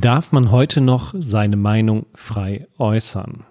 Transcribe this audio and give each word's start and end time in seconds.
Darf 0.00 0.32
man 0.32 0.50
heute 0.50 0.80
noch 0.80 1.12
seine 1.18 1.58
Meinung 1.58 2.06
frei 2.14 2.66
äußern? 2.78 3.44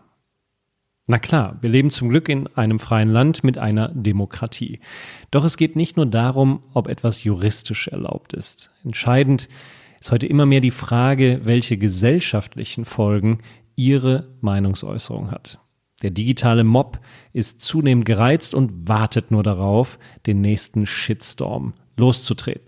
Na 1.06 1.20
klar, 1.20 1.60
wir 1.62 1.70
leben 1.70 1.92
zum 1.92 2.10
Glück 2.10 2.28
in 2.28 2.48
einem 2.58 2.80
freien 2.80 3.12
Land 3.12 3.44
mit 3.44 3.60
einer 3.60 3.90
Demokratie. 3.90 4.80
Doch 5.30 5.44
es 5.44 5.58
geht 5.58 5.76
nicht 5.76 5.96
nur 5.96 6.08
darum, 6.08 6.64
ob 6.74 6.88
etwas 6.88 7.24
juristisch 7.24 7.88
erlaubt 7.90 8.34
ist. 8.34 8.72
Entscheidend 8.84 9.48
ist 10.02 10.12
heute 10.12 10.26
immer 10.26 10.48
mehr 10.48 10.60
die 10.60 10.72
Frage, 10.72 11.42
welche 11.44 11.78
gesellschaftlichen 11.78 12.84
Folgen 12.84 13.44
ihre 13.76 14.30
Meinungsäußerung 14.42 15.30
hat. 15.30 15.60
Der 16.02 16.10
digitale 16.10 16.64
Mob 16.64 17.00
ist 17.32 17.62
zunehmend 17.62 18.06
gereizt 18.06 18.56
und 18.56 18.88
wartet 18.88 19.30
nur 19.30 19.44
darauf, 19.44 20.00
den 20.26 20.42
nächsten 20.42 20.88
Shitstorm 20.88 21.76
loszutreten. 21.96 22.66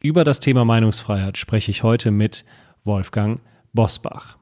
Über 0.00 0.24
das 0.24 0.40
Thema 0.40 0.64
Meinungsfreiheit 0.64 1.36
spreche 1.36 1.70
ich 1.70 1.82
heute 1.82 2.10
mit 2.10 2.46
Wolfgang 2.86 3.40
Bosbach. 3.72 4.38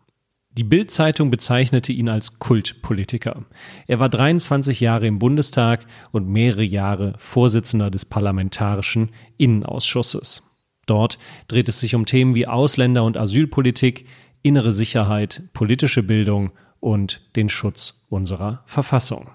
Die 0.57 0.63
Bild-Zeitung 0.63 1.33
bezeichnete 1.33 1.93
ihn 1.93 2.09
als 2.09 2.39
Kultpolitiker. 2.39 3.45
Er 3.89 3.99
war 3.99 4.09
23 4.09 4.79
Jahre 4.79 5.09
im 5.09 5.19
Bundestag 5.19 5.85
und 6.13 6.29
mehrere 6.29 6.63
Jahre 6.63 7.15
Vorsitzender 7.19 7.91
des 7.91 8.05
Parlamentarischen 8.05 9.11
Innenausschusses. 9.37 10.45
Dort 10.87 11.19
dreht 11.49 11.69
es 11.69 11.81
sich 11.81 11.97
um 11.97 12.07
Themen 12.07 12.37
wie 12.37 12.47
Ausländer- 12.47 13.05
und 13.05 13.17
Asylpolitik, 13.17 14.07
innere 14.43 14.71
Sicherheit, 14.71 15.43
politische 15.55 16.05
Bildung 16.05 16.53
und 16.79 17.35
den 17.35 17.49
Schutz 17.49 18.05
unserer 18.09 18.63
Verfassung. 18.67 19.31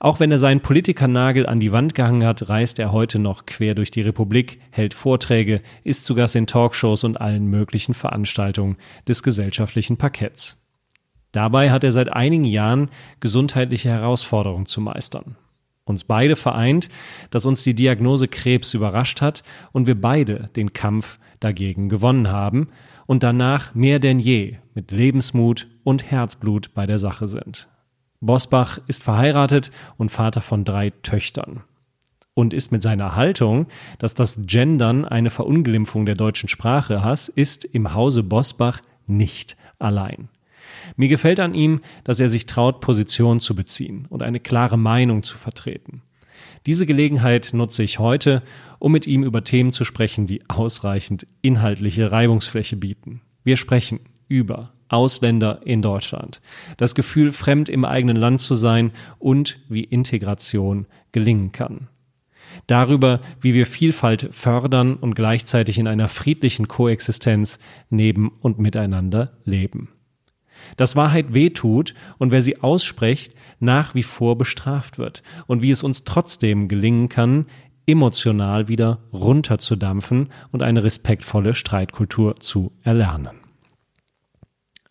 Auch 0.00 0.20
wenn 0.20 0.30
er 0.30 0.38
seinen 0.38 0.60
Politikernagel 0.60 1.46
an 1.46 1.60
die 1.60 1.72
Wand 1.72 1.94
gehangen 1.94 2.24
hat, 2.24 2.48
reist 2.48 2.78
er 2.78 2.92
heute 2.92 3.18
noch 3.18 3.46
quer 3.46 3.74
durch 3.74 3.90
die 3.90 4.02
Republik, 4.02 4.60
hält 4.70 4.94
Vorträge, 4.94 5.62
ist 5.82 6.04
zu 6.04 6.14
Gast 6.14 6.36
in 6.36 6.46
Talkshows 6.46 7.04
und 7.04 7.20
allen 7.20 7.46
möglichen 7.46 7.94
Veranstaltungen 7.94 8.76
des 9.08 9.22
gesellschaftlichen 9.22 9.96
Parketts. 9.96 10.60
Dabei 11.32 11.70
hat 11.70 11.84
er 11.84 11.92
seit 11.92 12.12
einigen 12.12 12.44
Jahren 12.44 12.90
gesundheitliche 13.20 13.90
Herausforderungen 13.90 14.66
zu 14.66 14.80
meistern 14.80 15.36
uns 15.84 16.04
beide 16.04 16.36
vereint, 16.36 16.88
dass 17.30 17.46
uns 17.46 17.62
die 17.62 17.74
Diagnose 17.74 18.28
Krebs 18.28 18.74
überrascht 18.74 19.20
hat 19.20 19.42
und 19.72 19.86
wir 19.86 20.00
beide 20.00 20.50
den 20.56 20.72
Kampf 20.72 21.18
dagegen 21.40 21.88
gewonnen 21.88 22.28
haben 22.28 22.68
und 23.06 23.22
danach 23.22 23.74
mehr 23.74 23.98
denn 23.98 24.18
je 24.18 24.58
mit 24.74 24.90
Lebensmut 24.90 25.68
und 25.82 26.10
Herzblut 26.10 26.72
bei 26.74 26.86
der 26.86 26.98
Sache 26.98 27.28
sind. 27.28 27.68
Bosbach 28.26 28.78
ist 28.86 29.02
verheiratet 29.02 29.70
und 29.96 30.10
Vater 30.10 30.40
von 30.40 30.64
drei 30.64 30.90
Töchtern 30.90 31.62
und 32.34 32.52
ist 32.52 32.72
mit 32.72 32.82
seiner 32.82 33.14
Haltung, 33.14 33.66
dass 33.98 34.14
das 34.14 34.40
Gendern 34.46 35.04
eine 35.04 35.30
Verunglimpfung 35.30 36.06
der 36.06 36.14
deutschen 36.14 36.48
Sprache 36.48 37.18
ist, 37.34 37.64
im 37.64 37.94
Hause 37.94 38.22
Bosbach 38.22 38.80
nicht 39.06 39.56
allein. 39.78 40.28
Mir 40.96 41.08
gefällt 41.08 41.40
an 41.40 41.54
ihm, 41.54 41.80
dass 42.02 42.20
er 42.20 42.28
sich 42.28 42.46
traut, 42.46 42.80
Position 42.80 43.40
zu 43.40 43.54
beziehen 43.54 44.06
und 44.08 44.22
eine 44.22 44.40
klare 44.40 44.78
Meinung 44.78 45.22
zu 45.22 45.36
vertreten. 45.36 46.02
Diese 46.66 46.86
Gelegenheit 46.86 47.50
nutze 47.52 47.82
ich 47.82 47.98
heute, 47.98 48.42
um 48.78 48.92
mit 48.92 49.06
ihm 49.06 49.22
über 49.22 49.44
Themen 49.44 49.70
zu 49.70 49.84
sprechen, 49.84 50.26
die 50.26 50.48
ausreichend 50.48 51.26
inhaltliche 51.42 52.10
Reibungsfläche 52.10 52.76
bieten. 52.76 53.20
Wir 53.44 53.56
sprechen 53.56 54.00
über 54.28 54.72
Ausländer 54.88 55.60
in 55.64 55.82
Deutschland, 55.82 56.40
das 56.76 56.94
Gefühl, 56.94 57.32
fremd 57.32 57.68
im 57.68 57.84
eigenen 57.84 58.16
Land 58.16 58.40
zu 58.40 58.54
sein 58.54 58.92
und 59.18 59.58
wie 59.68 59.84
Integration 59.84 60.86
gelingen 61.12 61.52
kann. 61.52 61.88
Darüber, 62.66 63.20
wie 63.40 63.54
wir 63.54 63.66
Vielfalt 63.66 64.28
fördern 64.30 64.94
und 64.94 65.14
gleichzeitig 65.14 65.78
in 65.78 65.88
einer 65.88 66.08
friedlichen 66.08 66.68
Koexistenz 66.68 67.58
neben 67.90 68.28
und 68.28 68.58
miteinander 68.58 69.30
leben 69.44 69.88
dass 70.76 70.96
Wahrheit 70.96 71.34
wehtut 71.34 71.94
und 72.18 72.32
wer 72.32 72.42
sie 72.42 72.60
ausspricht, 72.60 73.34
nach 73.60 73.94
wie 73.94 74.02
vor 74.02 74.36
bestraft 74.36 74.98
wird 74.98 75.22
und 75.46 75.62
wie 75.62 75.70
es 75.70 75.82
uns 75.82 76.04
trotzdem 76.04 76.68
gelingen 76.68 77.08
kann, 77.08 77.46
emotional 77.86 78.68
wieder 78.68 79.00
runterzudampfen 79.12 80.30
und 80.52 80.62
eine 80.62 80.84
respektvolle 80.84 81.54
Streitkultur 81.54 82.40
zu 82.40 82.72
erlernen. 82.82 83.43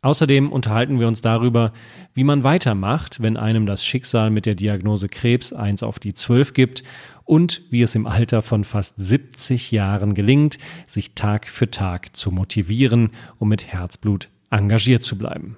Außerdem 0.04 0.52
unterhalten 0.52 1.00
wir 1.00 1.08
uns 1.08 1.22
darüber, 1.22 1.72
wie 2.14 2.26
man 2.26 2.44
weitermacht, 2.44 3.24
wenn 3.24 3.38
einem 3.38 3.66
das 3.66 3.86
Schicksal 3.86 4.32
mit 4.32 4.46
der 4.46 4.54
Diagnose 4.54 5.08
Krebs 5.08 5.54
eins 5.54 5.82
auf 5.82 5.98
die 5.98 6.14
zwölf 6.14 6.54
gibt 6.54 6.84
und 7.24 7.62
wie 7.70 7.82
es 7.82 7.96
im 7.96 8.06
Alter 8.06 8.42
von 8.42 8.66
fast 8.66 8.96
70 8.98 9.72
Jahren 9.72 10.14
gelingt, 10.14 10.58
sich 10.88 11.16
Tag 11.16 11.48
für 11.48 11.72
Tag 11.72 12.18
zu 12.18 12.32
motivieren, 12.32 13.12
um 13.40 13.48
mit 13.48 13.66
Herzblut 13.66 14.28
engagiert 14.52 15.04
zu 15.04 15.18
bleiben. 15.18 15.56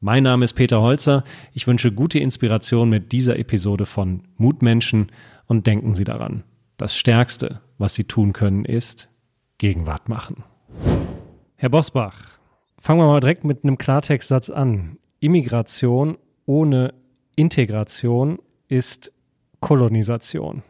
Mein 0.00 0.22
Name 0.22 0.46
ist 0.46 0.54
Peter 0.54 0.80
Holzer. 0.80 1.22
Ich 1.52 1.66
wünsche 1.66 1.92
gute 1.92 2.18
Inspiration 2.18 2.88
mit 2.88 3.12
dieser 3.12 3.38
Episode 3.38 3.84
von 3.84 4.22
Mutmenschen 4.38 5.12
und 5.44 5.66
denken 5.66 5.92
Sie 5.92 6.04
daran. 6.04 6.42
Das 6.78 6.96
Stärkste, 6.96 7.60
was 7.76 7.94
Sie 7.94 8.04
tun 8.04 8.32
können, 8.32 8.64
ist 8.64 9.10
Gegenwart 9.58 10.08
machen. 10.08 10.42
Herr 11.56 11.68
Bosbach, 11.68 12.34
fangen 12.84 13.00
wir 13.00 13.06
mal 13.06 13.20
direkt 13.20 13.44
mit 13.44 13.64
einem 13.64 13.78
Klartextsatz 13.78 14.50
an. 14.50 14.98
Immigration 15.18 16.18
ohne 16.44 16.92
Integration 17.34 18.38
ist 18.68 19.10
Kolonisation. 19.60 20.62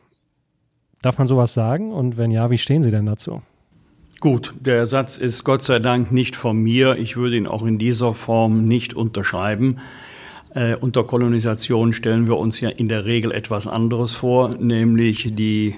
Darf 1.02 1.18
man 1.18 1.26
sowas 1.26 1.54
sagen? 1.54 1.92
Und 1.92 2.16
wenn 2.16 2.30
ja, 2.30 2.52
wie 2.52 2.58
stehen 2.58 2.84
Sie 2.84 2.92
denn 2.92 3.06
dazu? 3.06 3.42
Gut, 4.20 4.54
der 4.60 4.86
Satz 4.86 5.18
ist 5.18 5.42
Gott 5.42 5.64
sei 5.64 5.80
Dank 5.80 6.12
nicht 6.12 6.36
von 6.36 6.56
mir. 6.56 6.96
Ich 6.98 7.16
würde 7.16 7.36
ihn 7.36 7.48
auch 7.48 7.64
in 7.64 7.78
dieser 7.78 8.14
Form 8.14 8.68
nicht 8.68 8.94
unterschreiben. 8.94 9.78
Äh, 10.54 10.76
unter 10.76 11.02
Kolonisation 11.02 11.92
stellen 11.92 12.28
wir 12.28 12.36
uns 12.36 12.60
ja 12.60 12.68
in 12.68 12.88
der 12.88 13.04
Regel 13.04 13.32
etwas 13.32 13.66
anderes 13.66 14.14
vor, 14.14 14.50
nämlich 14.50 15.34
die, 15.34 15.74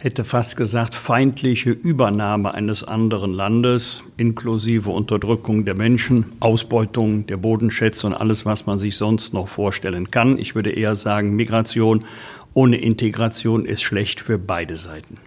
hätte 0.00 0.24
fast 0.24 0.56
gesagt, 0.56 0.96
feindliche 0.96 1.70
Übernahme 1.70 2.52
eines 2.52 2.82
anderen 2.82 3.32
Landes, 3.32 4.02
inklusive 4.16 4.90
Unterdrückung 4.90 5.64
der 5.64 5.74
Menschen, 5.74 6.32
Ausbeutung 6.40 7.26
der 7.26 7.36
Bodenschätze 7.36 8.08
und 8.08 8.14
alles, 8.14 8.44
was 8.44 8.66
man 8.66 8.80
sich 8.80 8.96
sonst 8.96 9.32
noch 9.32 9.46
vorstellen 9.46 10.10
kann. 10.10 10.38
Ich 10.38 10.56
würde 10.56 10.70
eher 10.70 10.96
sagen, 10.96 11.36
Migration 11.36 12.04
ohne 12.52 12.78
Integration 12.78 13.64
ist 13.64 13.82
schlecht 13.82 14.20
für 14.20 14.38
beide 14.38 14.76
Seiten 14.76 15.18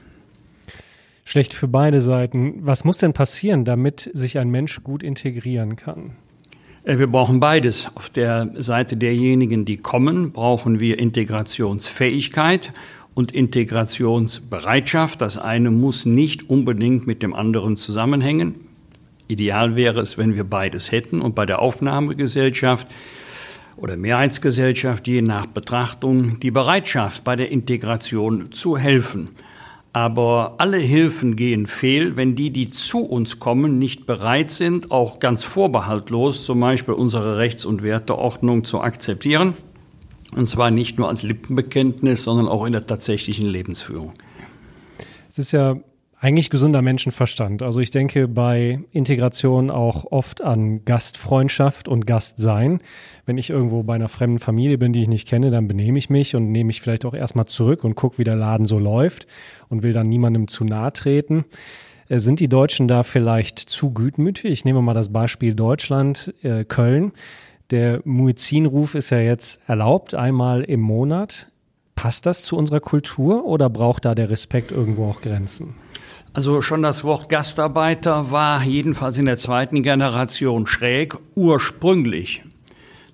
schlecht 1.29 1.53
für 1.53 1.67
beide 1.67 2.01
Seiten. 2.01 2.55
Was 2.65 2.83
muss 2.83 2.97
denn 2.97 3.13
passieren, 3.13 3.63
damit 3.63 4.09
sich 4.13 4.39
ein 4.39 4.49
Mensch 4.49 4.83
gut 4.83 5.03
integrieren 5.03 5.75
kann? 5.75 6.15
Äh, 6.83 6.97
wir 6.97 7.07
brauchen 7.07 7.39
beides. 7.39 7.87
Auf 7.95 8.09
der 8.09 8.51
Seite 8.57 8.97
derjenigen, 8.97 9.65
die 9.65 9.77
kommen, 9.77 10.31
brauchen 10.31 10.79
wir 10.79 10.99
Integrationsfähigkeit 10.99 12.73
und 13.13 13.31
Integrationsbereitschaft. 13.31 15.21
Das 15.21 15.37
eine 15.37 15.71
muss 15.71 16.05
nicht 16.05 16.49
unbedingt 16.49 17.07
mit 17.07 17.21
dem 17.21 17.33
anderen 17.33 17.77
zusammenhängen. 17.77 18.55
Ideal 19.27 19.75
wäre 19.75 19.99
es, 19.99 20.17
wenn 20.17 20.35
wir 20.35 20.43
beides 20.43 20.91
hätten. 20.91 21.21
Und 21.21 21.35
bei 21.35 21.45
der 21.45 21.61
Aufnahmegesellschaft 21.61 22.87
oder 23.75 23.95
Mehrheitsgesellschaft, 23.95 25.07
je 25.07 25.21
nach 25.21 25.45
Betrachtung, 25.45 26.39
die 26.39 26.51
Bereitschaft 26.51 27.23
bei 27.23 27.35
der 27.35 27.51
Integration 27.51 28.51
zu 28.51 28.77
helfen. 28.77 29.29
Aber 29.99 30.55
alle 30.59 30.77
Hilfen 30.77 31.35
gehen 31.35 31.67
fehl, 31.67 32.15
wenn 32.15 32.33
die, 32.33 32.51
die 32.51 32.69
zu 32.69 32.99
uns 32.99 33.37
kommen, 33.37 33.77
nicht 33.77 34.05
bereit 34.05 34.49
sind, 34.49 34.91
auch 34.91 35.19
ganz 35.19 35.43
vorbehaltlos 35.43 36.45
zum 36.45 36.61
Beispiel 36.61 36.93
unsere 36.93 37.37
Rechts- 37.37 37.65
und 37.65 37.83
Werteordnung 37.83 38.63
zu 38.63 38.79
akzeptieren. 38.79 39.55
Und 40.37 40.47
zwar 40.47 40.71
nicht 40.71 40.97
nur 40.99 41.09
als 41.09 41.23
Lippenbekenntnis, 41.23 42.23
sondern 42.23 42.47
auch 42.47 42.65
in 42.65 42.71
der 42.71 42.87
tatsächlichen 42.87 43.45
Lebensführung. 43.45 44.13
Es 45.27 45.37
ist 45.37 45.51
ja 45.51 45.75
eigentlich 46.21 46.49
gesunder 46.49 46.81
Menschenverstand. 46.81 47.61
Also 47.61 47.79
ich 47.79 47.91
denke 47.91 48.27
bei 48.27 48.79
Integration 48.91 49.69
auch 49.69 50.05
oft 50.11 50.41
an 50.41 50.83
Gastfreundschaft 50.83 51.87
und 51.87 52.05
Gastsein. 52.05 52.81
Wenn 53.25 53.37
ich 53.37 53.49
irgendwo 53.49 53.83
bei 53.83 53.95
einer 53.95 54.09
fremden 54.09 54.39
Familie 54.39 54.77
bin, 54.77 54.91
die 54.91 55.01
ich 55.01 55.07
nicht 55.07 55.27
kenne, 55.27 55.49
dann 55.49 55.69
benehme 55.69 55.97
ich 55.97 56.09
mich 56.09 56.35
und 56.35 56.51
nehme 56.51 56.67
mich 56.67 56.81
vielleicht 56.81 57.05
auch 57.05 57.13
erstmal 57.13 57.45
zurück 57.45 57.85
und 57.85 57.95
gucke, 57.95 58.17
wie 58.17 58.25
der 58.25 58.35
Laden 58.35 58.65
so 58.65 58.79
läuft 58.79 59.27
und 59.69 59.81
will 59.81 59.93
dann 59.93 60.09
niemandem 60.09 60.49
zu 60.49 60.65
nahe 60.65 60.91
treten. 60.91 61.45
Äh, 62.09 62.19
sind 62.19 62.41
die 62.41 62.49
Deutschen 62.49 62.89
da 62.89 63.03
vielleicht 63.03 63.59
zu 63.59 63.91
gutmütig? 63.91 64.51
Ich 64.51 64.65
nehme 64.65 64.81
mal 64.81 64.93
das 64.93 65.13
Beispiel 65.13 65.55
Deutschland, 65.55 66.33
äh, 66.43 66.65
Köln. 66.65 67.13
Der 67.71 68.01
Muezzinruf 68.03 68.93
ist 68.93 69.11
ja 69.11 69.19
jetzt 69.19 69.61
erlaubt, 69.67 70.15
einmal 70.15 70.63
im 70.63 70.81
Monat. 70.81 71.47
Passt 71.95 72.25
das 72.25 72.43
zu 72.43 72.57
unserer 72.57 72.79
Kultur 72.81 73.45
oder 73.45 73.69
braucht 73.69 74.03
da 74.05 74.15
der 74.15 74.29
Respekt 74.29 74.71
irgendwo 74.71 75.05
auch 75.05 75.21
Grenzen? 75.21 75.75
Also 76.31 76.61
schon 76.61 76.83
das 76.83 77.03
Wort 77.03 77.27
Gastarbeiter 77.27 78.29
war 78.29 78.63
jedenfalls 78.63 79.17
in 79.17 79.25
der 79.25 79.37
zweiten 79.37 79.81
Generation 79.81 80.67
schräg. 80.67 81.15
Ursprünglich, 81.35 82.43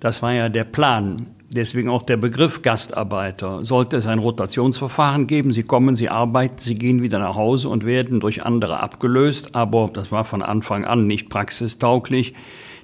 das 0.01 0.21
war 0.21 0.33
ja 0.33 0.50
der 0.50 0.65
Plan, 0.65 1.27
deswegen 1.50 1.89
auch 1.89 2.03
der 2.03 2.17
Begriff 2.17 2.62
Gastarbeiter. 2.62 3.63
Sollte 3.63 3.95
es 3.95 4.06
ein 4.06 4.19
Rotationsverfahren 4.19 5.27
geben, 5.27 5.53
Sie 5.53 5.63
kommen, 5.63 5.95
Sie 5.95 6.09
arbeiten, 6.09 6.57
Sie 6.57 6.75
gehen 6.75 7.01
wieder 7.01 7.19
nach 7.19 7.38
Hause 7.38 7.69
und 7.69 7.85
werden 7.85 8.19
durch 8.19 8.45
andere 8.45 8.81
abgelöst, 8.81 9.56
aber 9.56 9.89
das 9.94 10.12
war 10.12 10.25
von 10.25 10.41
Anfang 10.41 10.83
an 10.83 11.07
nicht 11.07 11.29
praxistauglich. 11.29 12.33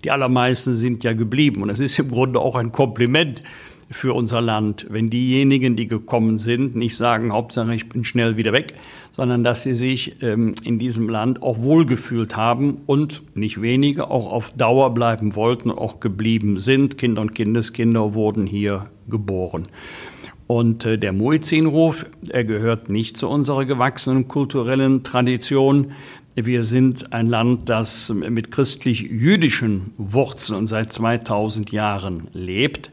Die 0.06 0.12
allermeisten 0.12 0.76
sind 0.76 1.04
ja 1.04 1.14
geblieben. 1.14 1.62
Und 1.62 1.70
es 1.70 1.80
ist 1.80 2.00
im 2.00 2.10
Grunde 2.10 2.40
auch 2.40 2.56
ein 2.56 2.72
Kompliment 2.72 3.44
für 3.92 4.14
unser 4.14 4.42
Land, 4.42 4.88
wenn 4.90 5.10
diejenigen, 5.10 5.76
die 5.76 5.88
gekommen 5.88 6.38
sind, 6.38 6.76
nicht 6.76 6.96
sagen, 6.96 7.34
Hauptsache 7.34 7.76
ich 7.76 7.90
bin 7.90 8.06
schnell 8.06 8.38
wieder 8.38 8.54
weg, 8.54 8.74
sondern 9.12 9.44
dass 9.44 9.64
sie 9.64 9.76
sich 9.76 10.16
ähm, 10.22 10.56
in 10.64 10.80
diesem 10.80 11.10
Land 11.10 11.44
auch 11.44 11.62
wohlgefühlt 11.62 12.38
haben 12.38 12.78
und 12.86 13.22
nicht 13.36 13.62
wenige 13.62 14.10
auch 14.10 14.32
auf 14.32 14.52
Dauer 14.52 14.94
bleiben 14.94 15.36
wollten 15.36 15.70
und 15.70 15.78
auch 15.78 16.00
geblieben 16.00 16.60
sind. 16.60 16.98
Kinder 16.98 17.22
und 17.22 17.36
Kindeskinder 17.36 18.14
wurden 18.14 18.48
hier 18.48 18.88
geboren. 19.10 19.68
Und 20.48 20.86
äh, 20.86 20.98
der 20.98 21.12
Muezzinruf, 21.12 22.06
er 22.30 22.46
gehört 22.46 22.90
nicht 22.90 23.18
zu 23.18 23.28
unserer 23.28 23.66
gewachsenen 23.66 24.30
kulturellen 24.30 25.04
Tradition. 25.04 25.92
Wir 26.36 26.64
sind 26.64 27.12
ein 27.12 27.28
Land, 27.28 27.68
das 27.68 28.10
mit 28.10 28.52
christlich-jüdischen 28.52 29.94
Wurzeln 29.98 30.66
seit 30.66 30.94
2000 30.94 31.74
Jahren 31.74 32.28
lebt. 32.34 32.90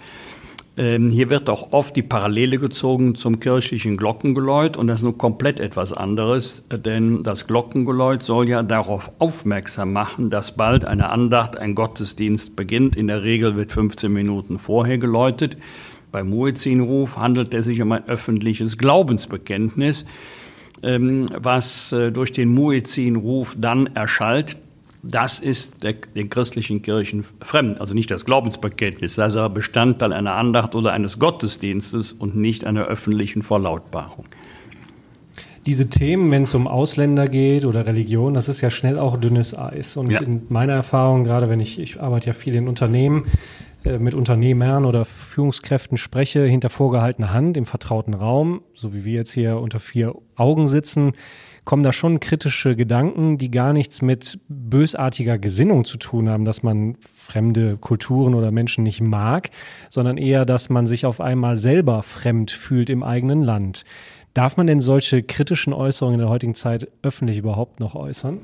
Ähm, 0.79 1.11
hier 1.11 1.29
wird 1.29 1.51
auch 1.51 1.73
oft 1.73 1.97
die 1.97 2.03
Parallele 2.03 2.57
gezogen 2.57 3.17
zum 3.17 3.41
kirchlichen 3.41 3.97
Glockengeläut 3.97 4.77
und 4.77 4.87
das 4.87 5.01
ist 5.01 5.03
nur 5.03 5.19
komplett 5.19 5.59
etwas 5.59 5.93
anderes, 5.93 6.63
denn 6.71 7.25
das 7.25 7.49
Glockengeläut 7.49 8.23
soll 8.23 8.49
ja 8.49 8.63
darauf 8.63 9.11
aufmerksam 9.19 9.93
machen, 9.93 10.31
dass 10.31 10.55
bald 10.55 10.85
eine 10.85 11.11
Andacht, 11.11 11.59
ein 11.59 11.75
Gottesdienst 11.75 12.55
beginnt. 12.55 12.95
In 12.95 13.09
der 13.09 13.25
Regel 13.25 13.57
wird 13.57 13.73
15 13.73 14.13
Minuten 14.13 14.61
vorher 14.61 14.99
geläutet. 14.99 15.57
Beim 16.13 16.31
Muezzinruf 16.31 17.17
handelt 17.17 17.53
es 17.55 17.65
sich 17.65 17.83
um 17.83 17.91
ein 17.91 18.07
öffentliches 18.07 18.79
Glaubensbekenntnis. 18.79 20.07
Ähm, 20.85 21.27
was 21.37 21.91
äh, 21.91 22.13
durch 22.13 22.33
den 22.33 22.51
Muezzinruf 22.51 23.57
dann 23.59 23.89
erschallt, 23.97 24.57
das 25.11 25.39
ist 25.39 25.83
der, 25.83 25.95
den 25.95 26.29
christlichen 26.29 26.83
Kirchen 26.83 27.25
fremd. 27.41 27.81
Also 27.81 27.95
nicht 27.95 28.11
das 28.11 28.25
Glaubensbekenntnis, 28.25 29.15
das 29.15 29.35
ist 29.35 29.39
aber 29.39 29.55
Bestandteil 29.55 30.13
einer 30.13 30.35
Andacht 30.35 30.75
oder 30.75 30.93
eines 30.93 31.19
Gottesdienstes 31.19 32.13
und 32.13 32.37
nicht 32.37 32.67
einer 32.67 32.85
öffentlichen 32.85 33.43
Verlautbarung. 33.43 34.27
Diese 35.67 35.89
Themen, 35.89 36.31
wenn 36.31 36.43
es 36.43 36.55
um 36.55 36.67
Ausländer 36.67 37.27
geht 37.27 37.65
oder 37.67 37.87
Religion, 37.87 38.35
das 38.35 38.49
ist 38.49 38.61
ja 38.61 38.71
schnell 38.71 38.99
auch 38.99 39.17
dünnes 39.17 39.57
Eis. 39.57 39.97
Und 39.97 40.11
ja. 40.11 40.21
in 40.21 40.43
meiner 40.49 40.73
Erfahrung, 40.73 41.25
gerade 41.25 41.49
wenn 41.49 41.61
ich, 41.61 41.79
ich 41.79 42.01
arbeite 42.01 42.29
ja 42.29 42.33
viel 42.33 42.55
in 42.55 42.69
Unternehmen, 42.69 43.27
mit 43.85 44.15
Unternehmern 44.15 44.85
oder 44.85 45.05
Führungskräften 45.05 45.97
spreche, 45.97 46.45
hinter 46.45 46.69
vorgehaltener 46.69 47.33
Hand 47.33 47.57
im 47.57 47.65
vertrauten 47.65 48.15
Raum, 48.15 48.63
so 48.75 48.93
wie 48.93 49.05
wir 49.05 49.15
jetzt 49.15 49.33
hier 49.33 49.59
unter 49.59 49.81
vier 49.81 50.15
Augen 50.37 50.67
sitzen, 50.67 51.13
kommen 51.65 51.83
da 51.83 51.93
schon 51.93 52.19
kritische 52.19 52.77
Gedanken, 52.77 53.37
die 53.37 53.51
gar 53.51 53.75
nichts 53.75 54.01
mit 54.01 54.41
bösartiger 54.49 55.39
Gesinnung 55.39 55.85
zu 55.85 55.99
tun 55.99 56.29
haben, 56.29 56.47
dass 56.47 56.63
man 56.63 56.97
fremde 57.15 57.77
Kulturen 57.77 58.35
oder 58.35 58.51
Menschen 58.51 58.85
nicht 58.85 59.03
mag, 59.03 59.51
sondern 59.91 60.17
eher, 60.17 60.47
dass 60.47 60.71
man 60.71 60.87
sich 60.87 61.05
auf 61.05 61.21
einmal 61.21 61.59
selber 61.59 62.03
fremd 62.03 62.51
fühlt 62.51 62.89
im 62.89 63.03
eigenen 63.03 63.43
Land. 63.43 63.85
Darf 64.33 64.57
man 64.57 64.67
denn 64.67 64.81
solche 64.81 65.23
kritischen 65.23 65.73
Äußerungen 65.75 66.15
in 66.15 66.21
der 66.21 66.31
heutigen 66.31 66.55
Zeit 66.55 66.89
öffentlich 67.03 67.39
überhaupt 67.39 67.81
noch 67.81 67.95
äußern? 67.95 68.39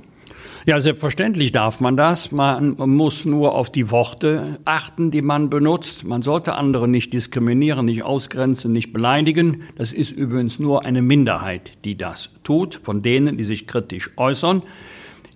Ja, 0.67 0.81
selbstverständlich 0.81 1.53
darf 1.53 1.81
man 1.81 1.97
das. 1.97 2.32
Man 2.32 2.76
muss 2.76 3.26
nur 3.26 3.55
auf 3.55 3.71
die 3.71 3.91
Worte 3.91 4.59
achten, 4.65 5.11
die 5.11 5.21
man 5.21 5.50
benutzt. 5.50 6.05
Man 6.05 6.23
sollte 6.23 6.55
andere 6.55 6.88
nicht 6.88 7.12
diskriminieren, 7.12 7.85
nicht 7.85 8.03
ausgrenzen, 8.03 8.73
nicht 8.73 8.93
beleidigen. 8.93 9.65
Das 9.76 9.93
ist 9.93 10.11
übrigens 10.11 10.59
nur 10.59 10.87
eine 10.87 11.03
Minderheit, 11.03 11.73
die 11.85 11.99
das 11.99 12.31
tut, 12.44 12.81
von 12.82 13.03
denen, 13.03 13.37
die 13.37 13.44
sich 13.44 13.67
kritisch 13.67 14.11
äußern. 14.17 14.62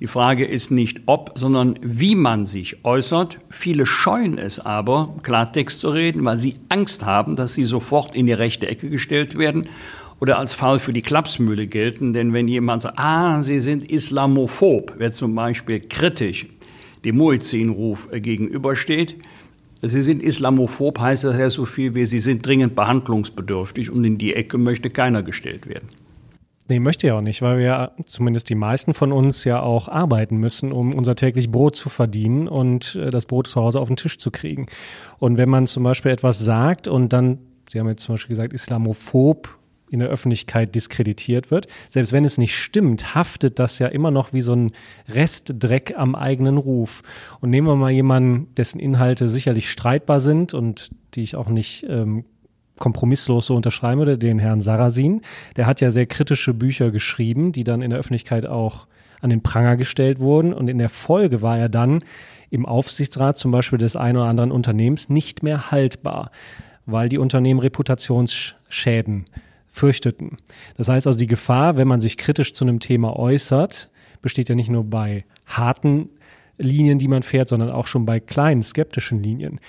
Die 0.01 0.07
Frage 0.07 0.45
ist 0.47 0.71
nicht 0.71 1.03
ob, 1.07 1.33
sondern 1.35 1.79
wie 1.83 2.15
man 2.15 2.47
sich 2.47 2.85
äußert. 2.85 3.39
Viele 3.51 3.85
scheuen 3.85 4.39
es 4.39 4.61
aber, 4.61 5.17
Klartext 5.23 5.81
zu 5.81 5.91
reden, 5.91 6.25
weil 6.25 6.39
sie 6.39 6.55
Angst 6.69 7.05
haben, 7.05 7.35
dass 7.35 7.55
sie 7.55 7.65
sofort 7.65 8.15
in 8.15 8.27
die 8.27 8.33
rechte 8.33 8.69
Ecke 8.69 8.89
gestellt 8.91 9.37
werden 9.37 9.69
oder 10.21 10.39
als 10.39 10.53
Fall 10.53 10.79
für 10.79 10.93
die 10.93 11.03
Klapsmühle 11.03 11.67
gelten. 11.67 12.13
Denn 12.13 12.33
wenn 12.33 12.49
jemand 12.49 12.83
sagt, 12.83 12.99
ah, 12.99 13.41
Sie 13.43 13.61
sind 13.61 13.91
islamophob, 13.91 14.95
wer 14.99 15.13
zum 15.13 15.35
Beispiel 15.35 15.81
kritisch 15.81 16.47
dem 17.05 17.17
Muezzin-Ruf 17.17 18.09
gegenübersteht, 18.13 19.17
Sie 19.81 20.03
sind 20.03 20.23
islamophob, 20.23 20.99
heißt 20.99 21.23
das 21.23 21.39
ja 21.39 21.49
so 21.51 21.65
viel 21.65 21.95
wie 21.95 22.05
Sie 22.05 22.19
sind 22.19 22.45
dringend 22.45 22.75
behandlungsbedürftig 22.75 23.91
und 23.91 24.05
in 24.05 24.19
die 24.19 24.35
Ecke 24.35 24.59
möchte 24.59 24.91
keiner 24.91 25.23
gestellt 25.23 25.69
werden. 25.69 25.89
Nee, 26.71 26.81
möchte 26.81 27.07
ja 27.07 27.17
auch 27.17 27.23
nicht, 27.23 27.41
weil 27.41 27.59
wir 27.59 27.93
zumindest 28.07 28.51
die 28.51 28.55
meisten 28.55 28.93
von 28.93 29.11
uns 29.11 29.45
ja 29.45 29.61
auch 29.63 29.89
arbeiten 29.89 30.37
müssen, 30.37 30.71
um 30.71 30.93
unser 30.93 31.15
täglich 31.15 31.51
Brot 31.51 31.77
zu 31.77 31.89
verdienen 31.89 32.47
und 32.47 32.95
äh, 32.97 33.11
das 33.11 33.25
Brot 33.25 33.47
zu 33.47 33.61
Hause 33.61 33.81
auf 33.81 33.89
den 33.89 33.97
Tisch 33.97 34.19
zu 34.19 34.31
kriegen. 34.31 34.67
Und 35.19 35.39
wenn 35.39 35.49
man 35.49 35.67
zum 35.67 35.85
Beispiel 35.85 36.13
etwas 36.13 36.41
sagt 36.41 36.87
und 36.87 37.13
dann, 37.13 37.39
Sie 37.71 37.79
haben 37.81 37.89
jetzt 37.89 38.03
zum 38.03 38.15
Beispiel 38.15 38.37
gesagt, 38.37 38.53
islamophob 38.53 39.58
in 39.91 40.01
der 40.01 40.09
Öffentlichkeit 40.09 40.75
diskreditiert 40.75 41.51
wird. 41.51 41.67
Selbst 41.91 42.13
wenn 42.13 42.25
es 42.25 42.39
nicht 42.39 42.57
stimmt, 42.57 43.15
haftet 43.15 43.59
das 43.59 43.79
ja 43.79 43.89
immer 43.89 44.11
noch 44.11 44.33
wie 44.33 44.43
so 44.43 44.55
ein 44.55 44.73
Restdreck 45.09 45.95
am 45.97 46.15
eigenen 46.15 46.59
Ruf. 46.59 47.03
Und 47.41 47.51
nehmen 47.51 47.67
wir 47.67 47.77
mal 47.77 47.91
jemanden, 47.91 48.55
dessen 48.57 48.79
Inhalte 48.79 49.29
sicherlich 49.29 49.71
streitbar 49.71 50.21
sind 50.21 50.55
und 50.55 50.91
die 51.15 51.23
ich 51.23 51.37
auch 51.37 51.49
nicht 51.49 51.87
ähm, 51.89 52.25
kompromisslos 52.79 53.47
so 53.47 53.57
unterschreiben 53.57 53.99
würde, 53.99 54.19
den 54.19 54.39
Herrn 54.39 54.61
Sarasin. 54.61 55.23
Der 55.57 55.67
hat 55.67 55.81
ja 55.81 55.91
sehr 55.91 56.07
kritische 56.07 56.55
Bücher 56.55 56.91
geschrieben, 56.91 57.53
die 57.53 57.65
dann 57.65 57.83
in 57.83 57.91
der 57.91 57.99
Öffentlichkeit 57.99 58.47
auch 58.47 58.87
an 59.21 59.31
den 59.31 59.43
Pranger 59.43 59.77
gestellt 59.77 60.21
wurden. 60.21 60.53
Und 60.53 60.69
in 60.69 60.79
der 60.79 60.89
Folge 60.89 61.43
war 61.43 61.59
er 61.59 61.69
dann 61.69 62.05
im 62.51 62.67
Aufsichtsrat 62.67 63.37
zum 63.37 63.51
Beispiel 63.51 63.79
des 63.79 63.97
einen 63.97 64.17
oder 64.17 64.29
anderen 64.29 64.53
Unternehmens 64.53 65.09
nicht 65.09 65.43
mehr 65.43 65.71
haltbar, 65.71 66.31
weil 66.87 67.09
die 67.09 67.19
Unternehmen 67.19 67.61
Reputationsschäden 67.61 69.27
fürchteten. 69.79 70.37
Das 70.77 70.89
heißt 70.89 71.07
also, 71.07 71.19
die 71.19 71.27
Gefahr, 71.27 71.77
wenn 71.77 71.89
man 71.89 72.01
sich 72.01 72.17
kritisch 72.17 72.53
zu 72.53 72.65
einem 72.65 72.81
Thema 72.81 73.17
äußert, 73.17 73.89
besteht 74.21 74.49
ja 74.49 74.55
nicht 74.55 74.71
nur 74.71 74.85
bei 74.85 75.25
harten 75.47 76.11
Linien, 76.59 76.99
die 76.99 77.09
man 77.09 77.23
fährt, 77.23 77.49
sondern 77.49 77.71
auch 77.71 77.87
schon 77.87 78.05
bei 78.05 78.21
kleinen 78.21 78.63
skeptischen 78.63 79.23
Linien. 79.23 79.61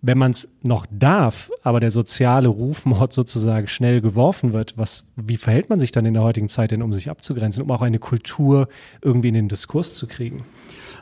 Wenn 0.00 0.18
man 0.18 0.32
es 0.32 0.48
noch 0.62 0.86
darf, 0.90 1.50
aber 1.62 1.78
der 1.78 1.92
soziale 1.92 2.48
Rufmord 2.48 3.12
sozusagen 3.12 3.68
schnell 3.68 4.00
geworfen 4.00 4.52
wird, 4.52 4.76
was, 4.76 5.04
wie 5.14 5.36
verhält 5.36 5.68
man 5.68 5.78
sich 5.78 5.92
dann 5.92 6.06
in 6.06 6.14
der 6.14 6.24
heutigen 6.24 6.48
Zeit 6.48 6.72
denn, 6.72 6.82
um 6.82 6.92
sich 6.92 7.08
abzugrenzen, 7.08 7.62
um 7.62 7.70
auch 7.70 7.82
eine 7.82 8.00
Kultur 8.00 8.68
irgendwie 9.00 9.28
in 9.28 9.34
den 9.34 9.48
Diskurs 9.48 9.94
zu 9.94 10.08
kriegen? 10.08 10.44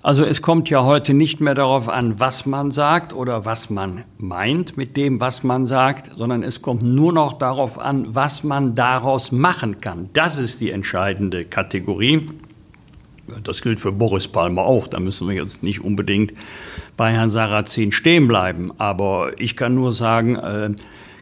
Also 0.03 0.25
es 0.25 0.41
kommt 0.41 0.71
ja 0.71 0.83
heute 0.85 1.13
nicht 1.13 1.43
mehr 1.43 1.55
darauf 1.55 1.87
an, 1.87 2.19
was 2.19 2.47
man 2.47 2.71
sagt 2.71 3.13
oder 3.13 3.45
was 3.45 3.69
man 3.69 4.05
meint 4.17 4.79
mit 4.79 4.97
dem, 4.97 5.21
was 5.21 5.43
man 5.43 5.67
sagt, 5.67 6.13
sondern 6.17 6.43
es 6.43 6.63
kommt 6.63 6.83
nur 6.83 7.13
noch 7.13 7.35
darauf 7.35 7.79
an, 7.79 8.07
was 8.09 8.43
man 8.43 8.75
daraus 8.75 9.31
machen 9.31 9.83
kann. 9.83 10.09
Das 10.15 10.39
ist 10.39 10.63
die 10.63 10.71
entscheidende 10.71 11.45
Kategorie. 11.45 12.31
Das 13.45 13.61
gilt 13.61 13.79
für 13.79 13.93
Boris 13.93 14.27
Palmer 14.27 14.63
auch. 14.63 14.89
Da 14.89 15.01
müssen 15.01 15.29
wir 15.29 15.35
jetzt 15.35 15.63
nicht 15.63 15.85
unbedingt 15.85 16.33
bei 16.97 17.13
Herrn 17.13 17.29
Sarrazin 17.29 17.93
stehen 17.93 18.27
bleiben. 18.27 18.73
Aber 18.79 19.39
ich 19.39 19.55
kann 19.55 19.75
nur 19.75 19.93
sagen, 19.93 20.37
äh, 20.37 20.71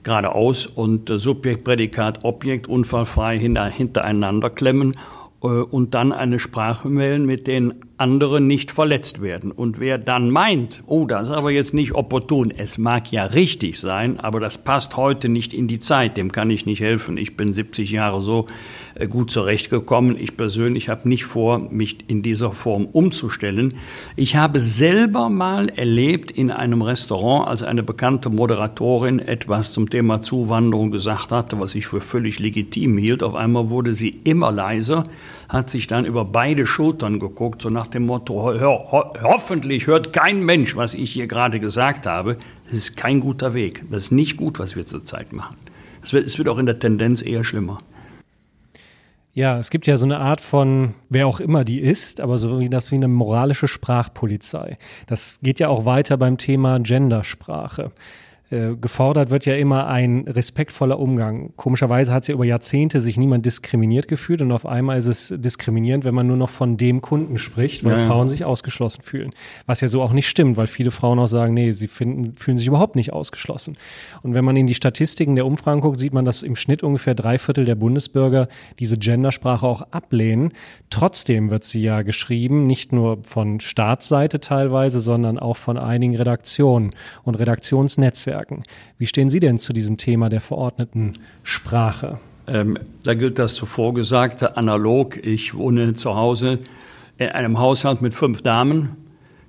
geradeaus 0.04 0.66
und 0.66 1.10
äh, 1.10 1.18
Subjekt, 1.18 1.64
Prädikat, 1.64 2.20
Objekt 2.22 2.68
unfallfrei 2.68 3.40
hinter, 3.40 3.66
hintereinander 3.66 4.50
klemmen 4.50 4.92
äh, 5.42 5.48
und 5.48 5.94
dann 5.94 6.12
eine 6.12 6.38
Sprache 6.38 6.94
wählen, 6.94 7.26
mit 7.26 7.48
den 7.48 7.74
andere 7.98 8.40
nicht 8.40 8.70
verletzt 8.70 9.20
werden. 9.20 9.50
Und 9.50 9.80
wer 9.80 9.98
dann 9.98 10.30
meint, 10.30 10.82
oh, 10.86 11.04
das 11.04 11.28
ist 11.28 11.34
aber 11.34 11.50
jetzt 11.50 11.74
nicht 11.74 11.94
opportun, 11.94 12.52
es 12.56 12.78
mag 12.78 13.10
ja 13.12 13.24
richtig 13.24 13.78
sein, 13.78 14.20
aber 14.20 14.40
das 14.40 14.58
passt 14.58 14.96
heute 14.96 15.28
nicht 15.28 15.52
in 15.52 15.68
die 15.68 15.80
Zeit, 15.80 16.16
dem 16.16 16.32
kann 16.32 16.50
ich 16.50 16.64
nicht 16.64 16.80
helfen. 16.80 17.16
Ich 17.16 17.36
bin 17.36 17.52
70 17.52 17.90
Jahre 17.90 18.22
so 18.22 18.46
äh, 18.94 19.08
gut 19.08 19.30
zurechtgekommen. 19.30 20.16
Ich 20.18 20.36
persönlich 20.36 20.88
habe 20.88 21.08
nicht 21.08 21.24
vor, 21.24 21.58
mich 21.58 21.98
in 22.08 22.22
dieser 22.22 22.52
Form 22.52 22.86
umzustellen. 22.86 23.74
Ich 24.16 24.36
habe 24.36 24.60
selber 24.60 25.28
mal 25.28 25.68
erlebt 25.68 26.30
in 26.30 26.50
einem 26.50 26.82
Restaurant, 26.82 27.48
als 27.48 27.62
eine 27.62 27.82
bekannte 27.82 28.30
Moderatorin 28.30 29.18
etwas 29.18 29.72
zum 29.72 29.90
Thema 29.90 30.22
Zuwanderung 30.22 30.90
gesagt 30.90 31.32
hatte, 31.32 31.58
was 31.60 31.74
ich 31.74 31.86
für 31.86 32.00
völlig 32.00 32.38
legitim 32.38 32.96
hielt. 32.96 33.22
Auf 33.22 33.34
einmal 33.34 33.70
wurde 33.70 33.94
sie 33.94 34.20
immer 34.24 34.52
leiser, 34.52 35.04
hat 35.48 35.70
sich 35.70 35.86
dann 35.86 36.04
über 36.04 36.24
beide 36.24 36.66
Schultern 36.66 37.18
geguckt, 37.18 37.62
so 37.62 37.70
nach 37.70 37.86
dem 37.86 38.06
Motto, 38.06 38.34
ho 38.34 38.60
ho 38.60 39.14
hoffentlich 39.22 39.86
hört 39.86 40.12
kein 40.12 40.42
Mensch, 40.44 40.76
was 40.76 40.94
ich 40.94 41.12
hier 41.12 41.26
gerade 41.26 41.58
gesagt 41.58 42.06
habe. 42.06 42.36
Das 42.64 42.74
ist 42.74 42.96
kein 42.96 43.20
guter 43.20 43.54
Weg. 43.54 43.84
Das 43.90 44.04
ist 44.04 44.10
nicht 44.12 44.36
gut, 44.36 44.58
was 44.58 44.76
wir 44.76 44.86
zurzeit 44.86 45.32
machen. 45.32 45.56
Es 46.02 46.12
wird, 46.12 46.26
es 46.26 46.36
wird 46.38 46.48
auch 46.48 46.58
in 46.58 46.66
der 46.66 46.78
Tendenz 46.78 47.22
eher 47.22 47.44
schlimmer. 47.44 47.78
Ja, 49.32 49.58
es 49.58 49.70
gibt 49.70 49.86
ja 49.86 49.96
so 49.96 50.04
eine 50.04 50.18
Art 50.18 50.40
von, 50.40 50.94
wer 51.08 51.26
auch 51.26 51.38
immer 51.38 51.64
die 51.64 51.80
ist, 51.80 52.20
aber 52.20 52.38
so 52.38 52.58
wie 52.58 52.68
das 52.68 52.90
wie 52.90 52.96
eine 52.96 53.08
moralische 53.08 53.68
Sprachpolizei. 53.68 54.78
Das 55.06 55.38
geht 55.42 55.60
ja 55.60 55.68
auch 55.68 55.84
weiter 55.84 56.16
beim 56.16 56.38
Thema 56.38 56.80
Gendersprache. 56.80 57.92
Äh, 58.50 58.76
gefordert 58.80 59.28
wird 59.28 59.44
ja 59.44 59.56
immer 59.56 59.88
ein 59.88 60.24
respektvoller 60.26 60.98
Umgang. 60.98 61.52
Komischerweise 61.56 62.14
hat 62.14 62.22
es 62.22 62.28
ja 62.28 62.34
über 62.34 62.46
Jahrzehnte 62.46 63.02
sich 63.02 63.18
niemand 63.18 63.44
diskriminiert 63.44 64.08
gefühlt 64.08 64.40
und 64.40 64.52
auf 64.52 64.64
einmal 64.64 64.96
ist 64.96 65.06
es 65.06 65.34
diskriminierend, 65.36 66.06
wenn 66.06 66.14
man 66.14 66.26
nur 66.26 66.38
noch 66.38 66.48
von 66.48 66.78
dem 66.78 67.02
Kunden 67.02 67.36
spricht, 67.36 67.84
weil 67.84 67.98
ja, 67.98 68.06
Frauen 68.06 68.26
sich 68.26 68.46
ausgeschlossen 68.46 69.02
fühlen. 69.02 69.34
Was 69.66 69.82
ja 69.82 69.88
so 69.88 70.00
auch 70.00 70.14
nicht 70.14 70.28
stimmt, 70.28 70.56
weil 70.56 70.66
viele 70.66 70.90
Frauen 70.90 71.18
auch 71.18 71.26
sagen, 71.26 71.52
nee, 71.52 71.72
sie 71.72 71.88
finden, 71.88 72.36
fühlen 72.36 72.56
sich 72.56 72.66
überhaupt 72.66 72.96
nicht 72.96 73.12
ausgeschlossen. 73.12 73.76
Und 74.22 74.32
wenn 74.32 74.46
man 74.46 74.56
in 74.56 74.66
die 74.66 74.74
Statistiken 74.74 75.34
der 75.34 75.44
Umfragen 75.44 75.82
guckt, 75.82 76.00
sieht 76.00 76.14
man, 76.14 76.24
dass 76.24 76.42
im 76.42 76.56
Schnitt 76.56 76.82
ungefähr 76.82 77.14
drei 77.14 77.36
Viertel 77.36 77.66
der 77.66 77.74
Bundesbürger 77.74 78.48
diese 78.78 78.96
Gendersprache 78.96 79.66
auch 79.66 79.82
ablehnen. 79.90 80.54
Trotzdem 80.88 81.50
wird 81.50 81.64
sie 81.64 81.82
ja 81.82 82.00
geschrieben, 82.00 82.66
nicht 82.66 82.94
nur 82.94 83.18
von 83.24 83.60
Staatsseite 83.60 84.40
teilweise, 84.40 85.00
sondern 85.00 85.38
auch 85.38 85.58
von 85.58 85.76
einigen 85.76 86.16
Redaktionen 86.16 86.94
und 87.24 87.34
Redaktionsnetzwerken. 87.34 88.37
Netzwerken. 88.38 88.62
Wie 88.98 89.06
stehen 89.06 89.28
Sie 89.28 89.40
denn 89.40 89.58
zu 89.58 89.72
diesem 89.72 89.96
Thema 89.96 90.28
der 90.28 90.40
verordneten 90.40 91.14
Sprache? 91.42 92.18
Ähm, 92.46 92.78
da 93.04 93.14
gilt 93.14 93.38
das 93.38 93.54
zuvor 93.54 93.94
Gesagte 93.94 94.56
analog. 94.56 95.16
Ich 95.24 95.54
wohne 95.54 95.94
zu 95.94 96.14
Hause 96.14 96.60
in 97.18 97.28
einem 97.28 97.58
Haushalt 97.58 98.00
mit 98.00 98.14
fünf 98.14 98.42
Damen. 98.42 98.96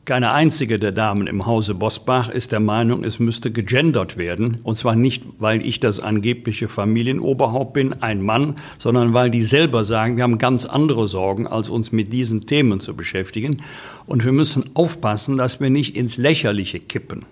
Keine 0.06 0.34
einzige 0.34 0.80
der 0.80 0.92
Damen 0.92 1.28
im 1.28 1.46
Hause 1.46 1.76
Bosbach 1.76 2.30
ist 2.30 2.52
der 2.52 2.60
Meinung, 2.60 3.04
es 3.04 3.20
müsste 3.20 3.52
gegendert 3.52 4.18
werden. 4.18 4.58
Und 4.64 4.76
zwar 4.76 4.96
nicht, 4.96 5.24
weil 5.38 5.64
ich 5.64 5.80
das 5.80 6.00
angebliche 6.00 6.68
Familienoberhaupt 6.68 7.74
bin, 7.74 7.94
ein 8.02 8.24
Mann, 8.24 8.56
sondern 8.80 9.14
weil 9.14 9.30
die 9.30 9.44
selber 9.44 9.84
sagen, 9.84 10.18
wir 10.18 10.24
haben 10.24 10.40
ganz 10.40 10.66
andere 10.66 11.06
Sorgen, 11.06 11.46
als 11.46 11.70
uns 11.70 11.92
mit 11.92 12.12
diesen 12.12 12.48
Themen 12.48 12.80
zu 12.80 12.96
beschäftigen. 12.96 13.58
Und 14.08 14.26
wir 14.26 14.32
müssen 14.32 14.72
aufpassen, 14.74 15.38
dass 15.38 15.60
wir 15.60 15.70
nicht 15.70 15.96
ins 15.96 16.18
Lächerliche 16.18 16.80
kippen. 16.80 17.24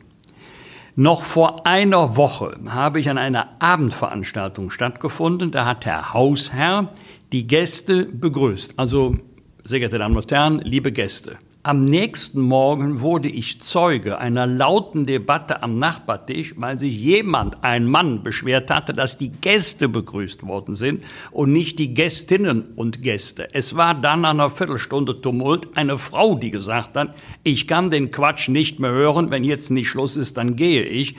Noch 0.99 1.21
vor 1.21 1.67
einer 1.67 2.17
Woche 2.17 2.59
habe 2.69 2.99
ich 2.99 3.07
an 3.07 3.19
einer 3.19 3.49
Abendveranstaltung 3.59 4.71
stattgefunden. 4.71 5.51
Da 5.51 5.63
hat 5.63 5.85
der 5.85 6.15
Hausherr 6.15 6.91
die 7.31 7.45
Gäste 7.45 8.05
begrüßt. 8.05 8.73
Also, 8.77 9.15
sehr 9.63 9.77
geehrte 9.77 9.99
Damen 9.99 10.17
und 10.17 10.31
Herren, 10.31 10.57
liebe 10.57 10.91
Gäste. 10.91 11.37
Am 11.67 11.83
nächsten 11.83 12.39
Morgen 12.39 13.01
wurde 13.01 13.27
ich 13.27 13.61
Zeuge 13.61 14.19
einer 14.19 14.47
lauten 14.47 15.05
Debatte 15.05 15.63
am 15.63 15.73
Nachbartisch, 15.73 16.53
weil 16.55 16.79
sich 16.79 16.95
jemand, 16.95 17.61
ein 17.61 17.85
Mann, 17.85 18.23
beschwert 18.23 18.71
hatte, 18.71 18.93
dass 18.93 19.17
die 19.17 19.33
Gäste 19.33 19.89
begrüßt 19.89 20.47
worden 20.47 20.75
sind 20.75 21.03
und 21.29 21.51
nicht 21.51 21.77
die 21.77 21.93
Gästinnen 21.93 22.69
und 22.77 23.01
Gäste. 23.01 23.49
Es 23.51 23.75
war 23.75 23.95
dann 23.95 24.21
nach 24.21 24.29
einer 24.29 24.49
Viertelstunde 24.49 25.19
Tumult 25.19 25.75
eine 25.75 25.97
Frau, 25.97 26.35
die 26.35 26.51
gesagt 26.51 26.95
hat, 26.95 27.13
ich 27.43 27.67
kann 27.67 27.89
den 27.89 28.11
Quatsch 28.11 28.47
nicht 28.47 28.79
mehr 28.79 28.91
hören, 28.91 29.29
wenn 29.29 29.43
jetzt 29.43 29.69
nicht 29.69 29.89
Schluss 29.89 30.15
ist, 30.15 30.37
dann 30.37 30.55
gehe 30.55 30.83
ich. 30.83 31.17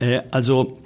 Äh, 0.00 0.22
also 0.32 0.78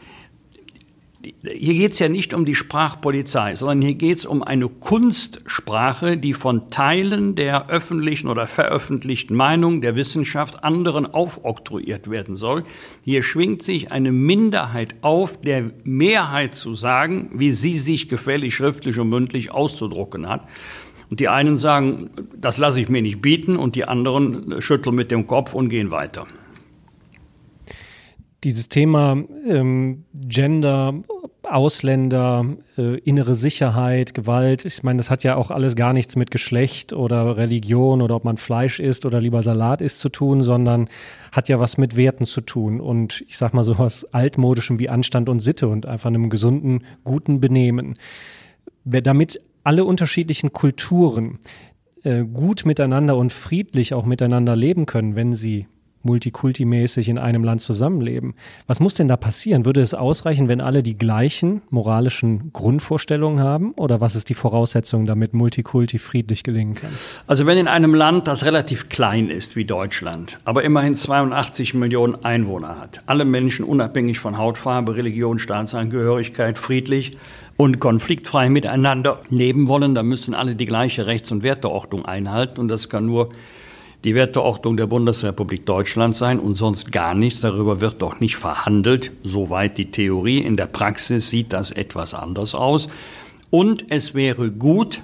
hier 1.21 1.75
geht 1.75 1.93
es 1.93 1.99
ja 1.99 2.09
nicht 2.09 2.33
um 2.33 2.45
die 2.45 2.55
Sprachpolizei, 2.55 3.57
sondern 3.57 3.83
hier 3.83 3.95
geht 3.95 4.19
es 4.19 4.27
um 4.27 4.45
eine 4.45 4.69
Kunstsprache, 4.69 6.17
die 6.17 6.33
von 6.33 6.71
Teilen 6.71 7.35
der 7.35 7.69
öffentlichen 7.69 8.29
oder 8.29 8.47
veröffentlichten 8.47 9.37
Meinung 9.37 9.81
der 9.81 9.97
Wissenschaft 9.97 10.63
anderen 10.63 11.07
aufoktroyiert 11.07 12.09
werden 12.09 12.37
soll. 12.37 12.65
Hier 13.05 13.25
schwingt 13.25 13.65
sich 13.65 13.91
eine 13.91 14.13
Minderheit 14.13 14.95
auf, 15.03 15.41
der 15.41 15.73
Mehrheit 15.83 16.55
zu 16.55 16.75
sagen, 16.75 17.31
wie 17.35 17.51
sie 17.51 17.79
sich 17.79 18.09
gefällig 18.09 18.55
schriftlich 18.55 18.99
und 19.01 19.09
mündlich 19.09 19.51
auszudrucken 19.51 20.29
hat. 20.29 20.49
Und 21.11 21.19
die 21.19 21.29
einen 21.29 21.57
sagen, 21.57 22.11
das 22.37 22.59
lasse 22.59 22.81
ich 22.81 22.89
mir 22.89 23.03
nicht 23.03 23.23
bieten, 23.23 23.57
und 23.57 23.75
die 23.75 23.87
anderen 23.87 24.61
schütteln 24.61 24.95
mit 24.95 25.11
dem 25.11 25.27
Kopf 25.27 25.55
und 25.55 25.69
gehen 25.69 25.91
weiter 25.91 26.27
dieses 28.45 28.69
Thema 28.69 29.17
ähm, 29.47 30.05
Gender, 30.15 30.95
Ausländer, 31.43 32.45
äh, 32.77 32.99
innere 32.99 33.35
Sicherheit, 33.35 34.15
Gewalt, 34.15 34.65
ich 34.65 34.83
meine, 34.83 34.99
das 34.99 35.11
hat 35.11 35.25
ja 35.25 35.37
auch 35.37 35.51
alles 35.51 35.77
gar 35.77 35.93
nichts 35.93 36.15
mit 36.15 36.31
Geschlecht 36.31 36.93
oder 36.93 37.37
Religion 37.37 38.03
oder 38.03 38.15
ob 38.15 38.25
man 38.25 38.37
Fleisch 38.37 38.81
isst 38.81 39.07
oder 39.07 39.21
lieber 39.21 39.43
Salat 39.43 39.81
isst 39.81 40.01
zu 40.01 40.09
tun, 40.09 40.43
sondern 40.43 40.89
hat 41.33 41.49
ja 41.49 41.59
was 41.59 41.79
mit 41.79 41.97
Werten 41.97 42.27
zu 42.27 42.41
tun 42.41 42.81
und 42.81 43.25
ich 43.29 43.39
sag 43.39 43.55
mal 43.55 43.63
so 43.63 43.79
was 43.79 44.05
altmodischem 44.13 44.79
wie 44.79 44.89
Anstand 44.89 45.29
und 45.29 45.41
Sitte 45.41 45.69
und 45.69 45.87
einfach 45.87 46.09
einem 46.09 46.31
gesunden, 46.31 46.85
guten 47.05 47.41
Benehmen. 47.41 47.95
Damit 48.85 49.41
alle 49.65 49.85
unterschiedlichen 49.85 50.53
Kulturen 50.53 51.39
äh, 52.05 52.25
gut 52.25 52.65
miteinander 52.65 53.17
und 53.17 53.33
friedlich 53.33 53.95
auch 53.95 54.07
miteinander 54.07 54.55
leben 54.55 54.87
können, 54.87 55.17
wenn 55.17 55.33
sie 55.33 55.67
multikultimäßig 56.09 57.11
in 57.11 57.19
einem 57.19 57.45
Land 57.45 57.61
zusammenleben. 57.61 58.35
Was 58.67 58.81
muss 58.81 58.95
denn 58.95 59.09
da 59.09 59.17
passieren? 59.17 59.67
Würde 59.67 59.83
es 59.83 59.93
ausreichen, 59.93 60.49
wenn 60.49 60.63
alle 60.63 60.83
die 60.83 60.97
gleichen 60.97 61.61
moralischen 61.69 62.51
Grundvorstellungen 62.53 63.41
haben? 63.41 63.73
Oder 63.73 64.01
was 64.01 64.17
ist 64.17 64.31
die 64.31 64.35
Voraussetzung, 64.35 65.05
damit 65.05 65.35
Multikulti 65.35 65.99
friedlich 65.99 66.43
gelingen 66.43 66.75
kann? 66.75 66.91
Also 67.27 67.45
wenn 67.45 67.59
in 67.59 67.69
einem 67.69 67.95
Land, 67.95 68.27
das 68.27 68.45
relativ 68.45 68.89
klein 68.89 69.29
ist 69.29 69.55
wie 69.55 69.67
Deutschland, 69.67 70.39
aber 70.45 70.65
immerhin 70.65 70.97
82 70.97 71.75
Millionen 71.75 72.25
Einwohner 72.25 72.81
hat, 72.81 73.01
alle 73.07 73.27
Menschen 73.27 73.65
unabhängig 73.65 74.19
von 74.19 74.39
Hautfarbe, 74.39 74.97
Religion, 74.97 75.39
Staatsangehörigkeit 75.39 76.57
friedlich 76.59 77.19
und 77.59 77.81
konfliktfrei 77.81 78.49
miteinander 78.49 79.21
leben 79.29 79.69
wollen, 79.69 79.95
dann 79.95 80.07
müssen 80.07 80.33
alle 80.33 80.55
die 80.55 80.65
gleiche 80.65 81.07
Rechts- 81.07 81.33
und 81.33 81.43
Werteordnung 81.43 82.07
einhalten. 82.07 82.61
Und 82.61 82.69
das 82.69 82.89
kann 82.89 83.05
nur 83.05 83.31
die 84.05 84.15
Werteordnung 84.15 84.77
der 84.77 84.87
Bundesrepublik 84.87 85.67
Deutschland 85.67 86.15
sein 86.15 86.39
und 86.39 86.55
sonst 86.55 86.93
gar 86.93 87.15
nichts. 87.15 87.41
Darüber 87.41 87.81
wird 87.81 88.01
doch 88.01 88.21
nicht 88.21 88.37
verhandelt. 88.37 89.11
Soweit 89.25 89.77
die 89.77 89.91
Theorie. 89.91 90.39
In 90.39 90.57
der 90.57 90.67
Praxis 90.67 91.31
sieht 91.31 91.53
das 91.53 91.73
etwas 91.73 92.15
anders 92.15 92.55
aus. 92.55 92.89
Und 93.51 93.87
es 93.89 94.15
wäre 94.15 94.51
gut, 94.51 95.03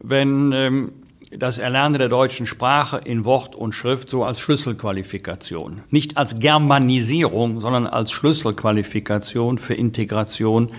wenn 0.00 0.52
ähm, 0.52 0.92
das 1.30 1.58
Erlernen 1.58 1.98
der 1.98 2.08
deutschen 2.08 2.46
Sprache 2.46 3.00
in 3.04 3.24
Wort 3.24 3.54
und 3.54 3.72
Schrift 3.72 4.08
so 4.08 4.24
als 4.24 4.40
Schlüsselqualifikation, 4.40 5.82
nicht 5.90 6.16
als 6.16 6.38
Germanisierung, 6.38 7.60
sondern 7.60 7.86
als 7.86 8.12
Schlüsselqualifikation 8.12 9.58
für 9.58 9.74
Integration 9.74 10.70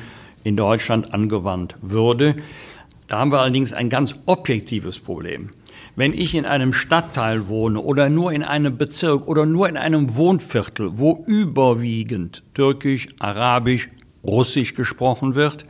in 0.43 0.55
Deutschland 0.55 1.13
angewandt 1.13 1.75
würde. 1.81 2.35
Da 3.07 3.19
haben 3.19 3.31
wir 3.31 3.39
allerdings 3.39 3.73
ein 3.73 3.89
ganz 3.89 4.15
objektives 4.25 4.99
Problem. 4.99 5.49
Wenn 5.99 6.13
ich 6.13 6.33
in 6.33 6.45
einem 6.45 6.71
Stadtteil 6.71 7.49
wohne 7.49 7.81
oder 7.81 8.07
nur 8.07 8.31
in 8.31 8.41
einem 8.41 8.77
Bezirk 8.77 9.27
oder 9.27 9.45
nur 9.45 9.67
in 9.67 9.75
einem 9.75 10.15
Wohnviertel, 10.15 10.91
wo 10.93 11.25
überwiegend 11.27 12.41
Türkisch, 12.53 13.09
Arabisch, 13.19 13.89
Russisch 14.23 14.75
gesprochen 14.75 15.35
wird, 15.35 15.65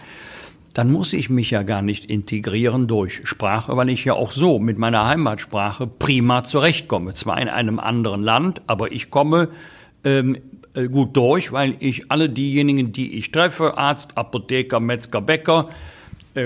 dann 0.75 0.91
muss 0.91 1.13
ich 1.13 1.31
mich 1.31 1.49
ja 1.49 1.63
gar 1.63 1.81
nicht 1.81 2.05
integrieren 2.05 2.85
durch 2.85 3.21
Sprache, 3.23 3.75
weil 3.75 3.89
ich 3.89 4.05
ja 4.05 4.13
auch 4.13 4.31
so 4.31 4.59
mit 4.59 4.77
meiner 4.77 5.07
Heimatsprache 5.07 5.87
prima 5.87 6.43
zurechtkomme. 6.43 7.15
Zwar 7.15 7.41
in 7.41 7.49
einem 7.49 7.79
anderen 7.79 8.21
Land, 8.21 8.61
aber 8.67 8.91
ich 8.91 9.09
komme 9.09 9.49
ähm, 10.03 10.37
äh, 10.75 10.89
gut 10.89 11.17
durch, 11.17 11.51
weil 11.51 11.75
ich 11.79 12.11
alle 12.11 12.29
diejenigen, 12.29 12.91
die 12.91 13.17
ich 13.17 13.31
treffe, 13.31 13.79
Arzt, 13.79 14.15
Apotheker, 14.15 14.79
Metzger, 14.79 15.21
Bäcker, 15.21 15.69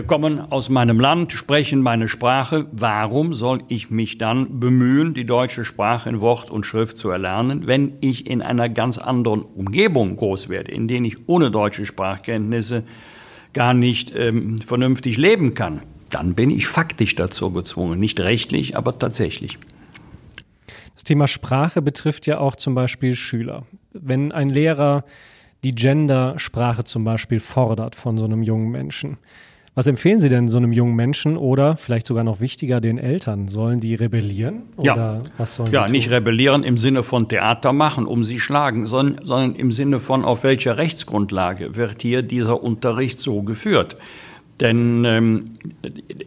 kommen 0.07 0.39
aus 0.39 0.69
meinem 0.69 0.99
Land, 0.99 1.33
sprechen 1.33 1.81
meine 1.81 2.07
Sprache. 2.07 2.67
Warum 2.71 3.33
soll 3.33 3.63
ich 3.67 3.89
mich 3.89 4.17
dann 4.17 4.59
bemühen, 4.59 5.13
die 5.13 5.25
deutsche 5.25 5.65
Sprache 5.65 6.09
in 6.09 6.21
Wort 6.21 6.49
und 6.49 6.65
Schrift 6.65 6.97
zu 6.97 7.09
erlernen, 7.09 7.67
wenn 7.67 7.93
ich 7.99 8.27
in 8.27 8.41
einer 8.41 8.69
ganz 8.69 8.97
anderen 8.97 9.41
Umgebung 9.41 10.15
groß 10.15 10.47
werde, 10.47 10.71
in 10.71 10.87
der 10.87 11.01
ich 11.01 11.27
ohne 11.27 11.51
deutsche 11.51 11.85
Sprachkenntnisse 11.85 12.83
gar 13.51 13.73
nicht 13.73 14.13
ähm, 14.15 14.61
vernünftig 14.61 15.17
leben 15.17 15.53
kann? 15.53 15.81
Dann 16.09 16.33
bin 16.33 16.49
ich 16.49 16.67
faktisch 16.67 17.15
dazu 17.15 17.51
gezwungen, 17.51 17.99
nicht 17.99 18.19
rechtlich, 18.19 18.77
aber 18.77 18.97
tatsächlich. 18.97 19.57
Das 20.93 21.03
Thema 21.03 21.27
Sprache 21.27 21.81
betrifft 21.81 22.25
ja 22.25 22.37
auch 22.37 22.55
zum 22.55 22.75
Beispiel 22.75 23.15
Schüler. 23.15 23.63
Wenn 23.91 24.31
ein 24.31 24.49
Lehrer 24.49 25.03
die 25.63 25.75
Gendersprache 25.75 26.83
zum 26.83 27.03
Beispiel 27.03 27.39
fordert 27.39 27.95
von 27.95 28.17
so 28.17 28.25
einem 28.25 28.43
jungen 28.43 28.69
Menschen, 28.71 29.17
was 29.75 29.87
empfehlen 29.87 30.19
Sie 30.19 30.29
denn 30.29 30.49
so 30.49 30.57
einem 30.57 30.71
jungen 30.71 30.95
Menschen 30.95 31.35
oder 31.35 31.75
vielleicht 31.77 32.05
sogar 32.05 32.23
noch 32.23 32.39
wichtiger 32.39 32.79
den 32.79 32.99
Eltern? 32.99 33.47
Sollen 33.47 33.79
die 33.79 33.95
rebellieren? 33.95 34.63
Oder 34.77 34.85
ja, 34.95 35.21
was 35.37 35.55
sollen 35.55 35.71
ja 35.71 35.87
nicht 35.87 36.11
rebellieren 36.11 36.63
im 36.63 36.77
Sinne 36.77 37.01
von 37.01 37.27
Theater 37.27 37.73
machen, 37.73 38.05
um 38.05 38.23
sie 38.23 38.39
schlagen, 38.39 38.85
sondern, 38.85 39.25
sondern 39.25 39.55
im 39.55 39.71
Sinne 39.71 39.99
von, 39.99 40.25
auf 40.25 40.43
welcher 40.43 40.77
Rechtsgrundlage 40.77 41.75
wird 41.75 42.03
hier 42.03 42.21
dieser 42.21 42.61
Unterricht 42.61 43.19
so 43.19 43.41
geführt? 43.41 43.97
Denn 44.61 45.05
ähm, 45.05 45.51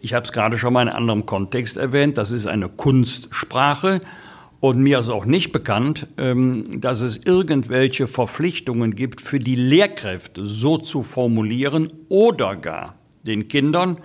ich 0.02 0.12
habe 0.12 0.24
es 0.24 0.32
gerade 0.32 0.58
schon 0.58 0.72
mal 0.72 0.82
in 0.82 0.88
einem 0.88 0.96
anderen 0.96 1.26
Kontext 1.26 1.76
erwähnt, 1.76 2.18
das 2.18 2.32
ist 2.32 2.48
eine 2.48 2.68
Kunstsprache. 2.68 4.00
Und 4.58 4.80
mir 4.80 4.98
ist 4.98 5.10
auch 5.10 5.26
nicht 5.26 5.52
bekannt, 5.52 6.08
ähm, 6.18 6.80
dass 6.80 7.00
es 7.00 7.18
irgendwelche 7.24 8.08
Verpflichtungen 8.08 8.96
gibt, 8.96 9.20
für 9.20 9.38
die 9.38 9.54
Lehrkräfte 9.54 10.46
so 10.46 10.78
zu 10.78 11.04
formulieren 11.04 11.92
oder 12.08 12.56
gar 12.56 12.96
den 13.26 13.48
Kindern 13.48 13.98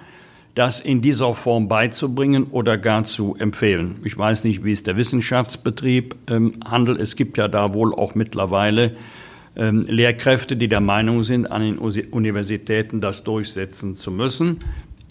das 0.55 0.79
in 0.81 1.01
dieser 1.01 1.33
Form 1.33 1.67
beizubringen 1.67 2.45
oder 2.45 2.77
gar 2.77 3.05
zu 3.05 3.35
empfehlen. 3.39 4.01
Ich 4.03 4.17
weiß 4.17 4.43
nicht, 4.43 4.63
wie 4.63 4.73
es 4.73 4.83
der 4.83 4.97
Wissenschaftsbetrieb 4.97 6.15
ähm, 6.27 6.55
handelt. 6.65 6.99
Es 6.99 7.15
gibt 7.15 7.37
ja 7.37 7.47
da 7.47 7.73
wohl 7.73 7.93
auch 7.93 8.15
mittlerweile 8.15 8.95
ähm, 9.55 9.85
Lehrkräfte, 9.87 10.57
die 10.57 10.67
der 10.67 10.81
Meinung 10.81 11.23
sind, 11.23 11.49
an 11.49 11.61
den 11.61 11.77
Universitäten 11.77 12.99
das 12.99 13.23
durchsetzen 13.23 13.95
zu 13.95 14.11
müssen. 14.11 14.59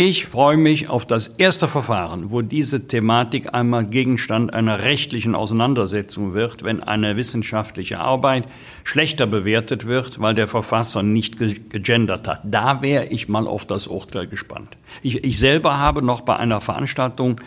Ich 0.02 0.25
freue 0.25 0.57
mich 0.57 0.88
auf 0.88 1.04
das 1.04 1.28
erste 1.28 1.69
Verfahren, 1.69 2.30
wo 2.30 2.40
diese 2.40 2.87
Thematik 2.87 3.52
einmal 3.52 3.85
Gegenstand 3.85 4.54
einer 4.54 4.80
rechtlichen 4.80 5.35
Auseinandersetzung 5.35 6.33
wird, 6.33 6.62
wenn 6.62 6.83
eine 6.83 7.19
wissenschaftliche 7.19 7.99
Arbeit 8.00 8.45
schlechter 8.83 9.26
bewertet 9.26 9.85
wird, 9.85 10.19
weil 10.19 10.33
der 10.33 10.49
Verfasser 10.49 11.02
nicht 11.02 11.37
gegendert 11.37 12.28
hat. 12.28 12.40
Da 12.45 12.80
wäre 12.80 13.09
ich 13.09 13.28
mal 13.28 13.47
auf 13.47 13.66
das 13.66 13.88
Urteil 13.88 14.26
gespannt. 14.26 14.78
Ich, 15.02 15.23
ich 15.23 15.38
selber 15.38 15.76
habe 15.76 16.00
noch 16.00 16.23
bei 16.23 16.35
einer 16.35 16.62
Veranstaltung 16.62 17.38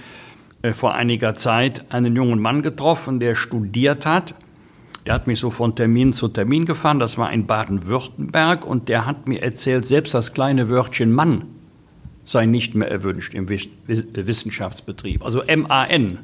äh, 0.62 0.74
vor 0.74 0.94
einiger 0.94 1.34
Zeit 1.34 1.92
einen 1.92 2.16
jungen 2.16 2.40
Mann 2.40 2.62
getroffen, 2.62 3.20
der 3.20 3.34
studiert 3.34 4.06
hat. 4.06 4.36
Der 5.08 5.16
hat 5.16 5.26
mich 5.26 5.40
so 5.40 5.50
von 5.50 5.76
Termin 5.76 6.14
zu 6.14 6.28
Termin 6.28 6.68
gefahren. 6.68 7.00
Das 7.00 7.18
war 7.18 7.34
in 7.34 7.48
Baden-Württemberg 7.48 8.64
und 8.64 8.90
der 8.90 9.08
hat 9.08 9.28
mir 9.28 9.42
erzählt, 9.42 9.88
selbst 9.88 10.14
das 10.14 10.36
kleine 10.36 10.70
Wörtchen 10.70 11.12
Mann 11.12 11.46
sei 12.24 12.46
nicht 12.46 12.76
mehr 12.76 12.90
erwünscht 12.90 13.34
im 13.34 13.48
Wissenschaftsbetrieb. 13.50 15.24
Also 15.24 15.44
MAN. 15.44 16.20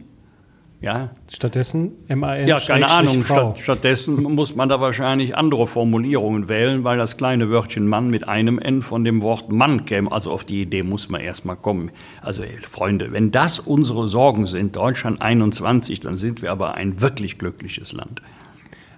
Ja. 0.81 1.09
Stattdessen 1.29 1.91
MAN. 2.07 2.47
Ja, 2.47 2.57
keine 2.59 2.89
Ahnung. 2.89 3.25
Statt, 3.25 3.59
stattdessen 3.59 4.23
muss 4.23 4.55
man 4.55 4.69
da 4.69 4.79
wahrscheinlich 4.79 5.35
andere 5.35 5.67
Formulierungen 5.67 6.47
wählen, 6.47 6.85
weil 6.85 6.97
das 6.97 7.17
kleine 7.17 7.49
Wörtchen 7.49 7.85
Mann 7.85 8.09
mit 8.09 8.29
einem 8.29 8.59
N 8.59 8.81
von 8.81 9.03
dem 9.03 9.21
Wort 9.21 9.51
Mann 9.51 9.83
käme. 9.83 10.09
Also 10.09 10.31
auf 10.31 10.45
die 10.45 10.61
Idee 10.61 10.83
muss 10.83 11.09
man 11.09 11.19
erstmal 11.19 11.57
kommen. 11.57 11.91
Also 12.21 12.43
Freunde, 12.69 13.11
wenn 13.11 13.31
das 13.31 13.59
unsere 13.59 14.07
Sorgen 14.07 14.45
sind, 14.45 14.77
Deutschland 14.77 15.21
21, 15.21 15.99
dann 15.99 16.15
sind 16.15 16.41
wir 16.41 16.51
aber 16.51 16.75
ein 16.75 17.01
wirklich 17.01 17.37
glückliches 17.37 17.91
Land. 17.91 18.21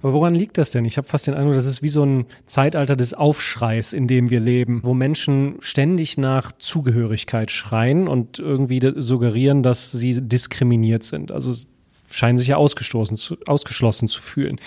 Aber 0.01 0.13
woran 0.13 0.33
liegt 0.33 0.57
das 0.57 0.71
denn? 0.71 0.85
Ich 0.85 0.97
habe 0.97 1.07
fast 1.07 1.27
den 1.27 1.33
Eindruck, 1.33 1.55
das 1.55 1.65
ist 1.65 1.83
wie 1.83 1.89
so 1.89 2.03
ein 2.03 2.25
Zeitalter 2.45 2.95
des 2.95 3.13
Aufschreis, 3.13 3.93
in 3.93 4.07
dem 4.07 4.29
wir 4.29 4.39
leben, 4.39 4.81
wo 4.83 4.93
Menschen 4.93 5.55
ständig 5.59 6.17
nach 6.17 6.51
Zugehörigkeit 6.57 7.51
schreien 7.51 8.07
und 8.07 8.39
irgendwie 8.39 8.81
suggerieren, 8.95 9.63
dass 9.63 9.91
sie 9.91 10.27
diskriminiert 10.27 11.03
sind. 11.03 11.31
Also 11.31 11.55
scheinen 12.09 12.37
sich 12.37 12.47
ja 12.47 12.57
ausgestoßen 12.57 13.17
ausgeschlossen 13.47 14.07
zu 14.07 14.21
fühlen. 14.21 14.59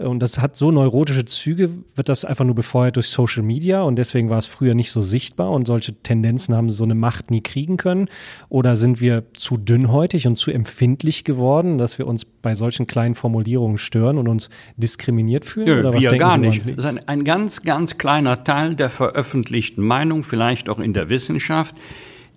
Und 0.00 0.20
das 0.20 0.38
hat 0.38 0.56
so 0.56 0.70
neurotische 0.70 1.26
Züge, 1.26 1.68
wird 1.94 2.08
das 2.08 2.24
einfach 2.24 2.46
nur 2.46 2.54
befeuert 2.54 2.96
durch 2.96 3.08
Social 3.08 3.42
Media 3.42 3.82
und 3.82 3.96
deswegen 3.96 4.30
war 4.30 4.38
es 4.38 4.46
früher 4.46 4.74
nicht 4.74 4.92
so 4.92 5.02
sichtbar 5.02 5.50
und 5.50 5.66
solche 5.66 5.92
Tendenzen 5.92 6.54
haben 6.54 6.70
so 6.70 6.84
eine 6.84 6.94
Macht 6.94 7.30
nie 7.30 7.42
kriegen 7.42 7.76
können. 7.76 8.08
Oder 8.48 8.76
sind 8.76 9.02
wir 9.02 9.24
zu 9.34 9.58
dünnhäutig 9.58 10.26
und 10.26 10.36
zu 10.36 10.50
empfindlich 10.50 11.24
geworden, 11.24 11.76
dass 11.76 11.98
wir 11.98 12.06
uns 12.06 12.24
bei 12.24 12.54
solchen 12.54 12.86
kleinen 12.86 13.14
Formulierungen 13.14 13.76
stören 13.76 14.16
und 14.16 14.26
uns 14.26 14.48
diskriminiert 14.78 15.44
fühlen? 15.44 15.66
Nö, 15.66 15.80
oder 15.80 15.92
wir 15.92 16.16
gar 16.16 16.38
nicht. 16.38 16.66
Das 16.78 16.78
ist 16.78 16.84
ein, 16.84 17.06
ein 17.06 17.24
ganz, 17.24 17.60
ganz 17.60 17.98
kleiner 17.98 18.42
Teil 18.42 18.76
der 18.76 18.88
veröffentlichten 18.88 19.84
Meinung, 19.84 20.24
vielleicht 20.24 20.70
auch 20.70 20.78
in 20.78 20.94
der 20.94 21.10
Wissenschaft, 21.10 21.76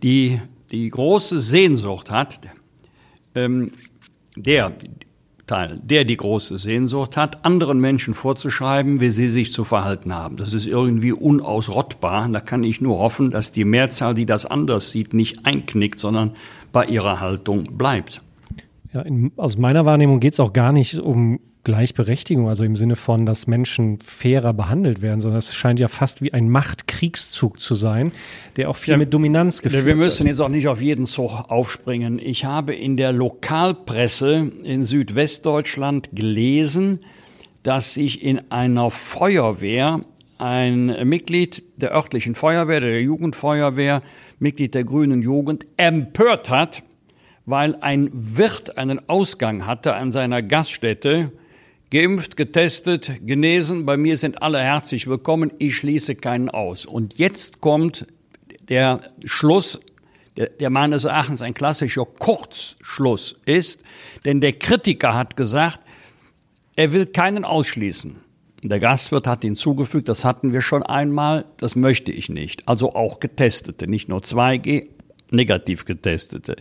die 0.03 0.41
die 0.70 0.89
große 0.89 1.40
Sehnsucht 1.40 2.11
hat, 2.11 2.42
ähm, 3.35 3.72
der 4.35 4.74
Teil, 5.53 5.79
der 5.83 6.03
die 6.03 6.18
große 6.18 6.57
Sehnsucht 6.57 7.16
hat, 7.16 7.46
anderen 7.46 7.79
Menschen 7.79 8.16
vorzuschreiben, 8.16 9.01
wie 9.01 9.11
sie 9.11 9.27
sich 9.27 9.53
zu 9.53 9.63
verhalten 9.63 10.11
haben. 10.11 10.35
Das 10.35 10.51
ist 10.51 10.66
irgendwie 10.66 11.11
unausrottbar. 11.11 12.27
Da 12.29 12.39
kann 12.39 12.63
ich 12.63 12.81
nur 12.81 12.98
hoffen, 12.98 13.29
dass 13.29 13.51
die 13.51 13.63
Mehrzahl, 13.63 14.16
die 14.16 14.25
das 14.25 14.48
anders 14.48 14.89
sieht, 14.89 15.13
nicht 15.13 15.46
einknickt, 15.46 16.00
sondern 16.00 16.31
bei 16.72 16.85
ihrer 16.85 17.20
Haltung 17.20 17.77
bleibt. 17.77 18.24
Ja, 18.94 19.01
in, 19.01 19.31
aus 19.35 19.55
meiner 19.55 19.85
Wahrnehmung 19.85 20.20
geht 20.20 20.33
es 20.33 20.39
auch 20.39 20.53
gar 20.53 20.72
nicht 20.72 20.98
um 20.98 21.39
Gleichberechtigung, 21.63 22.49
also 22.49 22.65
im 22.65 22.75
Sinne 22.75 22.95
von, 22.95 23.25
dass 23.25 23.47
Menschen 23.47 23.99
fairer 24.01 24.53
behandelt 24.53 25.01
werden, 25.01 25.21
sondern 25.21 25.37
es 25.37 25.55
scheint 25.55 25.79
ja 25.79 25.87
fast 25.87 26.21
wie 26.21 26.33
ein 26.33 26.49
Machtkriegszug 26.49 27.59
zu 27.59 27.75
sein, 27.75 28.11
der 28.57 28.69
auch 28.69 28.75
viel 28.75 28.91
ja, 28.91 28.97
mit 28.97 29.13
Dominanz 29.13 29.61
geführt 29.61 29.85
wird. 29.85 29.95
Wir 29.97 30.03
müssen 30.03 30.27
jetzt 30.27 30.41
auch 30.41 30.49
nicht 30.49 30.67
auf 30.67 30.81
jeden 30.81 31.05
Zug 31.05 31.49
aufspringen. 31.49 32.19
Ich 32.19 32.43
habe 32.43 32.75
in 32.75 32.97
der 32.97 33.13
Lokalpresse 33.13 34.51
in 34.63 34.83
Südwestdeutschland 34.83 36.09
gelesen, 36.13 36.99
dass 37.63 37.93
sich 37.93 38.23
in 38.23 38.51
einer 38.51 38.91
Feuerwehr 38.91 40.01
ein 40.37 41.07
Mitglied 41.07 41.63
der 41.77 41.93
örtlichen 41.93 42.35
Feuerwehr, 42.35 42.81
der 42.81 43.01
Jugendfeuerwehr, 43.01 44.01
Mitglied 44.39 44.75
der 44.75 44.83
Grünen 44.83 45.21
Jugend, 45.21 45.65
empört 45.77 46.49
hat, 46.49 46.83
weil 47.45 47.77
ein 47.79 48.09
Wirt 48.11 48.77
einen 48.77 49.07
Ausgang 49.07 49.65
hatte 49.65 49.95
an 49.95 50.11
seiner 50.11 50.41
Gaststätte, 50.41 51.31
Geimpft, 51.94 52.38
getestet, 52.38 53.12
genesen. 53.24 53.86
Bei 53.86 53.98
mir 53.98 54.18
sind 54.18 54.42
alle 54.42 54.60
herzlich 54.60 55.06
willkommen. 55.06 55.53
Ich 55.60 55.77
schließe 55.77 56.16
keinen 56.16 56.50
aus. 56.50 56.88
Und 56.88 57.20
jetzt 57.20 57.62
kommt 57.62 58.08
der 58.68 59.01
Schluss, 59.24 59.79
der, 60.36 60.50
der 60.50 60.72
meines 60.72 61.03
Erachtens 61.03 61.44
ein 61.44 61.53
klassischer 61.53 62.06
Kurzschluss 62.06 63.36
ist. 63.46 63.84
Denn 64.25 64.42
der 64.42 64.53
Kritiker 64.53 65.14
hat 65.14 65.38
gesagt, 65.38 65.82
er 66.75 66.94
will 66.94 67.06
keinen 67.06 67.46
ausschließen. 67.46 68.16
Der 68.64 68.79
Gastwirt 68.79 69.27
hat 69.27 69.44
hinzugefügt, 69.44 70.10
das 70.10 70.25
hatten 70.25 70.51
wir 70.51 70.64
schon 70.64 70.82
einmal, 70.82 71.46
das 71.58 71.75
möchte 71.75 72.12
ich 72.12 72.27
nicht. 72.27 72.68
Also 72.68 72.96
auch 72.96 73.20
Getestete, 73.20 73.86
nicht 73.86 74.10
nur 74.10 74.22
2G, 74.22 74.88
negativ 75.29 75.86
Getestete. 75.86 76.56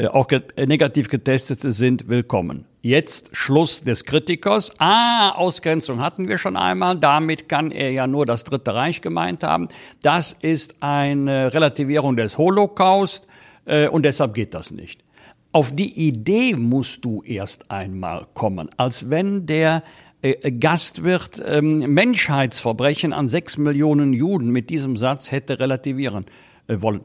Äh, 0.00 0.06
auch 0.06 0.28
negativ 0.56 1.08
Getestete 1.08 1.72
sind 1.72 2.08
willkommen. 2.08 2.64
Jetzt 2.80 3.36
Schluss 3.36 3.84
des 3.84 4.04
Kritikers. 4.04 4.72
Ah, 4.78 5.32
Ausgrenzung 5.32 6.00
hatten 6.00 6.26
wir 6.26 6.38
schon 6.38 6.56
einmal. 6.56 6.96
Damit 6.96 7.50
kann 7.50 7.70
er 7.70 7.90
ja 7.90 8.06
nur 8.06 8.24
das 8.24 8.44
Dritte 8.44 8.74
Reich 8.74 9.02
gemeint 9.02 9.42
haben. 9.42 9.68
Das 10.00 10.34
ist 10.40 10.76
eine 10.80 11.52
Relativierung 11.52 12.16
des 12.16 12.38
Holocaust 12.38 13.26
äh, 13.66 13.88
und 13.88 14.04
deshalb 14.04 14.32
geht 14.32 14.54
das 14.54 14.70
nicht. 14.70 15.04
Auf 15.52 15.74
die 15.74 16.08
Idee 16.08 16.54
musst 16.54 17.04
du 17.04 17.22
erst 17.22 17.70
einmal 17.70 18.26
kommen, 18.32 18.70
als 18.78 19.10
wenn 19.10 19.44
der 19.44 19.82
äh, 20.22 20.50
Gastwirt 20.50 21.42
ähm, 21.44 21.92
Menschheitsverbrechen 21.92 23.12
an 23.12 23.26
sechs 23.26 23.58
Millionen 23.58 24.14
Juden 24.14 24.48
mit 24.48 24.70
diesem 24.70 24.96
Satz 24.96 25.30
hätte 25.30 25.60
relativieren 25.60 26.24
äh, 26.68 26.80
wollen. 26.80 27.02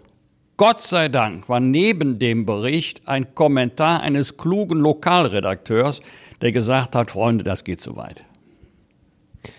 Gott 0.58 0.82
sei 0.82 1.10
Dank 1.10 1.50
war 1.50 1.60
neben 1.60 2.18
dem 2.18 2.46
Bericht 2.46 3.10
ein 3.10 3.36
Kommentar 3.36 4.02
eines 4.02 4.38
klugen 4.38 4.80
Lokalredakteurs, 4.80 6.02
der 6.42 6.54
gesagt 6.54 6.96
hat, 6.96 7.12
Freunde, 7.12 7.44
das 7.44 7.66
geht 7.66 7.82
zu 7.82 7.98
weit. 7.98 8.24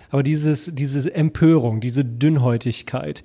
Aber 0.08 0.22
dieses, 0.22 0.70
diese 0.74 1.14
Empörung, 1.14 1.80
diese 1.80 2.02
Dünnhäutigkeit, 2.02 3.22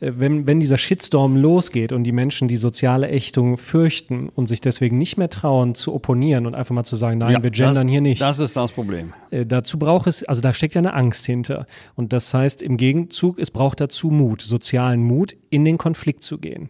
äh, 0.00 0.12
wenn, 0.16 0.46
wenn 0.46 0.60
dieser 0.60 0.76
Shitstorm 0.76 1.36
losgeht 1.36 1.92
und 1.92 2.04
die 2.04 2.12
Menschen 2.12 2.46
die 2.46 2.56
soziale 2.56 3.08
Ächtung 3.08 3.56
fürchten 3.56 4.28
und 4.28 4.46
sich 4.46 4.60
deswegen 4.60 4.98
nicht 4.98 5.16
mehr 5.16 5.30
trauen 5.30 5.74
zu 5.74 5.94
opponieren 5.94 6.44
und 6.44 6.54
einfach 6.54 6.74
mal 6.74 6.84
zu 6.84 6.96
sagen, 6.96 7.18
nein, 7.18 7.32
ja, 7.32 7.42
wir 7.42 7.50
gendern 7.50 7.86
das, 7.86 7.90
hier 7.90 8.00
nicht. 8.02 8.20
Das 8.20 8.38
ist 8.38 8.54
das 8.54 8.72
Problem. 8.72 9.14
Äh, 9.30 9.46
dazu 9.46 9.78
braucht 9.78 10.08
es, 10.08 10.24
also 10.24 10.42
da 10.42 10.52
steckt 10.52 10.74
ja 10.74 10.80
eine 10.80 10.92
Angst 10.92 11.24
hinter. 11.24 11.66
Und 11.94 12.12
das 12.12 12.34
heißt 12.34 12.60
im 12.60 12.76
Gegenzug, 12.76 13.38
es 13.38 13.50
braucht 13.50 13.80
dazu 13.80 14.10
Mut, 14.10 14.42
sozialen 14.42 15.02
Mut, 15.02 15.34
in 15.48 15.64
den 15.64 15.78
Konflikt 15.78 16.22
zu 16.22 16.36
gehen 16.36 16.68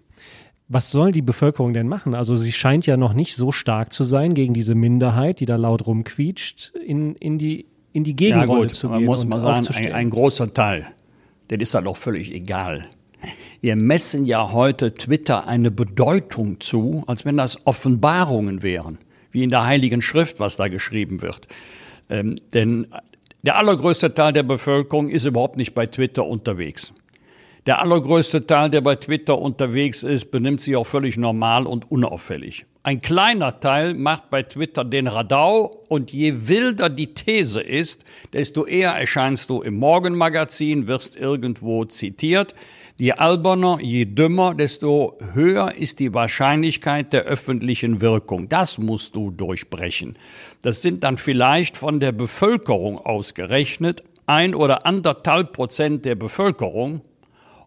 was 0.69 0.91
soll 0.91 1.13
die 1.13 1.23
Bevölkerung 1.23 1.75
denn 1.75 1.89
machen? 1.89 2.15
Also 2.15 2.37
sie 2.37 2.53
scheint 2.53 2.87
ja 2.87 2.97
noch 2.97 3.13
nicht 3.13 3.37
so 3.37 3.53
stark 3.53 3.93
zu 3.93 4.05
sein 4.05 4.35
gegen 4.35 4.55
diese 4.55 4.75
Minderheit, 4.75 5.41
die 5.41 5.47
da 5.47 5.57
laut 5.57 5.87
rumquietscht, 5.87 6.73
in, 6.75 7.15
in 7.17 7.39
die 7.39 7.67
in 7.93 8.03
die 8.03 8.17
Gegenrolle 8.17 8.63
ja, 8.63 8.67
gut, 8.67 8.75
zu 8.75 8.89
gehen. 8.89 8.97
Man 8.97 9.05
muss 9.05 9.25
mal 9.25 9.41
sagen, 9.41 9.67
ein, 9.73 9.93
ein, 9.93 10.11
großer 10.11 10.53
Teil, 10.53 10.89
der 11.49 11.61
ist 11.61 11.75
da 11.75 11.81
doch 11.81 11.97
völlig 11.97 12.35
egal. 12.35 12.87
Wir 13.61 13.77
messen 13.77 14.27
ja 14.27 14.53
heute 14.53 14.95
Twitter 14.95 15.47
eine 15.47 15.71
Bedeutung 15.71 16.59
zu, 16.61 17.05
als 17.07 17.25
wenn 17.25 17.37
das 17.37 17.67
Offenbarungen 17.67 18.63
wären. 18.63 18.99
wie 19.31 19.45
in 19.45 19.51
der 19.51 19.65
Heiligen 19.65 20.03
Schrift, 20.03 20.41
was 20.41 20.57
da 20.57 20.69
geschrieben 20.69 21.23
wird. 21.23 21.49
Ähm, 22.11 22.35
denn 22.53 22.89
der 23.43 23.57
allergrößte 23.59 24.13
Teil 24.13 24.33
der 24.33 24.43
Bevölkerung 24.43 25.09
ist 25.09 25.25
überhaupt 25.25 25.57
nicht 25.57 25.75
bei 25.75 25.87
Twitter 25.87 26.27
unterwegs. 26.27 26.93
Der 27.67 27.81
allergrößte 27.81 28.47
Teil, 28.47 28.69
der 28.69 28.83
bei 28.83 28.97
Twitter 28.97 29.39
unterwegs 29.39 30.03
ist, 30.03 30.31
benimmt 30.31 30.61
sich 30.61 30.77
auch 30.77 30.87
völlig 30.87 31.17
normal 31.17 31.67
und 31.67 31.91
unauffällig. 31.91 32.67
Ein 32.83 33.01
kleiner 33.01 33.61
Teil 33.61 33.95
macht 33.95 34.29
bei 34.29 34.43
Twitter 34.43 34.85
den 34.85 35.07
Radau 35.07 35.83
und 35.89 36.13
je 36.13 36.47
wilder 36.49 36.91
die 36.91 37.15
These 37.15 37.63
ist, 37.63 38.05
desto 38.35 38.67
eher 38.67 38.91
erscheinst 38.91 39.49
du 39.49 39.63
im 39.63 39.77
Morgenmagazin, 39.77 40.87
wirst 40.87 41.17
irgendwo 41.17 41.87
zitiert. 41.87 42.55
Je 42.99 43.13
alberner, 43.13 43.79
je 43.81 44.05
dümmer, 44.05 44.55
desto 44.55 45.19
höher 45.33 45.75
ist 45.75 46.01
die 46.01 46.13
Wahrscheinlichkeit 46.13 47.15
der 47.15 47.23
öffentlichen 47.23 48.03
Wirkung. 48.03 48.51
Das 48.51 48.77
musst 48.77 49.17
du 49.17 49.31
durchbrechen. 49.31 50.19
Das 50.61 50.83
sind 50.83 51.03
dann 51.03 51.17
vielleicht 51.17 51.79
von 51.79 51.99
der 51.99 52.13
Bevölkerung 52.13 52.99
ausgerechnet 52.99 54.05
ein 54.27 54.55
oder 54.55 54.87
anderthalb 54.87 55.53
Prozent 55.53 56.05
der 56.05 56.15
Bevölkerung, 56.15 57.03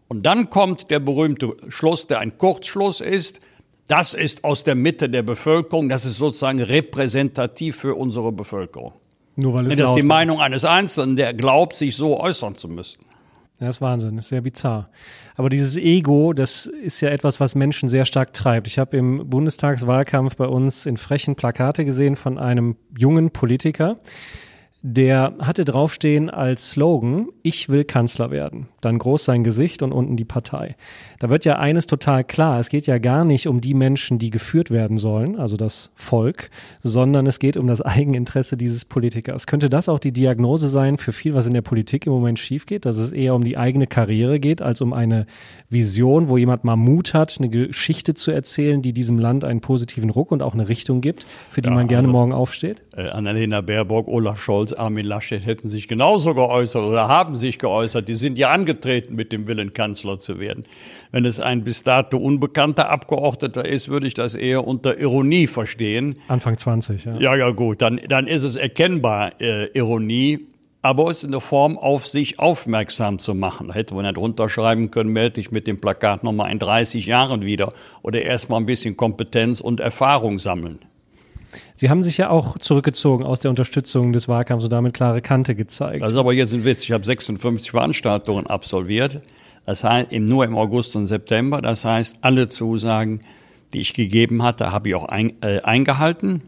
und 0.08 0.24
dann 0.24 0.50
kommt 0.50 0.90
der 0.90 1.00
berühmte 1.00 1.56
Schluss, 1.68 2.06
der 2.06 2.20
ein 2.20 2.38
Kurzschluss 2.38 3.00
ist. 3.00 3.40
Das 3.86 4.14
ist 4.14 4.44
aus 4.44 4.64
der 4.64 4.74
Mitte 4.74 5.08
der 5.08 5.22
Bevölkerung, 5.22 5.88
das 5.88 6.04
ist 6.04 6.16
sozusagen 6.16 6.60
repräsentativ 6.60 7.76
für 7.76 7.94
unsere 7.94 8.32
Bevölkerung. 8.32 8.92
Nur 9.36 9.54
weil 9.54 9.66
es 9.66 9.76
das 9.76 9.90
ist 9.90 9.96
die 9.96 10.02
Meinung 10.02 10.40
eines 10.40 10.64
Einzelnen, 10.64 11.16
der 11.16 11.32
glaubt, 11.32 11.76
sich 11.76 11.94
so 11.94 12.18
äußern 12.20 12.54
zu 12.54 12.68
müssen. 12.68 13.00
Das 13.60 13.76
ist 13.76 13.80
Wahnsinn, 13.80 14.16
das 14.16 14.26
ist 14.26 14.28
sehr 14.28 14.40
bizarr. 14.40 14.88
Aber 15.36 15.48
dieses 15.48 15.76
Ego, 15.76 16.32
das 16.32 16.66
ist 16.66 17.00
ja 17.00 17.10
etwas, 17.10 17.40
was 17.40 17.54
Menschen 17.54 17.88
sehr 17.88 18.04
stark 18.04 18.32
treibt. 18.32 18.66
Ich 18.66 18.78
habe 18.78 18.96
im 18.96 19.28
Bundestagswahlkampf 19.28 20.36
bei 20.36 20.46
uns 20.46 20.86
in 20.86 20.96
frechen 20.96 21.34
Plakate 21.34 21.84
gesehen 21.84 22.16
von 22.16 22.38
einem 22.38 22.76
jungen 22.96 23.30
Politiker, 23.30 23.96
der 24.82 25.34
hatte 25.40 25.64
draufstehen 25.64 26.30
als 26.30 26.70
Slogan, 26.70 27.28
ich 27.48 27.70
will 27.70 27.84
Kanzler 27.84 28.30
werden. 28.30 28.68
Dann 28.82 28.98
groß 28.98 29.24
sein 29.24 29.42
Gesicht 29.42 29.82
und 29.82 29.92
unten 29.92 30.16
die 30.16 30.26
Partei. 30.26 30.76
Da 31.18 31.30
wird 31.30 31.46
ja 31.46 31.58
eines 31.58 31.86
total 31.86 32.22
klar. 32.22 32.60
Es 32.60 32.68
geht 32.68 32.86
ja 32.86 32.98
gar 32.98 33.24
nicht 33.24 33.48
um 33.48 33.62
die 33.62 33.72
Menschen, 33.72 34.18
die 34.18 34.28
geführt 34.28 34.70
werden 34.70 34.98
sollen, 34.98 35.36
also 35.36 35.56
das 35.56 35.90
Volk, 35.94 36.50
sondern 36.82 37.26
es 37.26 37.38
geht 37.38 37.56
um 37.56 37.66
das 37.66 37.80
Eigeninteresse 37.80 38.58
dieses 38.58 38.84
Politikers. 38.84 39.46
Könnte 39.46 39.70
das 39.70 39.88
auch 39.88 39.98
die 39.98 40.12
Diagnose 40.12 40.68
sein 40.68 40.98
für 40.98 41.12
viel, 41.12 41.32
was 41.32 41.46
in 41.46 41.54
der 41.54 41.62
Politik 41.62 42.06
im 42.06 42.12
Moment 42.12 42.38
schief 42.38 42.66
geht, 42.66 42.84
dass 42.84 42.98
es 42.98 43.12
eher 43.12 43.34
um 43.34 43.42
die 43.42 43.56
eigene 43.56 43.86
Karriere 43.86 44.38
geht, 44.38 44.60
als 44.60 44.82
um 44.82 44.92
eine 44.92 45.26
Vision, 45.70 46.28
wo 46.28 46.36
jemand 46.36 46.64
mal 46.64 46.76
Mut 46.76 47.14
hat, 47.14 47.34
eine 47.38 47.48
Geschichte 47.48 48.12
zu 48.12 48.30
erzählen, 48.30 48.82
die 48.82 48.92
diesem 48.92 49.18
Land 49.18 49.44
einen 49.44 49.62
positiven 49.62 50.10
Ruck 50.10 50.32
und 50.32 50.42
auch 50.42 50.52
eine 50.52 50.68
Richtung 50.68 51.00
gibt, 51.00 51.26
für 51.50 51.62
die 51.62 51.70
ja, 51.70 51.74
man 51.74 51.88
gerne 51.88 52.08
also, 52.08 52.12
morgen 52.12 52.32
aufsteht? 52.32 52.82
Äh, 52.94 53.08
Annalena 53.08 53.62
Baerbock, 53.62 54.06
Olaf 54.06 54.42
Scholz, 54.42 54.74
Armin 54.74 55.06
Laschet 55.06 55.44
hätten 55.44 55.68
sich 55.68 55.88
genauso 55.88 56.34
geäußert 56.34 56.82
oder 56.82 57.08
haben 57.08 57.37
sich 57.38 57.58
geäußert. 57.58 58.08
Die 58.08 58.14
sind 58.14 58.38
ja 58.38 58.50
angetreten 58.50 59.14
mit 59.14 59.32
dem 59.32 59.46
Willen, 59.46 59.72
Kanzler 59.72 60.18
zu 60.18 60.38
werden. 60.38 60.66
Wenn 61.10 61.24
es 61.24 61.40
ein 61.40 61.64
bis 61.64 61.82
dato 61.82 62.18
unbekannter 62.18 62.90
Abgeordneter 62.90 63.64
ist, 63.64 63.88
würde 63.88 64.06
ich 64.06 64.14
das 64.14 64.34
eher 64.34 64.66
unter 64.66 64.98
Ironie 64.98 65.46
verstehen. 65.46 66.18
Anfang 66.28 66.58
20, 66.58 67.04
ja. 67.04 67.18
Ja, 67.18 67.36
ja, 67.36 67.50
gut, 67.50 67.80
dann, 67.80 68.00
dann 68.08 68.26
ist 68.26 68.42
es 68.42 68.56
erkennbar 68.56 69.40
äh, 69.40 69.66
Ironie. 69.72 70.46
Aber 70.80 71.10
es 71.10 71.24
ist 71.24 71.28
eine 71.28 71.40
Form, 71.40 71.76
auf 71.76 72.06
sich 72.06 72.38
aufmerksam 72.38 73.18
zu 73.18 73.34
machen. 73.34 73.68
Da 73.68 73.74
hätte 73.74 73.94
man 73.94 74.04
nicht 74.04 74.16
runterschreiben 74.16 74.92
können, 74.92 75.10
melde 75.10 75.32
dich 75.32 75.50
mit 75.50 75.66
dem 75.66 75.80
Plakat 75.80 76.22
nochmal 76.22 76.52
in 76.52 76.60
30 76.60 77.04
Jahren 77.04 77.42
wieder 77.42 77.72
oder 78.02 78.22
erstmal 78.22 78.60
ein 78.60 78.66
bisschen 78.66 78.96
Kompetenz 78.96 79.60
und 79.60 79.80
Erfahrung 79.80 80.38
sammeln. 80.38 80.78
Sie 81.78 81.90
haben 81.90 82.02
sich 82.02 82.16
ja 82.16 82.30
auch 82.30 82.58
zurückgezogen 82.58 83.24
aus 83.24 83.38
der 83.38 83.50
Unterstützung 83.50 84.12
des 84.12 84.26
Wahlkampfs 84.26 84.64
und 84.64 84.72
damit 84.72 84.94
klare 84.94 85.22
Kante 85.22 85.54
gezeigt. 85.54 86.02
Das 86.02 86.10
ist 86.10 86.16
aber 86.16 86.32
jetzt 86.32 86.52
ein 86.52 86.64
Witz. 86.64 86.82
Ich 86.82 86.90
habe 86.90 87.04
56 87.04 87.70
Veranstaltungen 87.70 88.48
absolviert. 88.48 89.20
Das 89.64 89.84
heißt, 89.84 90.10
nur 90.10 90.44
im 90.44 90.56
August 90.56 90.96
und 90.96 91.06
September. 91.06 91.62
Das 91.62 91.84
heißt, 91.84 92.18
alle 92.22 92.48
Zusagen, 92.48 93.20
die 93.72 93.78
ich 93.78 93.94
gegeben 93.94 94.42
hatte, 94.42 94.72
habe 94.72 94.88
ich 94.88 94.96
auch 94.96 95.04
ein, 95.04 95.40
äh, 95.40 95.60
eingehalten. 95.60 96.42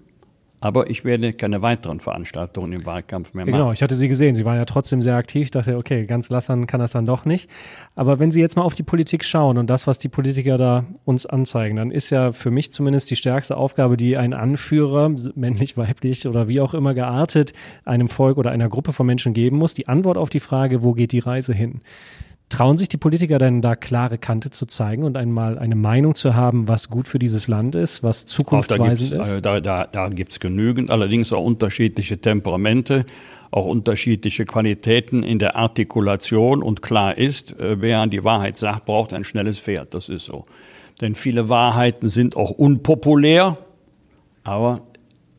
Aber 0.63 0.91
ich 0.91 1.05
werde 1.05 1.33
keine 1.33 1.63
weiteren 1.63 2.01
Veranstaltungen 2.01 2.73
im 2.73 2.85
Wahlkampf 2.85 3.33
mehr 3.33 3.47
machen. 3.47 3.59
Genau, 3.59 3.73
ich 3.73 3.83
hatte 3.83 3.95
Sie 3.95 4.09
gesehen. 4.09 4.37
Sie 4.37 4.45
waren 4.45 4.57
ja 4.57 4.67
trotzdem 4.67 5.01
sehr 5.01 5.17
aktiv. 5.17 5.45
Ich 5.45 5.51
dachte, 5.51 5.77
okay, 5.77 6.05
ganz 6.05 6.29
lassern 6.29 6.67
kann 6.67 6.81
das 6.81 6.93
dann 6.93 7.07
doch 7.07 7.25
nicht. 7.25 7.49
Aber 7.95 8.19
wenn 8.19 8.31
Sie 8.31 8.41
jetzt 8.41 8.57
mal 8.57 8.63
auf 8.63 8.75
die 8.75 8.83
Politik 8.83 9.25
schauen 9.25 9.57
und 9.57 9.69
das, 9.69 9.87
was 9.87 9.99
die 9.99 10.09
Politiker 10.09 10.59
da 10.59 10.85
uns 11.07 11.25
anzeigen, 11.25 11.77
dann 11.77 11.91
ist 11.91 12.11
ja 12.11 12.33
für 12.33 12.51
mich 12.51 12.73
zumindest 12.73 13.11
die 13.11 13.17
stärkste 13.17 13.57
Aufgabe, 13.57 13.97
die 13.97 14.19
ein 14.19 14.35
Anführer, 14.35 15.11
männlich, 15.35 15.79
weiblich 15.79 16.29
oder 16.29 16.47
wie 16.47 16.61
auch 16.61 16.75
immer 16.75 16.93
geartet, 16.93 17.55
einem 17.87 18.09
Volk 18.09 18.37
oder 18.37 18.51
einer 18.51 18.69
Gruppe 18.69 18.93
von 18.93 19.07
Menschen 19.07 19.33
geben 19.33 19.57
muss, 19.57 19.73
die 19.73 19.89
Antwort 19.89 20.19
auf 20.19 20.29
die 20.29 20.41
Frage, 20.41 20.83
wo 20.83 20.93
geht 20.93 21.13
die 21.13 21.21
Reise 21.21 21.55
hin? 21.55 21.81
Trauen 22.51 22.77
sich 22.77 22.89
die 22.89 22.97
Politiker 22.97 23.39
denn 23.39 23.63
da 23.63 23.77
klare 23.77 24.19
Kante 24.19 24.51
zu 24.51 24.67
zeigen 24.67 25.05
und 25.05 25.17
einmal 25.17 25.59
eine 25.59 25.77
Meinung 25.77 26.17
zu 26.17 26.35
haben, 26.35 26.67
was 26.67 26.91
gut 26.91 27.07
für 27.07 27.21
dieses 27.21 27.47
Land 27.47 27.77
ist, 27.77 28.03
was 28.03 28.27
zukunftsweisend 28.27 29.13
ist? 29.13 29.19
Also 29.19 29.41
da, 29.41 29.61
da, 29.61 29.87
da 29.87 30.09
gibt 30.09 30.33
es 30.33 30.41
genügend, 30.41 30.91
allerdings 30.91 31.33
auch 31.33 31.45
unterschiedliche 31.45 32.21
Temperamente, 32.21 33.07
auch 33.53 33.67
unterschiedliche 33.67 34.45
Qualitäten 34.45 35.23
in 35.23 35.39
der 35.39 35.55
Artikulation. 35.55 36.63
Und 36.63 36.83
klar 36.83 37.17
ist, 37.17 37.59
äh, 37.59 37.81
wer 37.81 38.01
an 38.01 38.11
die 38.11 38.25
Wahrheit 38.25 38.57
sagt, 38.57 38.85
braucht 38.85 39.15
ein 39.15 39.25
schnelles 39.25 39.61
Pferd. 39.61 39.95
Das 39.95 40.09
ist 40.09 40.27
so. 40.27 40.45
Denn 41.01 41.15
viele 41.15 41.49
Wahrheiten 41.49 42.09
sind 42.09 42.37
auch 42.37 42.51
unpopulär, 42.51 43.59
aber 44.43 44.83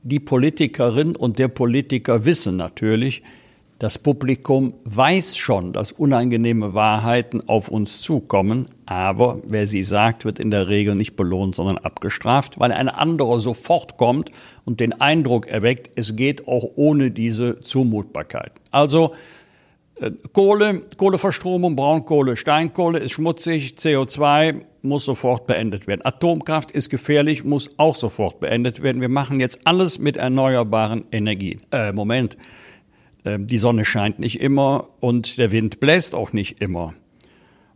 die 0.04 0.20
Politikerin 0.20 1.16
und 1.16 1.40
der 1.40 1.50
Politiker 1.50 2.26
wissen 2.26 2.56
natürlich, 2.56 3.22
das 3.82 3.98
Publikum 3.98 4.76
weiß 4.84 5.38
schon, 5.38 5.74
dass 5.74 5.92
unangenehme 5.92 6.76
Wahrheiten 6.76 7.42
auf 7.50 7.68
uns 7.68 8.02
zukommen, 8.02 8.68
aber 8.86 9.42
wer 9.48 9.66
sie 9.66 9.82
sagt, 9.82 10.24
wird 10.24 10.38
in 10.38 10.52
der 10.52 10.68
Regel 10.68 10.94
nicht 10.94 11.16
belohnt, 11.16 11.56
sondern 11.56 11.80
abgestraft, 11.80 12.60
weil 12.60 12.72
ein 12.74 12.90
anderer 12.90 13.40
sofort 13.40 13.98
kommt 13.98 14.32
und 14.66 14.82
den 14.82 15.02
Eindruck 15.02 15.48
erweckt, 15.48 15.90
es 15.96 16.16
geht 16.16 16.48
auch 16.48 16.64
ohne 16.76 17.10
diese 17.10 17.60
Zumutbarkeit. 17.62 18.52
Also 18.70 19.16
äh, 19.96 20.12
Kohle, 20.32 20.84
Kohleverstromung, 20.98 21.76
Braunkohle, 21.76 22.38
Steinkohle 22.38 23.00
ist 23.00 23.14
schmutzig, 23.14 23.78
CO2 23.80 24.62
muss 24.84 25.06
sofort 25.06 25.48
beendet 25.48 25.88
werden. 25.88 26.06
Atomkraft 26.06 26.70
ist 26.70 26.92
gefährlich, 26.92 27.44
muss 27.46 27.72
auch 27.78 27.96
sofort 27.96 28.42
beendet 28.42 28.84
werden. 28.84 29.02
Wir 29.02 29.10
machen 29.10 29.40
jetzt 29.40 29.62
alles 29.66 29.98
mit 29.98 30.18
erneuerbaren 30.18 31.06
Energien. 31.12 31.62
Äh, 31.72 31.94
Moment. 31.94 32.38
Ähm, 33.26 33.48
die 33.48 33.58
Sonne 33.58 33.86
scheint 33.86 34.20
nicht 34.20 34.40
immer 34.42 34.90
und 35.00 35.38
der 35.38 35.52
Wind 35.52 35.80
bläst 35.80 36.16
auch 36.16 36.34
nicht 36.34 36.62
immer. 36.62 36.94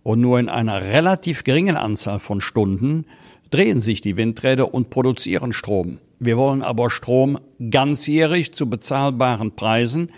Und 0.04 0.22
nur 0.22 0.40
in 0.40 0.50
einer 0.50 0.82
relativ 0.82 1.44
geringen 1.44 1.78
Anzahl 1.78 2.20
von 2.20 2.42
Stunden 2.42 3.06
drehen 3.50 3.80
sich 3.80 4.02
die 4.02 4.18
Windräder 4.18 4.74
und 4.74 4.90
produzieren 4.90 5.54
Strom. 5.54 6.00
Wir 6.20 6.38
wollen 6.38 6.62
aber 6.62 6.90
Strom 6.90 7.40
ganzjährig 7.70 8.54
zu 8.54 8.70
bezahlbaren 8.70 9.56
Preisen 9.56 10.12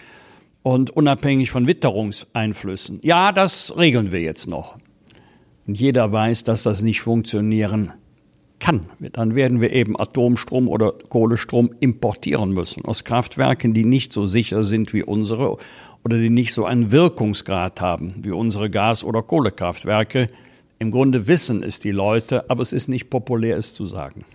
und 0.64 0.90
unabhängig 0.90 1.50
von 1.50 1.68
Witterungseinflüssen. 1.68 3.00
Ja, 3.02 3.32
das 3.32 3.76
regeln 3.78 4.12
wir 4.12 4.22
jetzt 4.22 4.48
noch. 4.48 4.78
Und 5.66 5.80
jeder 5.80 6.12
weiß, 6.12 6.44
dass 6.44 6.64
das 6.64 6.82
nicht 6.82 7.02
funktionieren 7.02 7.94
kann. 8.60 8.88
Dann 9.00 9.36
werden 9.36 9.62
wir 9.62 9.72
eben 9.72 10.00
Atomstrom 10.00 10.68
oder 10.68 10.94
Kohlestrom 11.10 11.72
importieren 11.80 12.52
müssen 12.52 12.86
aus 12.86 13.04
Kraftwerken, 13.04 13.74
die 13.74 13.86
nicht 13.86 14.12
so 14.12 14.26
sicher 14.26 14.64
sind 14.64 14.94
wie 14.94 15.04
unsere 15.04 15.58
oder 16.04 16.18
die 16.18 16.30
nicht 16.30 16.54
so 16.54 16.66
einen 16.66 16.92
Wirkungsgrad 16.92 17.82
haben 17.82 18.16
wie 18.24 18.32
unsere 18.32 18.70
Gas- 18.70 19.04
oder 19.04 19.22
Kohlekraftwerke. 19.22 20.28
Im 20.80 20.92
Grunde 20.92 21.28
wissen 21.28 21.64
es 21.64 21.80
die 21.80 21.92
Leute, 21.92 22.50
aber 22.50 22.62
es 22.62 22.72
ist 22.72 22.88
nicht 22.88 23.10
populär, 23.10 23.58
es 23.58 23.74
zu 23.74 23.86
sagen. 23.86 24.26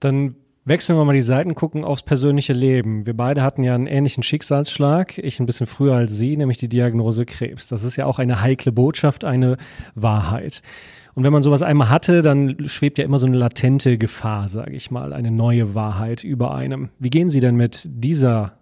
Dann 0.00 0.34
wechseln 0.64 0.98
wir 0.98 1.04
mal 1.04 1.12
die 1.12 1.20
Seiten, 1.20 1.54
gucken 1.54 1.84
aufs 1.84 2.02
persönliche 2.02 2.52
Leben. 2.52 3.06
Wir 3.06 3.14
beide 3.14 3.42
hatten 3.42 3.62
ja 3.62 3.74
einen 3.74 3.86
ähnlichen 3.86 4.22
Schicksalsschlag, 4.22 5.18
ich 5.18 5.40
ein 5.40 5.46
bisschen 5.46 5.66
früher 5.66 5.94
als 5.94 6.16
Sie, 6.16 6.36
nämlich 6.36 6.58
die 6.58 6.68
Diagnose 6.68 7.26
Krebs. 7.26 7.68
Das 7.68 7.84
ist 7.84 7.96
ja 7.96 8.06
auch 8.06 8.18
eine 8.18 8.40
heikle 8.40 8.72
Botschaft, 8.72 9.24
eine 9.24 9.56
Wahrheit. 9.94 10.62
Und 11.14 11.22
wenn 11.22 11.32
man 11.32 11.42
sowas 11.42 11.62
einmal 11.62 11.90
hatte, 11.90 12.22
dann 12.22 12.68
schwebt 12.68 12.98
ja 12.98 13.04
immer 13.04 13.18
so 13.18 13.26
eine 13.26 13.36
latente 13.36 13.98
Gefahr, 13.98 14.48
sage 14.48 14.72
ich 14.72 14.90
mal, 14.90 15.12
eine 15.12 15.30
neue 15.30 15.74
Wahrheit 15.74 16.24
über 16.24 16.54
einem. 16.54 16.88
Wie 16.98 17.10
gehen 17.10 17.30
Sie 17.30 17.40
denn 17.40 17.54
mit 17.54 17.82
dieser 17.86 18.54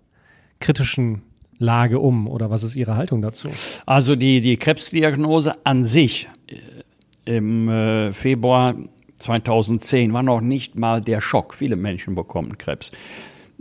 kritischen 0.60 1.22
Lage 1.58 1.98
um 1.98 2.28
oder 2.28 2.50
was 2.50 2.62
ist 2.62 2.76
Ihre 2.76 2.96
Haltung 2.96 3.22
dazu? 3.22 3.48
Also 3.86 4.16
die, 4.16 4.40
die 4.40 4.56
Krebsdiagnose 4.56 5.64
an 5.64 5.84
sich 5.86 6.28
äh, 6.46 7.36
im 7.36 7.68
äh, 7.68 8.12
Februar 8.12 8.74
2010 9.18 10.12
war 10.12 10.22
noch 10.22 10.40
nicht 10.40 10.78
mal 10.78 11.00
der 11.00 11.20
Schock. 11.20 11.54
Viele 11.54 11.76
Menschen 11.76 12.14
bekommen 12.14 12.58
Krebs. 12.58 12.92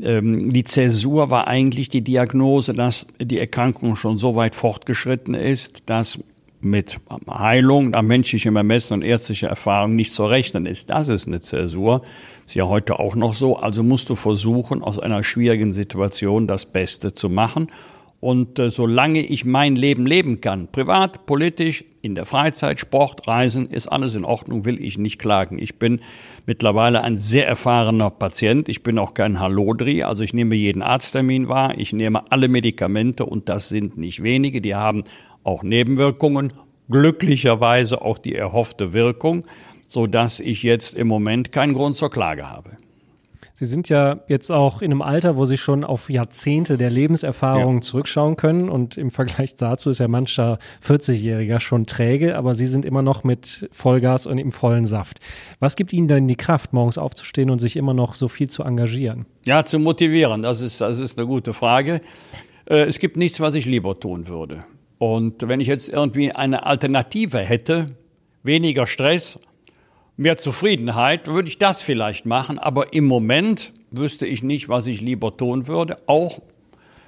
Ähm, 0.02 0.50
die 0.50 0.64
Zäsur 0.64 1.30
war 1.30 1.48
eigentlich 1.48 1.90
die 1.90 2.02
Diagnose, 2.02 2.74
dass 2.74 3.08
die 3.20 3.40
Erkrankung 3.40 3.96
schon 3.96 4.18
so 4.18 4.36
weit 4.36 4.56
fortgeschritten 4.56 5.34
ist, 5.34 5.84
dass 5.90 6.20
mit 6.62 7.00
Heilung 7.30 7.92
nach 7.92 8.02
menschlichem 8.02 8.56
Ermessen 8.56 8.96
und 8.96 9.02
ärztlicher 9.02 9.48
Erfahrung 9.48 9.96
nicht 9.96 10.14
zu 10.14 10.26
rechnen 10.26 10.66
ist. 10.66 10.90
Das 10.90 11.08
ist 11.08 11.28
eine 11.28 11.42
Zäsur. 11.42 12.02
Ist 12.46 12.56
ja 12.56 12.68
heute 12.68 13.00
auch 13.00 13.16
noch 13.16 13.34
so. 13.34 13.58
Also 13.58 13.84
musst 13.84 14.10
du 14.10 14.16
versuchen, 14.16 14.82
aus 14.82 15.00
einer 15.00 15.24
schwierigen 15.24 15.74
Situation 15.74 16.48
das 16.48 16.66
Beste 16.66 17.14
zu 17.14 17.30
machen. 17.30 17.68
Und 18.22 18.60
äh, 18.60 18.70
solange 18.70 19.26
ich 19.26 19.46
mein 19.46 19.76
Leben 19.76 20.06
leben 20.06 20.42
kann, 20.42 20.68
privat, 20.72 21.26
politisch, 21.26 21.84
in 22.04 22.14
der 22.16 22.26
Freizeit, 22.26 22.80
Sport, 22.80 23.28
Reisen, 23.28 23.70
ist 23.70 23.88
alles 23.88 24.16
in 24.16 24.26
Ordnung, 24.26 24.64
will 24.64 24.84
ich 24.84 24.98
nicht 24.98 25.18
klagen. 25.20 25.58
Ich 25.60 25.80
bin 25.80 26.02
mittlerweile 26.46 27.04
ein 27.04 27.18
sehr 27.18 27.48
erfahrener 27.48 28.10
Patient. 28.10 28.70
Ich 28.70 28.84
bin 28.84 29.00
auch 29.00 29.14
kein 29.14 29.40
Hallodri, 29.40 30.04
also 30.04 30.24
ich 30.24 30.34
nehme 30.34 30.56
jeden 30.56 30.82
Arzttermin 30.82 31.48
wahr, 31.48 31.78
ich 31.78 31.94
nehme 31.94 32.32
alle 32.32 32.48
Medikamente 32.48 33.26
und 33.26 33.50
das 33.50 33.70
sind 33.70 33.98
nicht 33.98 34.22
wenige. 34.22 34.62
Die 34.62 34.76
haben 34.76 35.04
auch 35.44 35.64
Nebenwirkungen, 35.64 36.54
glücklicherweise 36.90 38.02
auch 38.02 38.18
die 38.18 38.36
erhoffte 38.36 38.94
Wirkung, 38.94 39.46
so 39.88 40.08
dass 40.08 40.40
ich 40.40 40.64
jetzt 40.64 40.96
im 40.96 41.08
Moment 41.08 41.52
keinen 41.52 41.74
Grund 41.74 41.96
zur 41.96 42.12
Klage 42.12 42.50
habe. 42.50 42.78
Sie 43.62 43.68
sind 43.68 43.90
ja 43.90 44.22
jetzt 44.28 44.52
auch 44.52 44.82
in 44.82 44.90
einem 44.90 45.04
Alter, 45.04 45.38
wo 45.38 45.46
Sie 45.46 45.56
schon 45.56 45.84
auf 45.84 46.10
Jahrzehnte 46.10 46.80
der 46.80 46.90
Lebenserfahrung 46.90 47.76
ja. 47.76 47.82
zurückschauen 47.82 48.36
können. 48.36 48.70
Und 48.70 48.98
im 48.98 49.12
Vergleich 49.12 49.56
dazu 49.56 49.92
ist 49.92 50.00
ja 50.00 50.08
mancher 50.08 50.58
40-Jähriger 50.84 51.60
schon 51.60 51.86
träge, 51.86 52.38
aber 52.38 52.56
Sie 52.56 52.66
sind 52.66 52.86
immer 52.86 53.04
noch 53.04 53.24
mit 53.24 53.70
Vollgas 53.72 54.26
und 54.26 54.40
im 54.40 54.52
vollen 54.52 54.88
Saft. 54.88 55.20
Was 55.60 55.76
gibt 55.76 55.94
Ihnen 55.94 56.08
denn 56.08 56.28
die 56.28 56.38
Kraft, 56.38 56.74
morgens 56.74 56.98
aufzustehen 56.98 57.52
und 57.52 57.60
sich 57.60 57.76
immer 57.78 57.94
noch 57.94 58.16
so 58.16 58.28
viel 58.28 58.50
zu 58.50 58.64
engagieren? 58.64 59.28
Ja, 59.44 59.64
zu 59.64 59.78
motivieren, 59.78 60.42
das 60.42 60.62
ist, 60.62 60.82
das 60.82 60.98
ist 60.98 61.20
eine 61.20 61.28
gute 61.28 61.54
Frage. 61.54 62.02
Äh, 62.66 62.86
es 62.86 62.98
gibt 62.98 63.16
nichts, 63.16 63.40
was 63.42 63.54
ich 63.54 63.68
lieber 63.68 64.00
tun 64.00 64.28
würde. 64.28 64.62
Und 65.02 65.48
wenn 65.48 65.60
ich 65.60 65.66
jetzt 65.66 65.90
irgendwie 65.90 66.32
eine 66.32 66.68
Alternative 66.68 67.40
hätte, 67.40 67.88
weniger 68.44 68.86
Stress, 68.86 69.40
mehr 70.16 70.38
Zufriedenheit, 70.38 71.26
würde 71.26 71.48
ich 71.48 71.58
das 71.58 71.82
vielleicht 71.82 72.28
machen. 72.28 72.60
Aber 72.60 72.94
im 72.94 73.06
Moment 73.06 73.74
wüsste 73.90 74.28
ich 74.28 74.44
nicht, 74.44 74.70
was 74.70 74.86
ich 74.86 75.02
lieber 75.02 75.36
tun 75.36 75.66
würde, 75.66 75.98
auch 76.06 76.40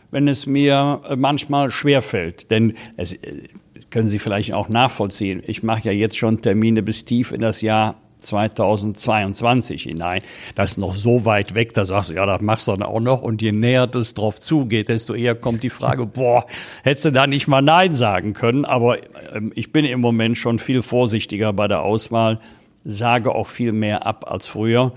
wenn 0.09 0.27
es 0.27 0.47
mir 0.47 1.01
manchmal 1.15 1.69
schwerfällt. 1.69 2.49
Denn 2.49 2.73
es 2.97 3.13
äh, 3.13 3.43
können 3.91 4.07
Sie 4.07 4.17
vielleicht 4.17 4.55
auch 4.55 4.69
nachvollziehen. 4.69 5.43
Ich 5.45 5.61
mache 5.61 5.83
ja 5.85 5.91
jetzt 5.91 6.17
schon 6.17 6.41
Termine 6.41 6.81
bis 6.81 7.05
tief 7.05 7.31
in 7.31 7.41
das 7.41 7.61
Jahr 7.61 8.01
2022 8.23 9.83
hinein. 9.83 10.21
Das 10.55 10.71
ist 10.71 10.77
noch 10.77 10.95
so 10.95 11.25
weit 11.25 11.55
weg, 11.55 11.73
da 11.73 11.85
sagst 11.85 12.09
du, 12.09 12.15
ja, 12.15 12.25
das 12.25 12.41
machst 12.41 12.67
du 12.67 12.71
dann 12.71 12.83
auch 12.83 12.99
noch. 12.99 13.21
Und 13.21 13.41
je 13.41 13.51
näher 13.51 13.87
das 13.87 14.13
drauf 14.13 14.39
zugeht, 14.39 14.89
desto 14.89 15.13
eher 15.13 15.35
kommt 15.35 15.63
die 15.63 15.69
Frage, 15.69 16.05
boah, 16.07 16.45
hättest 16.83 17.05
du 17.05 17.11
da 17.11 17.27
nicht 17.27 17.47
mal 17.47 17.61
Nein 17.61 17.93
sagen 17.93 18.33
können. 18.33 18.65
Aber 18.65 18.97
ähm, 19.33 19.51
ich 19.55 19.71
bin 19.71 19.85
im 19.85 20.01
Moment 20.01 20.37
schon 20.37 20.59
viel 20.59 20.81
vorsichtiger 20.81 21.53
bei 21.53 21.67
der 21.67 21.81
Auswahl, 21.81 22.39
sage 22.85 23.33
auch 23.33 23.49
viel 23.49 23.71
mehr 23.71 24.05
ab 24.05 24.25
als 24.29 24.47
früher. 24.47 24.93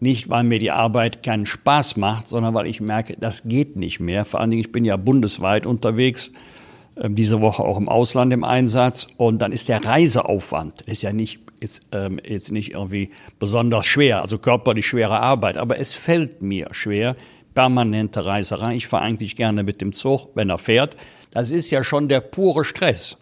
Nicht, 0.00 0.28
weil 0.28 0.42
mir 0.42 0.58
die 0.58 0.72
Arbeit 0.72 1.22
keinen 1.22 1.46
Spaß 1.46 1.96
macht, 1.96 2.26
sondern 2.28 2.54
weil 2.54 2.66
ich 2.66 2.80
merke, 2.80 3.16
das 3.20 3.44
geht 3.44 3.76
nicht 3.76 4.00
mehr. 4.00 4.24
Vor 4.24 4.40
allen 4.40 4.50
Dingen, 4.50 4.60
ich 4.60 4.72
bin 4.72 4.84
ja 4.84 4.96
bundesweit 4.96 5.64
unterwegs 5.64 6.32
ähm, 6.96 7.14
diese 7.14 7.40
Woche 7.40 7.62
auch 7.62 7.78
im 7.78 7.88
Ausland 7.88 8.32
im 8.32 8.44
Einsatz. 8.44 9.06
Und 9.16 9.40
dann 9.40 9.52
ist 9.52 9.68
der 9.68 9.84
Reiseaufwand, 9.84 10.82
ist 10.82 11.02
ja 11.02 11.12
nicht, 11.12 11.40
jetzt, 11.62 11.86
ähm, 11.92 12.20
jetzt 12.24 12.52
nicht 12.52 12.72
irgendwie 12.72 13.08
besonders 13.38 13.86
schwer, 13.86 14.20
also 14.20 14.38
körperlich 14.38 14.86
schwere 14.86 15.20
Arbeit, 15.20 15.56
aber 15.56 15.78
es 15.78 15.94
fällt 15.94 16.42
mir 16.42 16.68
schwer, 16.72 17.16
permanente 17.54 18.26
Reiserei. 18.26 18.74
Ich 18.74 18.86
fahre 18.86 19.04
eigentlich 19.04 19.36
gerne 19.36 19.62
mit 19.62 19.80
dem 19.80 19.92
Zug, 19.92 20.30
wenn 20.34 20.50
er 20.50 20.58
fährt. 20.58 20.96
Das 21.30 21.50
ist 21.50 21.70
ja 21.70 21.82
schon 21.82 22.08
der 22.08 22.20
pure 22.20 22.64
Stress. 22.64 23.18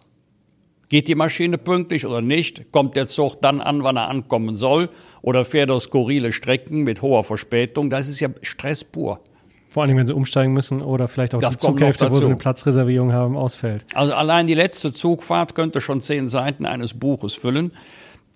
Geht 0.89 1.07
die 1.07 1.15
Maschine 1.15 1.57
pünktlich 1.57 2.05
oder 2.05 2.21
nicht? 2.21 2.71
Kommt 2.73 2.97
der 2.97 3.07
Zug 3.07 3.41
dann 3.41 3.61
an, 3.61 3.83
wann 3.83 3.95
er 3.95 4.09
ankommen 4.09 4.57
soll? 4.57 4.89
Oder 5.21 5.45
fährt 5.45 5.69
er 5.69 5.79
skurrile 5.79 6.33
Strecken 6.33 6.83
mit 6.83 7.01
hoher 7.01 7.23
Verspätung? 7.23 7.89
Das 7.89 8.09
ist 8.09 8.19
ja 8.19 8.29
Stress 8.41 8.83
pur. 8.83 9.21
Vor 9.69 9.83
allem, 9.83 9.95
wenn 9.95 10.05
sie 10.05 10.13
umsteigen 10.13 10.51
müssen 10.51 10.81
oder 10.81 11.07
vielleicht 11.07 11.33
auch 11.33 11.39
das 11.39 11.53
die 11.53 11.59
Zughälfte, 11.59 12.11
wo 12.11 12.15
sie 12.15 12.25
eine 12.25 12.35
Platzreservierung 12.35 13.13
haben, 13.13 13.37
ausfällt. 13.37 13.85
Also 13.93 14.13
allein 14.13 14.47
die 14.47 14.53
letzte 14.53 14.91
Zugfahrt 14.91 15.55
könnte 15.55 15.79
schon 15.79 16.01
zehn 16.01 16.27
Seiten 16.27 16.65
eines 16.65 16.93
Buches 16.93 17.35
füllen. 17.35 17.71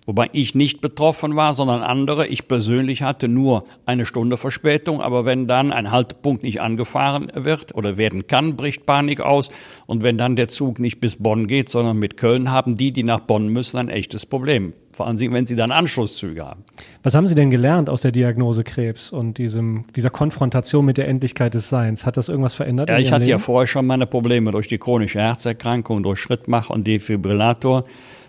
Wobei 0.06 0.30
ich 0.32 0.54
nicht 0.54 0.80
betroffen 0.80 1.34
war, 1.34 1.52
sondern 1.52 1.82
andere. 1.82 2.28
Ich 2.28 2.46
persönlich 2.46 3.02
hatte 3.02 3.26
nur 3.26 3.64
eine 3.86 4.06
Stunde 4.06 4.36
Verspätung, 4.36 5.00
aber 5.00 5.24
wenn 5.24 5.48
dann 5.48 5.72
ein 5.72 5.90
Haltepunkt 5.90 6.44
nicht 6.44 6.60
angefahren 6.60 7.32
wird 7.34 7.74
oder 7.74 7.96
werden 7.96 8.28
kann, 8.28 8.54
bricht 8.54 8.86
Panik 8.86 9.20
aus. 9.20 9.50
Und 9.86 10.04
wenn 10.04 10.16
dann 10.16 10.36
der 10.36 10.46
Zug 10.46 10.78
nicht 10.78 11.00
bis 11.00 11.16
Bonn 11.16 11.48
geht, 11.48 11.70
sondern 11.70 11.98
mit 11.98 12.16
Köln, 12.16 12.52
haben 12.52 12.76
die, 12.76 12.92
die 12.92 13.02
nach 13.02 13.18
Bonn 13.18 13.48
müssen, 13.48 13.78
ein 13.78 13.88
echtes 13.88 14.24
Problem. 14.26 14.70
Vor 14.92 15.08
allem, 15.08 15.18
wenn 15.34 15.46
sie 15.46 15.56
dann 15.56 15.72
Anschlusszüge 15.72 16.42
haben. 16.42 16.64
Was 17.02 17.14
haben 17.14 17.26
Sie 17.26 17.34
denn 17.34 17.50
gelernt 17.50 17.90
aus 17.90 18.00
der 18.00 18.12
Diagnose 18.12 18.64
Krebs 18.64 19.10
und 19.10 19.36
diesem, 19.36 19.84
dieser 19.94 20.08
Konfrontation 20.08 20.86
mit 20.86 20.96
der 20.96 21.06
Endlichkeit 21.06 21.52
des 21.52 21.68
Seins? 21.68 22.06
Hat 22.06 22.16
das 22.16 22.30
irgendwas 22.30 22.54
verändert? 22.54 22.88
Ja, 22.88 22.98
ich 22.98 23.10
hatte 23.10 23.24
Leben? 23.24 23.32
ja 23.32 23.38
vorher 23.38 23.66
schon 23.66 23.86
meine 23.86 24.06
Probleme 24.06 24.52
durch 24.52 24.68
die 24.68 24.78
chronische 24.78 25.20
Herzerkrankung, 25.20 26.02
durch 26.02 26.20
Schrittmach 26.20 26.70
und 26.70 26.86
Defibrillator. 26.86 27.84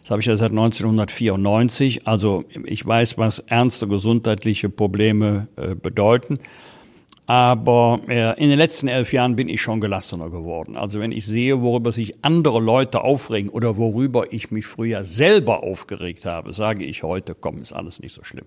Das 0.07 0.11
habe 0.11 0.21
ich 0.21 0.27
ja 0.27 0.37
seit 0.37 0.51
1994. 0.51 2.07
Also 2.07 2.45
ich 2.63 2.87
weiß, 2.87 3.17
was 3.17 3.39
ernste 3.39 3.89
gesundheitliche 3.89 4.69
Probleme 4.69 5.49
äh, 5.57 5.75
bedeuten. 5.75 6.39
Aber 7.25 7.99
äh, 8.07 8.41
in 8.41 8.49
den 8.49 8.57
letzten 8.57 8.87
elf 8.87 9.11
Jahren 9.11 9.35
bin 9.35 9.49
ich 9.49 9.61
schon 9.61 9.81
gelassener 9.81 10.29
geworden. 10.29 10.77
Also 10.77 11.01
wenn 11.01 11.11
ich 11.11 11.25
sehe, 11.25 11.61
worüber 11.61 11.91
sich 11.91 12.23
andere 12.23 12.61
Leute 12.61 13.01
aufregen 13.01 13.49
oder 13.49 13.75
worüber 13.75 14.31
ich 14.31 14.49
mich 14.49 14.65
früher 14.65 15.03
selber 15.03 15.61
aufgeregt 15.61 16.23
habe, 16.23 16.53
sage 16.53 16.85
ich 16.85 17.03
heute, 17.03 17.35
komm, 17.35 17.57
ist 17.57 17.73
alles 17.73 17.99
nicht 17.99 18.13
so 18.13 18.23
schlimm. 18.23 18.45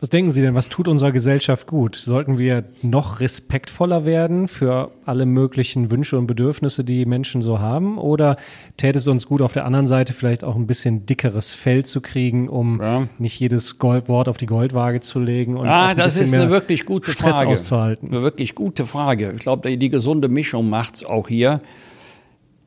Was 0.00 0.10
denken 0.10 0.30
Sie 0.30 0.40
denn, 0.40 0.54
was 0.54 0.68
tut 0.68 0.86
unserer 0.86 1.12
Gesellschaft 1.12 1.66
gut? 1.66 1.96
Sollten 1.96 2.38
wir 2.38 2.64
noch 2.82 3.20
respektvoller 3.20 4.04
werden 4.04 4.46
für 4.46 4.92
alle 5.04 5.26
möglichen 5.26 5.90
Wünsche 5.90 6.16
und 6.16 6.26
Bedürfnisse, 6.26 6.84
die 6.84 7.04
Menschen 7.04 7.42
so 7.42 7.58
haben? 7.58 7.98
Oder 7.98 8.36
täte 8.76 8.98
es 8.98 9.08
uns 9.08 9.26
gut, 9.26 9.42
auf 9.42 9.52
der 9.52 9.64
anderen 9.64 9.86
Seite 9.86 10.12
vielleicht 10.12 10.44
auch 10.44 10.54
ein 10.54 10.66
bisschen 10.66 11.04
dickeres 11.06 11.52
Fell 11.52 11.84
zu 11.84 12.00
kriegen, 12.00 12.48
um 12.48 12.80
ja. 12.80 13.08
nicht 13.18 13.38
jedes 13.40 13.78
Goldwort 13.78 14.28
auf 14.28 14.36
die 14.36 14.46
Goldwaage 14.46 15.00
zu 15.00 15.18
legen 15.18 15.56
und 15.56 15.66
ah, 15.66 15.94
das 15.94 16.16
ist 16.16 16.32
eine 16.32 16.50
wirklich 16.50 16.86
gute 16.86 17.10
Stress 17.10 17.36
Frage. 17.36 17.48
auszuhalten? 17.50 18.08
Eine 18.08 18.22
wirklich 18.22 18.54
gute 18.54 18.86
Frage. 18.86 19.32
Ich 19.34 19.40
glaube, 19.40 19.76
die 19.76 19.88
gesunde 19.88 20.28
Mischung 20.28 20.70
macht 20.70 20.96
es 20.96 21.04
auch 21.04 21.28
hier 21.28 21.60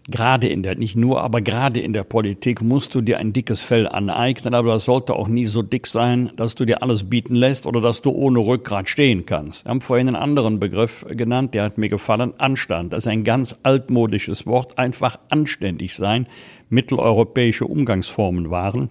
gerade 0.10 0.48
in 0.48 0.64
der, 0.64 0.76
nicht 0.76 0.96
nur, 0.96 1.22
aber 1.22 1.42
gerade 1.42 1.80
in 1.80 1.94
der 1.94 2.04
Politik 2.04 2.62
musst 2.62 2.96
du 2.96 3.02
dir 3.02 3.20
ein 3.20 3.34
dickes 3.34 3.62
Fell 3.62 3.88
aneignen, 3.88 4.54
aber 4.54 4.74
das 4.74 4.86
sollte 4.86 5.16
auch 5.16 5.28
nie 5.28 5.46
so 5.46 5.62
dick 5.62 5.88
sein, 5.88 6.32
dass 6.36 6.56
du 6.56 6.66
dir 6.66 6.82
alles 6.82 7.10
bieten 7.10 7.36
lässt 7.36 7.66
oder 7.66 7.82
dass 7.82 8.02
du 8.02 8.12
ohne 8.12 8.40
Rückgrat 8.40 8.90
stehen 8.90 9.26
kannst. 9.26 9.66
Wir 9.66 9.70
haben 9.70 9.82
vorhin 9.82 10.08
einen 10.08 10.16
anderen 10.16 10.60
Begriff 10.60 11.06
genannt, 11.10 11.54
der 11.54 11.64
hat 11.64 11.78
mir 11.78 11.90
gefallen, 11.90 12.34
Anstand. 12.40 12.94
Das 12.94 13.04
ist 13.04 13.08
ein 13.08 13.24
ganz 13.24 13.60
altmodisches 13.64 14.48
Wort, 14.48 14.78
einfach 14.78 15.20
anständig 15.30 15.94
sein, 15.94 16.28
mitteleuropäische 16.70 17.66
Umgangsformen 17.66 18.50
waren 18.50 18.90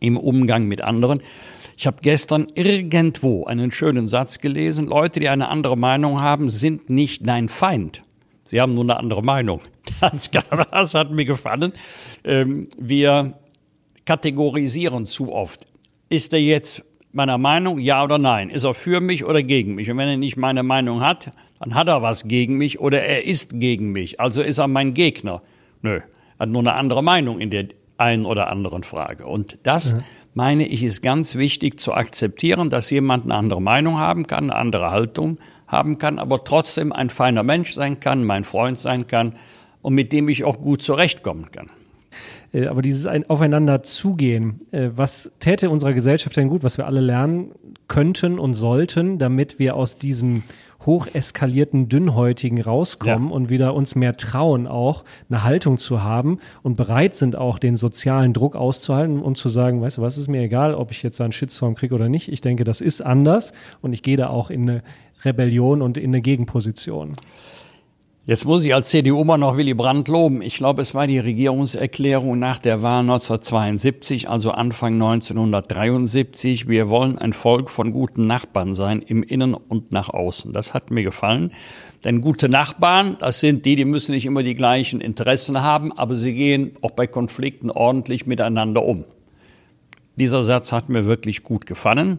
im 0.00 0.16
Umgang 0.16 0.66
mit 0.66 0.80
anderen. 0.82 1.22
Ich 1.76 1.86
habe 1.86 1.98
gestern 2.02 2.48
irgendwo 2.54 3.44
einen 3.44 3.70
schönen 3.70 4.08
Satz 4.08 4.40
gelesen, 4.40 4.86
Leute, 4.86 5.20
die 5.20 5.28
eine 5.28 5.48
andere 5.48 5.76
Meinung 5.76 6.20
haben, 6.20 6.48
sind 6.48 6.90
nicht 6.90 7.26
dein 7.26 7.48
Feind. 7.48 8.02
Sie 8.48 8.62
haben 8.62 8.72
nur 8.72 8.84
eine 8.84 8.96
andere 8.96 9.22
Meinung. 9.22 9.60
Das, 10.00 10.30
das 10.70 10.94
hat 10.94 11.10
mir 11.10 11.24
gefallen. 11.24 11.72
Ähm, 12.22 12.68
wir 12.78 13.34
kategorisieren 14.06 15.06
zu 15.06 15.32
oft. 15.32 15.66
Ist 16.08 16.32
er 16.32 16.40
jetzt 16.40 16.84
meiner 17.12 17.36
Meinung, 17.36 17.78
ja 17.78 18.04
oder 18.04 18.16
nein? 18.16 18.48
Ist 18.48 18.64
er 18.64 18.74
für 18.74 19.00
mich 19.00 19.24
oder 19.24 19.42
gegen 19.42 19.74
mich? 19.74 19.90
Und 19.90 19.98
wenn 19.98 20.08
er 20.08 20.16
nicht 20.16 20.36
meine 20.36 20.62
Meinung 20.62 21.00
hat, 21.00 21.32
dann 21.58 21.74
hat 21.74 21.88
er 21.88 22.00
was 22.00 22.28
gegen 22.28 22.56
mich 22.56 22.80
oder 22.80 23.02
er 23.02 23.24
ist 23.24 23.58
gegen 23.60 23.92
mich. 23.92 24.20
Also 24.20 24.40
ist 24.40 24.58
er 24.58 24.68
mein 24.68 24.94
Gegner. 24.94 25.42
Nö, 25.82 25.96
er 25.96 26.02
hat 26.38 26.48
nur 26.48 26.60
eine 26.60 26.74
andere 26.74 27.02
Meinung 27.02 27.40
in 27.40 27.50
der 27.50 27.66
einen 27.96 28.24
oder 28.24 28.50
anderen 28.50 28.84
Frage. 28.84 29.26
Und 29.26 29.58
das, 29.64 29.94
mhm. 29.94 29.98
meine 30.34 30.66
ich, 30.66 30.84
ist 30.84 31.02
ganz 31.02 31.34
wichtig 31.34 31.80
zu 31.80 31.92
akzeptieren, 31.92 32.70
dass 32.70 32.88
jemand 32.90 33.24
eine 33.24 33.34
andere 33.34 33.60
Meinung 33.60 33.98
haben 33.98 34.26
kann, 34.26 34.44
eine 34.44 34.54
andere 34.54 34.90
Haltung 34.90 35.38
haben 35.68 35.98
kann, 35.98 36.18
aber 36.18 36.42
trotzdem 36.44 36.92
ein 36.92 37.10
feiner 37.10 37.42
Mensch 37.42 37.74
sein 37.74 38.00
kann, 38.00 38.24
mein 38.24 38.44
Freund 38.44 38.78
sein 38.78 39.06
kann 39.06 39.34
und 39.82 39.94
mit 39.94 40.12
dem 40.12 40.28
ich 40.28 40.44
auch 40.44 40.60
gut 40.60 40.82
zurechtkommen 40.82 41.50
kann. 41.52 41.70
Äh, 42.52 42.66
aber 42.66 42.82
dieses 42.82 43.06
Aufeinander 43.28 43.82
zugehen, 43.82 44.60
äh, 44.72 44.90
was 44.94 45.32
täte 45.40 45.70
unserer 45.70 45.92
Gesellschaft 45.92 46.36
denn 46.36 46.48
gut, 46.48 46.62
was 46.64 46.78
wir 46.78 46.86
alle 46.86 47.00
lernen 47.00 47.52
könnten 47.86 48.38
und 48.38 48.54
sollten, 48.54 49.18
damit 49.18 49.58
wir 49.58 49.76
aus 49.76 49.98
diesem 49.98 50.42
hocheskalierten 50.86 51.88
Dünnhäutigen 51.88 52.62
rauskommen 52.62 53.28
ja. 53.28 53.34
und 53.34 53.50
wieder 53.50 53.74
uns 53.74 53.96
mehr 53.96 54.16
trauen, 54.16 54.68
auch 54.68 55.04
eine 55.28 55.42
Haltung 55.42 55.76
zu 55.76 56.02
haben 56.04 56.38
und 56.62 56.76
bereit 56.76 57.16
sind, 57.16 57.34
auch 57.34 57.58
den 57.58 57.74
sozialen 57.74 58.32
Druck 58.32 58.54
auszuhalten 58.54 59.20
und 59.20 59.36
zu 59.36 59.48
sagen, 59.48 59.82
weißt 59.82 59.98
du, 59.98 60.02
was 60.02 60.16
ist 60.16 60.28
mir 60.28 60.40
egal, 60.40 60.74
ob 60.74 60.92
ich 60.92 61.02
jetzt 61.02 61.20
einen 61.20 61.32
Shitstorm 61.32 61.74
kriege 61.74 61.94
oder 61.94 62.08
nicht. 62.08 62.30
Ich 62.30 62.40
denke, 62.40 62.62
das 62.62 62.80
ist 62.80 63.00
anders 63.00 63.52
und 63.82 63.92
ich 63.92 64.02
gehe 64.02 64.16
da 64.16 64.28
auch 64.28 64.50
in 64.50 64.70
eine 64.70 64.82
Rebellion 65.24 65.82
und 65.82 65.96
in 65.96 66.10
eine 66.10 66.20
Gegenposition. 66.20 67.16
Jetzt 68.28 68.44
muss 68.44 68.62
ich 68.62 68.74
als 68.74 68.90
CDU 68.90 69.22
immer 69.22 69.38
noch 69.38 69.56
Willy 69.56 69.72
Brandt 69.72 70.06
loben. 70.06 70.42
Ich 70.42 70.58
glaube, 70.58 70.82
es 70.82 70.94
war 70.94 71.06
die 71.06 71.18
Regierungserklärung 71.18 72.38
nach 72.38 72.58
der 72.58 72.82
Wahl 72.82 73.00
1972, 73.00 74.28
also 74.28 74.50
Anfang 74.50 74.92
1973. 74.92 76.68
Wir 76.68 76.90
wollen 76.90 77.16
ein 77.16 77.32
Volk 77.32 77.70
von 77.70 77.90
guten 77.90 78.26
Nachbarn 78.26 78.74
sein, 78.74 79.00
im 79.00 79.22
Innen 79.22 79.54
und 79.54 79.92
nach 79.92 80.10
außen. 80.10 80.52
Das 80.52 80.74
hat 80.74 80.90
mir 80.90 81.04
gefallen. 81.04 81.52
Denn 82.04 82.20
gute 82.20 82.50
Nachbarn, 82.50 83.16
das 83.18 83.40
sind 83.40 83.64
die, 83.64 83.76
die 83.76 83.86
müssen 83.86 84.12
nicht 84.12 84.26
immer 84.26 84.42
die 84.42 84.54
gleichen 84.54 85.00
Interessen 85.00 85.62
haben, 85.62 85.90
aber 85.96 86.14
sie 86.14 86.34
gehen 86.34 86.72
auch 86.82 86.90
bei 86.90 87.06
Konflikten 87.06 87.70
ordentlich 87.70 88.26
miteinander 88.26 88.84
um. 88.84 89.06
Dieser 90.16 90.42
Satz 90.42 90.70
hat 90.70 90.90
mir 90.90 91.06
wirklich 91.06 91.44
gut 91.44 91.64
gefallen. 91.64 92.18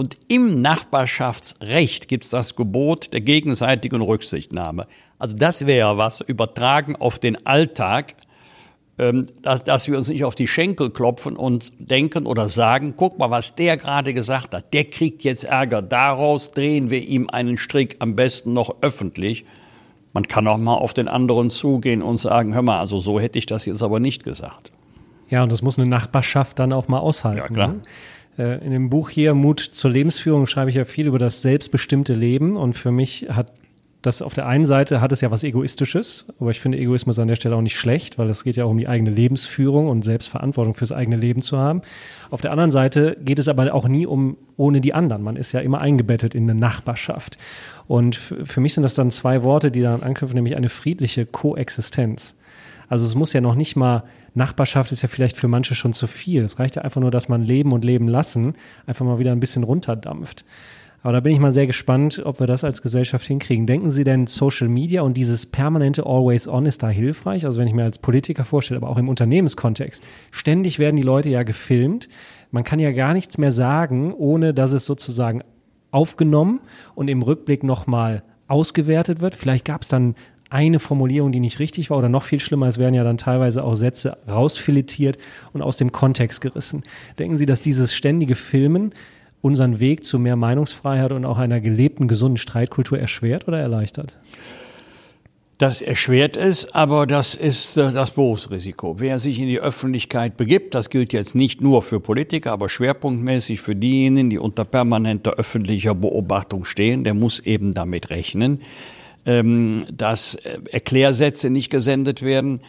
Und 0.00 0.18
im 0.28 0.62
Nachbarschaftsrecht 0.62 2.08
gibt 2.08 2.24
es 2.24 2.30
das 2.30 2.56
Gebot 2.56 3.12
der 3.12 3.20
gegenseitigen 3.20 4.00
Rücksichtnahme. 4.00 4.86
Also 5.18 5.36
das 5.36 5.66
wäre 5.66 5.98
was 5.98 6.22
übertragen 6.22 6.96
auf 6.96 7.18
den 7.18 7.44
Alltag, 7.46 8.14
ähm, 8.96 9.26
dass, 9.42 9.62
dass 9.62 9.88
wir 9.88 9.98
uns 9.98 10.08
nicht 10.08 10.24
auf 10.24 10.34
die 10.34 10.48
Schenkel 10.48 10.88
klopfen 10.88 11.36
und 11.36 11.72
denken 11.78 12.24
oder 12.24 12.48
sagen, 12.48 12.94
guck 12.96 13.18
mal, 13.18 13.30
was 13.30 13.56
der 13.56 13.76
gerade 13.76 14.14
gesagt 14.14 14.54
hat, 14.54 14.72
der 14.72 14.84
kriegt 14.84 15.22
jetzt 15.22 15.44
Ärger, 15.44 15.82
daraus 15.82 16.50
drehen 16.52 16.88
wir 16.88 17.02
ihm 17.02 17.28
einen 17.28 17.58
Strick, 17.58 17.96
am 17.98 18.16
besten 18.16 18.54
noch 18.54 18.76
öffentlich. 18.80 19.44
Man 20.14 20.26
kann 20.26 20.48
auch 20.48 20.56
mal 20.56 20.76
auf 20.76 20.94
den 20.94 21.08
anderen 21.08 21.50
zugehen 21.50 22.00
und 22.00 22.16
sagen, 22.16 22.54
hör 22.54 22.62
mal, 22.62 22.78
also 22.78 22.98
so 23.00 23.20
hätte 23.20 23.38
ich 23.38 23.44
das 23.44 23.66
jetzt 23.66 23.82
aber 23.82 24.00
nicht 24.00 24.24
gesagt. 24.24 24.72
Ja, 25.28 25.42
und 25.42 25.52
das 25.52 25.60
muss 25.60 25.78
eine 25.78 25.90
Nachbarschaft 25.90 26.58
dann 26.58 26.72
auch 26.72 26.88
mal 26.88 27.00
aushalten. 27.00 27.38
Ja, 27.38 27.48
klar. 27.48 27.68
Ne? 27.68 27.82
Äh, 28.38 28.64
in 28.64 28.72
dem 28.72 28.90
Buch 28.90 29.10
hier 29.10 29.34
Mut 29.34 29.60
zur 29.60 29.90
Lebensführung 29.90 30.46
schreibe 30.46 30.70
ich 30.70 30.76
ja 30.76 30.84
viel 30.84 31.06
über 31.06 31.18
das 31.18 31.42
selbstbestimmte 31.42 32.14
Leben 32.14 32.56
und 32.56 32.74
für 32.74 32.90
mich 32.90 33.26
hat 33.30 33.52
das 34.02 34.22
auf 34.22 34.32
der 34.32 34.46
einen 34.46 34.64
Seite 34.64 35.00
hat 35.00 35.12
es 35.12 35.20
ja 35.20 35.30
was 35.30 35.44
Egoistisches, 35.44 36.24
aber 36.40 36.50
ich 36.50 36.60
finde 36.60 36.78
Egoismus 36.78 37.18
an 37.18 37.28
der 37.28 37.36
Stelle 37.36 37.56
auch 37.56 37.60
nicht 37.60 37.76
schlecht, 37.76 38.18
weil 38.18 38.30
es 38.30 38.44
geht 38.44 38.56
ja 38.56 38.64
auch 38.64 38.70
um 38.70 38.78
die 38.78 38.88
eigene 38.88 39.10
Lebensführung 39.10 39.88
und 39.88 40.04
Selbstverantwortung 40.04 40.72
fürs 40.72 40.92
eigene 40.92 41.16
Leben 41.16 41.42
zu 41.42 41.58
haben. 41.58 41.82
Auf 42.30 42.40
der 42.40 42.52
anderen 42.52 42.70
Seite 42.70 43.18
geht 43.22 43.38
es 43.38 43.48
aber 43.48 43.74
auch 43.74 43.88
nie 43.88 44.06
um 44.06 44.38
ohne 44.56 44.80
die 44.80 44.94
anderen. 44.94 45.22
Man 45.22 45.36
ist 45.36 45.52
ja 45.52 45.60
immer 45.60 45.82
eingebettet 45.82 46.34
in 46.34 46.48
eine 46.48 46.58
Nachbarschaft. 46.58 47.36
Und 47.88 48.16
für 48.16 48.60
mich 48.60 48.72
sind 48.72 48.84
das 48.84 48.94
dann 48.94 49.10
zwei 49.10 49.42
Worte, 49.42 49.70
die 49.70 49.82
daran 49.82 50.02
anknüpfen, 50.02 50.34
nämlich 50.34 50.56
eine 50.56 50.70
friedliche 50.70 51.26
Koexistenz. 51.26 52.36
Also 52.88 53.04
es 53.06 53.14
muss 53.14 53.32
ja 53.32 53.40
noch 53.40 53.54
nicht 53.54 53.76
mal 53.76 54.04
Nachbarschaft 54.34 54.92
ist 54.92 55.02
ja 55.02 55.08
vielleicht 55.08 55.36
für 55.36 55.48
manche 55.48 55.74
schon 55.74 55.92
zu 55.92 56.06
viel. 56.06 56.42
Es 56.42 56.58
reicht 56.58 56.76
ja 56.76 56.82
einfach 56.82 57.00
nur, 57.00 57.10
dass 57.10 57.28
man 57.28 57.42
leben 57.42 57.72
und 57.72 57.84
leben 57.84 58.08
lassen 58.08 58.54
einfach 58.86 59.04
mal 59.04 59.18
wieder 59.18 59.32
ein 59.32 59.40
bisschen 59.40 59.64
runterdampft. 59.64 60.44
Aber 61.02 61.14
da 61.14 61.20
bin 61.20 61.32
ich 61.32 61.38
mal 61.38 61.52
sehr 61.52 61.66
gespannt, 61.66 62.20
ob 62.24 62.40
wir 62.40 62.46
das 62.46 62.62
als 62.62 62.82
Gesellschaft 62.82 63.26
hinkriegen. 63.26 63.66
Denken 63.66 63.90
Sie 63.90 64.04
denn, 64.04 64.26
Social 64.26 64.68
Media 64.68 65.00
und 65.00 65.16
dieses 65.16 65.46
permanente 65.46 66.04
Always 66.04 66.46
On 66.46 66.66
ist 66.66 66.82
da 66.82 66.90
hilfreich? 66.90 67.46
Also 67.46 67.58
wenn 67.58 67.66
ich 67.66 67.72
mir 67.72 67.84
als 67.84 67.98
Politiker 67.98 68.44
vorstelle, 68.44 68.78
aber 68.78 68.90
auch 68.90 68.98
im 68.98 69.08
Unternehmenskontext. 69.08 70.02
Ständig 70.30 70.78
werden 70.78 70.96
die 70.96 71.02
Leute 71.02 71.30
ja 71.30 71.42
gefilmt. 71.42 72.08
Man 72.50 72.64
kann 72.64 72.78
ja 72.78 72.92
gar 72.92 73.14
nichts 73.14 73.38
mehr 73.38 73.52
sagen, 73.52 74.12
ohne 74.12 74.52
dass 74.52 74.72
es 74.72 74.84
sozusagen 74.84 75.42
aufgenommen 75.90 76.60
und 76.94 77.08
im 77.08 77.22
Rückblick 77.22 77.64
nochmal 77.64 78.22
ausgewertet 78.46 79.20
wird. 79.20 79.34
Vielleicht 79.34 79.64
gab 79.64 79.82
es 79.82 79.88
dann 79.88 80.16
eine 80.50 80.80
Formulierung, 80.80 81.32
die 81.32 81.40
nicht 81.40 81.58
richtig 81.58 81.90
war 81.90 81.98
oder 81.98 82.08
noch 82.08 82.24
viel 82.24 82.40
schlimmer, 82.40 82.66
es 82.66 82.78
werden 82.78 82.94
ja 82.94 83.04
dann 83.04 83.18
teilweise 83.18 83.64
auch 83.64 83.74
Sätze 83.74 84.18
rausfiletiert 84.28 85.16
und 85.52 85.62
aus 85.62 85.76
dem 85.76 85.92
Kontext 85.92 86.40
gerissen. 86.40 86.82
Denken 87.18 87.36
Sie, 87.36 87.46
dass 87.46 87.60
dieses 87.60 87.94
ständige 87.94 88.34
Filmen 88.34 88.92
unseren 89.40 89.80
Weg 89.80 90.04
zu 90.04 90.18
mehr 90.18 90.36
Meinungsfreiheit 90.36 91.12
und 91.12 91.24
auch 91.24 91.38
einer 91.38 91.60
gelebten, 91.60 92.08
gesunden 92.08 92.36
Streitkultur 92.36 92.98
erschwert 92.98 93.48
oder 93.48 93.58
erleichtert? 93.58 94.18
Das 95.60 95.82
erschwert 95.82 96.38
es, 96.38 96.72
aber 96.74 97.06
das 97.06 97.34
ist 97.34 97.76
äh, 97.76 97.92
das 97.92 98.12
Berufsrisiko. 98.12 98.98
Wer 98.98 99.18
sich 99.18 99.38
in 99.40 99.46
die 99.46 99.60
Öffentlichkeit 99.60 100.38
begibt, 100.38 100.74
das 100.74 100.88
gilt 100.88 101.12
jetzt 101.12 101.34
nicht 101.34 101.60
nur 101.60 101.82
für 101.82 102.00
Politiker, 102.00 102.52
aber 102.52 102.70
schwerpunktmäßig 102.70 103.60
für 103.60 103.76
diejenigen, 103.76 104.30
die 104.30 104.38
unter 104.38 104.64
permanenter 104.64 105.32
öffentlicher 105.34 105.94
Beobachtung 105.94 106.64
stehen, 106.64 107.04
der 107.04 107.12
muss 107.12 107.40
eben 107.40 107.72
damit 107.72 108.08
rechnen, 108.08 108.62
ähm, 109.26 109.86
dass 109.90 110.34
äh, 110.36 110.58
Erklärsätze 110.70 111.50
nicht 111.50 111.70
gesendet 111.70 112.22
werden, 112.22 112.60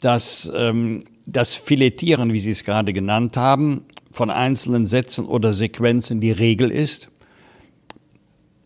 dass 0.00 0.50
ähm, 0.54 1.04
das 1.26 1.54
Filetieren, 1.54 2.32
wie 2.32 2.40
Sie 2.40 2.52
es 2.52 2.64
gerade 2.64 2.92
genannt 2.92 3.36
haben, 3.36 3.82
von 4.10 4.30
einzelnen 4.30 4.84
Sätzen 4.84 5.26
oder 5.26 5.52
Sequenzen 5.52 6.20
die 6.20 6.32
Regel 6.32 6.70
ist. 6.70 7.10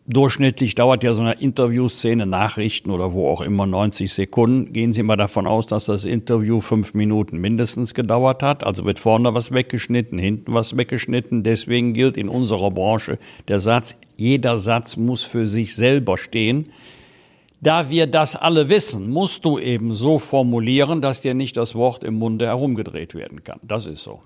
Durchschnittlich 0.07 0.75
dauert 0.75 1.05
ja 1.05 1.13
so 1.13 1.23
eine 1.23 1.35
Interviewszene, 1.35 2.27
Nachrichten 2.27 2.91
oder 2.91 3.13
wo 3.13 3.29
auch 3.29 3.41
immer 3.41 3.67
90 3.67 4.13
Sekunden. 4.13 4.73
Gehen 4.73 4.93
Sie 4.93 5.05
mal 5.05 5.17
davon 5.17 5.47
aus, 5.47 5.69
dass 5.69 5.85
das 5.85 6.05
Interview 6.05 6.61
fünf 6.61 6.93
Minuten 6.93 7.39
mindestens 7.39 7.95
gedauert 7.95 8.43
hat. 8.43 8.65
Also 8.65 8.85
wird 8.85 8.99
vorne 8.99 9.33
was 9.33 9.53
weggeschnitten, 9.53 10.19
hinten 10.19 10.55
was 10.55 10.77
weggeschnitten. 10.77 11.45
Deswegen 11.45 11.93
gilt 11.93 12.17
in 12.17 12.29
unserer 12.29 12.73
Branche 12.73 13.19
der 13.47 13.61
Satz, 13.61 13.97
jeder 14.17 14.59
Satz 14.59 14.97
muss 14.97 15.23
für 15.23 15.47
sich 15.47 15.77
selber 15.77 16.19
stehen. 16.19 16.71
Da 17.63 17.89
wir 17.91 18.09
das 18.09 18.35
alle 18.35 18.69
wissen, 18.69 19.09
musst 19.09 19.45
du 19.45 19.57
eben 19.57 19.95
so 19.95 20.19
formulieren, 20.19 21.01
dass 21.01 21.21
dir 21.21 21.33
nicht 21.33 21.57
das 21.57 21.77
Wort 21.77 22.03
im 22.03 22.15
Munde 22.15 22.47
herumgedreht 22.47 23.15
werden 23.15 23.45
kann. 23.45 23.61
Das 23.63 23.87
ist 23.87 24.03
so. 24.03 24.21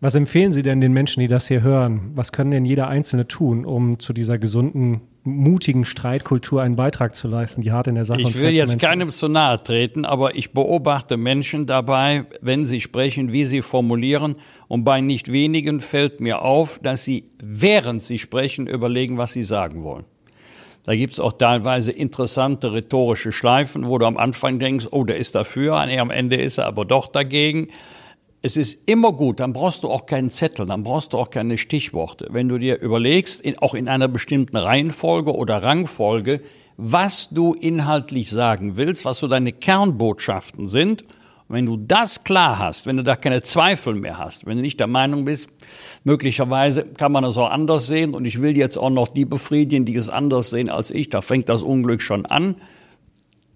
Was 0.00 0.14
empfehlen 0.14 0.52
Sie 0.52 0.62
denn 0.62 0.80
den 0.80 0.92
Menschen, 0.92 1.20
die 1.20 1.28
das 1.28 1.48
hier 1.48 1.62
hören? 1.62 2.12
Was 2.14 2.30
können 2.30 2.52
denn 2.52 2.64
jeder 2.64 2.86
Einzelne 2.88 3.26
tun, 3.26 3.64
um 3.64 3.98
zu 3.98 4.12
dieser 4.12 4.38
gesunden, 4.38 5.00
mutigen 5.24 5.84
Streitkultur 5.84 6.62
einen 6.62 6.76
Beitrag 6.76 7.16
zu 7.16 7.26
leisten, 7.26 7.62
die 7.62 7.72
hart 7.72 7.88
in 7.88 7.96
der 7.96 8.04
Sache 8.04 8.20
Ich 8.20 8.38
will 8.38 8.50
jetzt 8.50 8.78
keinem 8.78 9.08
ist? 9.08 9.16
zu 9.16 9.28
nahe 9.28 9.60
treten, 9.62 10.04
aber 10.04 10.36
ich 10.36 10.52
beobachte 10.52 11.16
Menschen 11.16 11.66
dabei, 11.66 12.26
wenn 12.40 12.64
sie 12.64 12.80
sprechen, 12.80 13.32
wie 13.32 13.46
sie 13.46 13.62
formulieren. 13.62 14.36
Und 14.68 14.84
bei 14.84 15.00
nicht 15.00 15.32
wenigen 15.32 15.80
fällt 15.80 16.20
mir 16.20 16.42
auf, 16.42 16.78
dass 16.82 17.02
sie, 17.02 17.30
während 17.42 18.02
sie 18.02 18.18
sprechen, 18.18 18.66
überlegen, 18.66 19.16
was 19.16 19.32
sie 19.32 19.42
sagen 19.42 19.82
wollen. 19.82 20.04
Da 20.84 20.94
gibt's 20.94 21.18
auch 21.18 21.32
teilweise 21.32 21.92
interessante 21.92 22.72
rhetorische 22.74 23.32
Schleifen, 23.32 23.86
wo 23.86 23.96
du 23.96 24.04
am 24.04 24.18
Anfang 24.18 24.58
denkst, 24.58 24.88
oh, 24.90 25.04
der 25.04 25.16
ist 25.16 25.34
dafür, 25.34 25.76
am 25.76 26.10
Ende 26.10 26.36
ist 26.36 26.58
er 26.58 26.66
aber 26.66 26.84
doch 26.84 27.06
dagegen. 27.06 27.68
Es 28.42 28.58
ist 28.58 28.86
immer 28.86 29.14
gut, 29.14 29.40
dann 29.40 29.54
brauchst 29.54 29.84
du 29.84 29.90
auch 29.90 30.04
keinen 30.04 30.28
Zettel, 30.28 30.66
dann 30.66 30.82
brauchst 30.82 31.14
du 31.14 31.18
auch 31.18 31.30
keine 31.30 31.56
Stichworte. 31.56 32.28
Wenn 32.30 32.50
du 32.50 32.58
dir 32.58 32.78
überlegst, 32.78 33.40
in, 33.40 33.58
auch 33.58 33.72
in 33.72 33.88
einer 33.88 34.08
bestimmten 34.08 34.58
Reihenfolge 34.58 35.34
oder 35.34 35.62
Rangfolge, 35.62 36.42
was 36.76 37.30
du 37.30 37.54
inhaltlich 37.54 38.28
sagen 38.28 38.76
willst, 38.76 39.06
was 39.06 39.20
so 39.20 39.28
deine 39.28 39.52
Kernbotschaften 39.52 40.66
sind, 40.66 41.04
wenn 41.48 41.66
du 41.66 41.76
das 41.76 42.24
klar 42.24 42.58
hast, 42.58 42.86
wenn 42.86 42.96
du 42.96 43.04
da 43.04 43.16
keine 43.16 43.42
Zweifel 43.42 43.94
mehr 43.94 44.18
hast, 44.18 44.46
wenn 44.46 44.56
du 44.56 44.62
nicht 44.62 44.80
der 44.80 44.86
Meinung 44.86 45.24
bist, 45.24 45.48
möglicherweise 46.02 46.84
kann 46.84 47.12
man 47.12 47.22
das 47.22 47.36
auch 47.36 47.50
anders 47.50 47.86
sehen 47.86 48.14
und 48.14 48.24
ich 48.24 48.40
will 48.40 48.56
jetzt 48.56 48.76
auch 48.76 48.90
noch 48.90 49.08
die 49.08 49.24
befriedigen, 49.24 49.84
die 49.84 49.96
es 49.96 50.08
anders 50.08 50.50
sehen 50.50 50.70
als 50.70 50.90
ich, 50.90 51.10
da 51.10 51.20
fängt 51.20 51.48
das 51.48 51.62
Unglück 51.62 52.02
schon 52.02 52.24
an, 52.26 52.56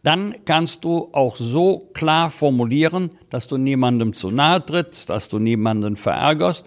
dann 0.03 0.35
kannst 0.45 0.85
du 0.85 1.09
auch 1.13 1.37
so 1.37 1.91
klar 1.93 2.31
formulieren, 2.31 3.11
dass 3.31 3.49
du 3.49 3.57
niemandem 3.57 4.13
zu 4.13 4.31
nahe 4.31 4.65
trittst, 4.65 5.11
dass 5.11 5.29
du 5.29 5.39
niemanden 5.39 5.97
verärgerst. 5.97 6.67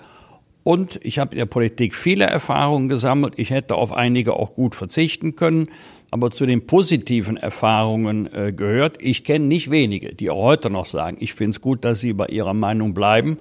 Und 0.64 1.00
ich 1.02 1.18
habe 1.18 1.32
in 1.32 1.40
der 1.40 1.46
Politik 1.46 1.96
viele 1.96 2.26
Erfahrungen 2.26 2.88
gesammelt. 2.88 3.34
Ich 3.38 3.50
hätte 3.50 3.76
auf 3.76 3.94
einige 3.94 4.34
auch 4.34 4.54
gut 4.54 4.76
verzichten 4.76 5.36
können 5.36 5.70
aber 6.12 6.30
zu 6.30 6.46
den 6.46 6.68
positiven 6.68 7.38
Erfahrungen 7.38 8.32
äh, 8.34 8.52
gehört. 8.52 9.02
Ich 9.02 9.24
kenne 9.24 9.46
nicht 9.46 9.72
wenige, 9.72 10.14
die 10.14 10.30
auch 10.30 10.44
heute 10.44 10.70
noch 10.70 10.86
sagen, 10.86 11.18
ich 11.20 11.34
finde 11.34 11.52
es 11.52 11.62
gut, 11.62 11.86
dass 11.86 12.02
sie 12.02 12.14
bei 12.14 12.28
ihrer 12.28 12.54
Meinung 12.54 12.94
bleiben, 12.94 13.38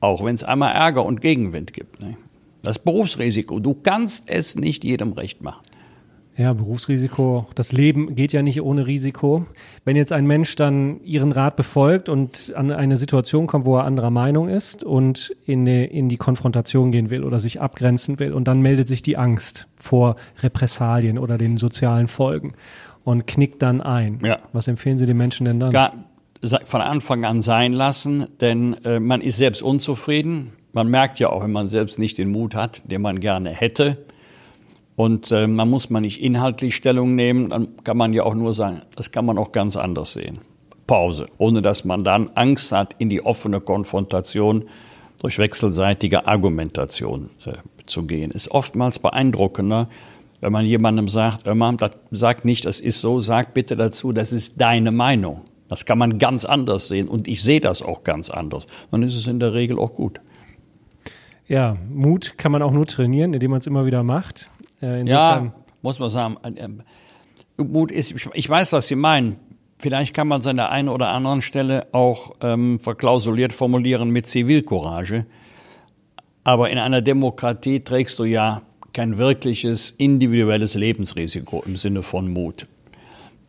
auch 0.00 0.22
wenn 0.22 0.34
es 0.34 0.44
einmal 0.44 0.74
Ärger 0.74 1.04
und 1.04 1.22
Gegenwind 1.22 1.72
gibt. 1.72 2.00
Ne? 2.00 2.16
Das 2.62 2.78
Berufsrisiko, 2.78 3.58
du 3.58 3.74
kannst 3.74 4.28
es 4.28 4.54
nicht 4.54 4.84
jedem 4.84 5.12
recht 5.14 5.42
machen. 5.42 5.62
Ja, 6.36 6.52
Berufsrisiko. 6.52 7.46
Das 7.54 7.70
Leben 7.70 8.16
geht 8.16 8.32
ja 8.32 8.42
nicht 8.42 8.60
ohne 8.60 8.86
Risiko. 8.86 9.46
Wenn 9.84 9.96
jetzt 9.96 10.12
ein 10.12 10.26
Mensch 10.26 10.56
dann 10.56 11.00
Ihren 11.04 11.30
Rat 11.30 11.54
befolgt 11.54 12.08
und 12.08 12.52
an 12.56 12.72
eine 12.72 12.96
Situation 12.96 13.46
kommt, 13.46 13.66
wo 13.66 13.76
er 13.76 13.84
anderer 13.84 14.10
Meinung 14.10 14.48
ist 14.48 14.82
und 14.82 15.34
in 15.44 15.64
die, 15.64 15.84
in 15.84 16.08
die 16.08 16.16
Konfrontation 16.16 16.90
gehen 16.90 17.10
will 17.10 17.22
oder 17.22 17.38
sich 17.38 17.60
abgrenzen 17.60 18.18
will 18.18 18.32
und 18.32 18.48
dann 18.48 18.60
meldet 18.60 18.88
sich 18.88 19.02
die 19.02 19.16
Angst 19.16 19.68
vor 19.76 20.16
Repressalien 20.42 21.18
oder 21.18 21.38
den 21.38 21.56
sozialen 21.56 22.08
Folgen 22.08 22.54
und 23.04 23.28
knickt 23.28 23.62
dann 23.62 23.80
ein. 23.80 24.18
Ja. 24.24 24.38
Was 24.52 24.66
empfehlen 24.66 24.98
Sie 24.98 25.06
den 25.06 25.16
Menschen 25.16 25.44
denn 25.44 25.60
dann? 25.60 25.70
Gar, 25.70 25.92
von 26.64 26.80
Anfang 26.80 27.24
an 27.24 27.42
sein 27.42 27.72
lassen, 27.72 28.26
denn 28.40 28.74
äh, 28.84 28.98
man 28.98 29.20
ist 29.20 29.36
selbst 29.36 29.62
unzufrieden. 29.62 30.52
Man 30.72 30.88
merkt 30.88 31.20
ja 31.20 31.30
auch, 31.30 31.44
wenn 31.44 31.52
man 31.52 31.68
selbst 31.68 32.00
nicht 32.00 32.18
den 32.18 32.30
Mut 32.30 32.56
hat, 32.56 32.82
den 32.90 33.02
man 33.02 33.20
gerne 33.20 33.50
hätte 33.50 33.98
und 34.96 35.32
äh, 35.32 35.46
man 35.46 35.68
muss 35.68 35.90
man 35.90 36.02
nicht 36.02 36.22
inhaltlich 36.22 36.76
Stellung 36.76 37.14
nehmen, 37.14 37.50
dann 37.50 37.76
kann 37.82 37.96
man 37.96 38.12
ja 38.12 38.22
auch 38.22 38.34
nur 38.34 38.54
sagen, 38.54 38.82
das 38.96 39.10
kann 39.10 39.26
man 39.26 39.38
auch 39.38 39.52
ganz 39.52 39.76
anders 39.76 40.12
sehen. 40.12 40.38
Pause, 40.86 41.26
ohne 41.38 41.62
dass 41.62 41.84
man 41.84 42.04
dann 42.04 42.30
Angst 42.34 42.70
hat, 42.72 42.94
in 42.98 43.08
die 43.08 43.24
offene 43.24 43.60
Konfrontation 43.60 44.64
durch 45.18 45.38
wechselseitige 45.38 46.26
Argumentation 46.26 47.30
äh, 47.46 47.52
zu 47.86 48.04
gehen. 48.04 48.30
Ist 48.30 48.50
oftmals 48.50 48.98
beeindruckender, 48.98 49.88
Wenn 50.40 50.52
man 50.52 50.66
jemandem 50.66 51.08
sagt, 51.08 51.46
Imam, 51.46 51.78
das 51.78 51.92
sagt 52.10 52.44
nicht, 52.44 52.66
das 52.66 52.78
ist 52.78 53.00
so, 53.00 53.20
sag 53.20 53.54
bitte 53.54 53.76
dazu, 53.76 54.12
das 54.12 54.30
ist 54.30 54.60
deine 54.60 54.92
Meinung. 54.92 55.40
Das 55.68 55.86
kann 55.86 55.96
man 55.96 56.18
ganz 56.18 56.44
anders 56.44 56.88
sehen 56.88 57.08
und 57.08 57.26
ich 57.26 57.42
sehe 57.42 57.60
das 57.60 57.82
auch 57.82 58.04
ganz 58.04 58.28
anders. 58.28 58.66
Dann 58.90 59.02
ist 59.02 59.16
es 59.16 59.26
in 59.26 59.40
der 59.40 59.54
Regel 59.54 59.78
auch 59.78 59.94
gut. 59.94 60.20
Ja, 61.46 61.74
Mut 61.88 62.36
kann 62.36 62.52
man 62.52 62.60
auch 62.60 62.72
nur 62.72 62.84
trainieren, 62.84 63.32
indem 63.32 63.52
man 63.52 63.60
es 63.60 63.66
immer 63.66 63.86
wieder 63.86 64.02
macht. 64.02 64.50
Äh, 64.84 65.04
ja, 65.04 65.52
muss 65.82 65.98
man 65.98 66.10
sagen. 66.10 66.36
Äh, 66.42 66.68
Mut 67.62 67.90
ist, 67.90 68.14
ich 68.32 68.48
weiß, 68.48 68.72
was 68.72 68.88
Sie 68.88 68.96
meinen. 68.96 69.38
Vielleicht 69.78 70.14
kann 70.14 70.28
man 70.28 70.40
es 70.40 70.46
an 70.46 70.56
der 70.56 70.70
einen 70.70 70.88
oder 70.88 71.08
anderen 71.08 71.42
Stelle 71.42 71.86
auch 71.92 72.34
ähm, 72.40 72.80
verklausuliert 72.80 73.52
formulieren 73.52 74.10
mit 74.10 74.26
Zivilcourage. 74.26 75.26
Aber 76.42 76.70
in 76.70 76.78
einer 76.78 77.00
Demokratie 77.00 77.80
trägst 77.80 78.18
du 78.18 78.24
ja 78.24 78.62
kein 78.92 79.18
wirkliches 79.18 79.90
individuelles 79.90 80.74
Lebensrisiko 80.74 81.62
im 81.66 81.76
Sinne 81.76 82.02
von 82.02 82.32
Mut. 82.32 82.66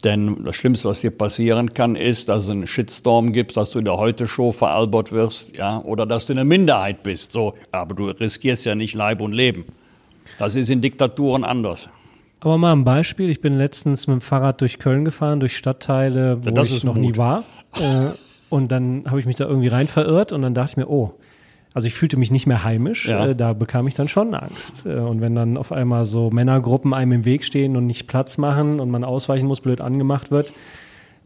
Denn 0.03 0.43
das 0.43 0.55
Schlimmste, 0.55 0.89
was 0.89 1.01
dir 1.01 1.11
passieren 1.11 1.73
kann, 1.73 1.95
ist, 1.95 2.29
dass 2.29 2.43
es 2.43 2.49
einen 2.49 2.67
Shitstorm 2.67 3.31
gibt, 3.31 3.57
dass 3.57 3.71
du 3.71 3.79
in 3.79 3.85
der 3.85 3.97
Heute-Show 3.97 4.51
veralbert 4.51 5.11
wirst, 5.11 5.55
ja, 5.55 5.81
oder 5.83 6.05
dass 6.05 6.25
du 6.25 6.33
eine 6.33 6.43
Minderheit 6.43 7.03
bist. 7.03 7.31
So, 7.31 7.55
aber 7.71 7.95
du 7.95 8.07
riskierst 8.07 8.65
ja 8.65 8.75
nicht 8.75 8.93
Leib 8.93 9.21
und 9.21 9.31
Leben. 9.31 9.65
Das 10.39 10.55
ist 10.55 10.69
in 10.69 10.81
Diktaturen 10.81 11.43
anders. 11.43 11.89
Aber 12.39 12.57
mal 12.57 12.73
ein 12.73 12.83
Beispiel. 12.83 13.29
Ich 13.29 13.41
bin 13.41 13.57
letztens 13.57 14.07
mit 14.07 14.15
dem 14.15 14.21
Fahrrad 14.21 14.61
durch 14.61 14.77
Köln 14.79 15.05
gefahren, 15.05 15.39
durch 15.39 15.57
Stadtteile, 15.57 16.43
wo 16.43 16.49
ja, 16.49 16.61
ich 16.61 16.83
noch 16.83 16.95
Mut. 16.95 17.03
nie 17.03 17.17
war. 17.17 17.43
Äh, 17.79 18.11
und 18.49 18.71
dann 18.71 19.03
habe 19.07 19.19
ich 19.19 19.25
mich 19.25 19.35
da 19.35 19.45
irgendwie 19.45 19.67
rein 19.67 19.87
verirrt 19.87 20.31
und 20.31 20.41
dann 20.41 20.53
dachte 20.53 20.71
ich 20.71 20.77
mir, 20.77 20.89
oh, 20.89 21.15
also 21.73 21.87
ich 21.87 21.93
fühlte 21.93 22.17
mich 22.17 22.31
nicht 22.31 22.47
mehr 22.47 22.63
heimisch, 22.63 23.07
ja. 23.07 23.27
äh, 23.27 23.35
da 23.35 23.51
bekam 23.51 23.85
ich 23.87 23.95
dann 23.95 24.07
schon 24.07 24.33
Angst. 24.33 24.85
Äh, 24.85 24.95
und 24.95 25.19
wenn 25.19 25.35
dann 25.35 25.57
auf 25.57 25.71
einmal 25.71 26.05
so 26.05 26.29
Männergruppen 26.29 26.93
einem 26.93 27.11
im 27.11 27.25
Weg 27.25 27.43
stehen 27.43 27.75
und 27.75 27.85
nicht 27.85 28.07
Platz 28.07 28.37
machen 28.37 28.79
und 28.79 28.89
man 28.89 29.03
ausweichen 29.03 29.47
muss, 29.47 29.59
blöd 29.59 29.81
angemacht 29.81 30.31
wird, 30.31 30.53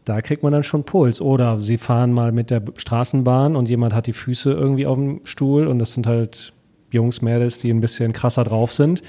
da 0.04 0.20
kriegt 0.22 0.42
man 0.42 0.52
dann 0.52 0.64
schon 0.64 0.82
Puls. 0.82 1.20
Oder 1.20 1.60
sie 1.60 1.78
fahren 1.78 2.12
mal 2.12 2.32
mit 2.32 2.50
der 2.50 2.62
Straßenbahn 2.76 3.54
und 3.54 3.68
jemand 3.68 3.94
hat 3.94 4.08
die 4.08 4.12
Füße 4.12 4.50
irgendwie 4.50 4.86
auf 4.86 4.96
dem 4.96 5.20
Stuhl 5.22 5.68
und 5.68 5.78
das 5.78 5.92
sind 5.92 6.08
halt 6.08 6.52
Jungs, 6.90 7.22
Mädels, 7.22 7.58
die 7.58 7.70
ein 7.70 7.80
bisschen 7.80 8.12
krasser 8.12 8.44
drauf 8.44 8.72
sind. 8.72 9.02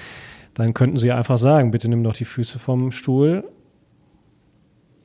Dann 0.54 0.74
könnten 0.74 0.98
sie 0.98 1.12
einfach 1.12 1.38
sagen, 1.38 1.72
bitte 1.72 1.88
nimm 1.88 2.04
doch 2.04 2.14
die 2.14 2.26
Füße 2.26 2.60
vom 2.60 2.92
Stuhl 2.92 3.44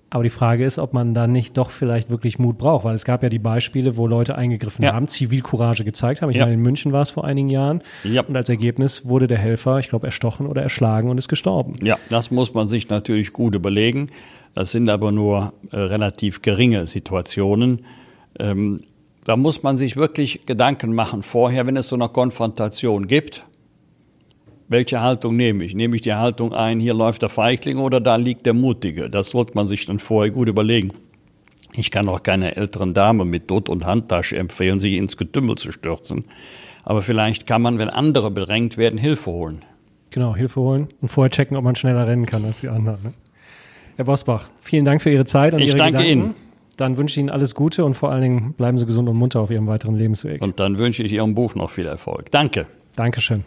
aber 0.08 0.22
die 0.22 0.30
Frage 0.30 0.64
ist, 0.64 0.78
ob 0.78 0.92
man 0.92 1.14
dann 1.14 1.32
nicht 1.32 1.56
doch 1.56 1.70
vielleicht 1.70 2.10
wirklich 2.10 2.38
Mut 2.38 2.58
braucht, 2.58 2.84
weil 2.84 2.94
es 2.94 3.04
gab 3.04 3.22
ja 3.22 3.28
die 3.28 3.40
Beispiele, 3.40 3.96
wo 3.96 4.06
Leute 4.06 4.38
eingegriffen 4.38 4.84
ja. 4.84 4.94
haben, 4.94 5.08
Zivilcourage 5.08 5.84
gezeigt 5.84 6.22
haben. 6.22 6.30
Ich 6.30 6.36
ja. 6.36 6.44
meine, 6.44 6.54
in 6.54 6.62
München 6.62 6.92
war 6.92 7.02
es 7.02 7.10
vor 7.10 7.24
einigen 7.24 7.50
Jahren. 7.50 7.82
Ja. 8.04 8.22
Und 8.22 8.36
als 8.36 8.48
Ergebnis 8.48 9.06
wurde 9.06 9.26
der 9.26 9.38
Helfer, 9.38 9.78
ich 9.78 9.88
glaube, 9.88 10.06
erstochen 10.06 10.46
oder 10.46 10.62
erschlagen 10.62 11.10
und 11.10 11.18
ist 11.18 11.28
gestorben. 11.28 11.74
Ja, 11.82 11.98
das 12.08 12.30
muss 12.30 12.54
man 12.54 12.68
sich 12.68 12.88
natürlich 12.88 13.32
gut 13.32 13.56
überlegen. 13.56 14.10
Das 14.54 14.70
sind 14.70 14.88
aber 14.88 15.10
nur 15.10 15.52
äh, 15.72 15.76
relativ 15.76 16.40
geringe 16.40 16.86
Situationen. 16.86 17.84
Ähm, 18.38 18.80
da 19.26 19.36
muss 19.36 19.62
man 19.62 19.76
sich 19.76 19.96
wirklich 19.96 20.46
Gedanken 20.46 20.94
machen 20.94 21.22
vorher, 21.22 21.66
wenn 21.66 21.76
es 21.76 21.88
so 21.88 21.96
eine 21.96 22.08
Konfrontation 22.08 23.06
gibt 23.06 23.44
welche 24.68 25.00
Haltung 25.00 25.36
nehme 25.36 25.64
ich? 25.64 25.74
Nehme 25.74 25.96
ich 25.96 26.02
die 26.02 26.14
Haltung 26.14 26.52
ein, 26.52 26.80
hier 26.80 26.94
läuft 26.94 27.22
der 27.22 27.28
Feigling 27.28 27.78
oder 27.78 28.00
da 28.00 28.16
liegt 28.16 28.46
der 28.46 28.54
Mutige? 28.54 29.08
Das 29.10 29.30
sollte 29.30 29.52
man 29.54 29.68
sich 29.68 29.86
dann 29.86 29.98
vorher 29.98 30.32
gut 30.32 30.48
überlegen. 30.48 30.92
Ich 31.72 31.90
kann 31.90 32.08
auch 32.08 32.22
keiner 32.22 32.56
älteren 32.56 32.94
Dame 32.94 33.24
mit 33.24 33.50
Dutt 33.50 33.68
und 33.68 33.84
Handtasche 33.84 34.36
empfehlen, 34.36 34.80
sich 34.80 34.94
ins 34.94 35.16
Getümmel 35.16 35.56
zu 35.56 35.72
stürzen. 35.72 36.24
Aber 36.84 37.02
vielleicht 37.02 37.46
kann 37.46 37.62
man, 37.62 37.78
wenn 37.78 37.90
andere 37.90 38.30
bedrängt 38.30 38.76
werden, 38.76 38.98
Hilfe 38.98 39.30
holen. 39.30 39.64
Genau, 40.10 40.34
Hilfe 40.34 40.60
holen 40.60 40.88
und 41.00 41.08
vorher 41.08 41.30
checken, 41.30 41.56
ob 41.56 41.64
man 41.64 41.76
schneller 41.76 42.08
rennen 42.08 42.26
kann 42.26 42.44
als 42.44 42.60
die 42.60 42.68
anderen. 42.68 43.02
Ne? 43.02 43.12
Herr 43.96 44.04
Bosbach, 44.04 44.48
vielen 44.60 44.84
Dank 44.84 45.02
für 45.02 45.10
Ihre 45.10 45.26
Zeit 45.26 45.54
und 45.54 45.60
ich 45.60 45.68
Ihre 45.68 45.76
danke 45.76 45.98
Gedanken. 45.98 46.24
Ihnen. 46.24 46.45
Dann 46.76 46.98
wünsche 46.98 47.14
ich 47.14 47.18
Ihnen 47.18 47.30
alles 47.30 47.54
Gute 47.54 47.86
und 47.86 47.94
vor 47.94 48.10
allen 48.10 48.20
Dingen 48.20 48.52
bleiben 48.52 48.76
Sie 48.76 48.84
gesund 48.84 49.08
und 49.08 49.16
munter 49.16 49.40
auf 49.40 49.50
Ihrem 49.50 49.66
weiteren 49.66 49.96
Lebensweg. 49.96 50.42
Und 50.42 50.60
dann 50.60 50.76
wünsche 50.76 51.02
ich 51.02 51.12
Ihrem 51.12 51.34
Buch 51.34 51.54
noch 51.54 51.70
viel 51.70 51.86
Erfolg. 51.86 52.30
Danke. 52.30 52.66
Dankeschön. 52.96 53.44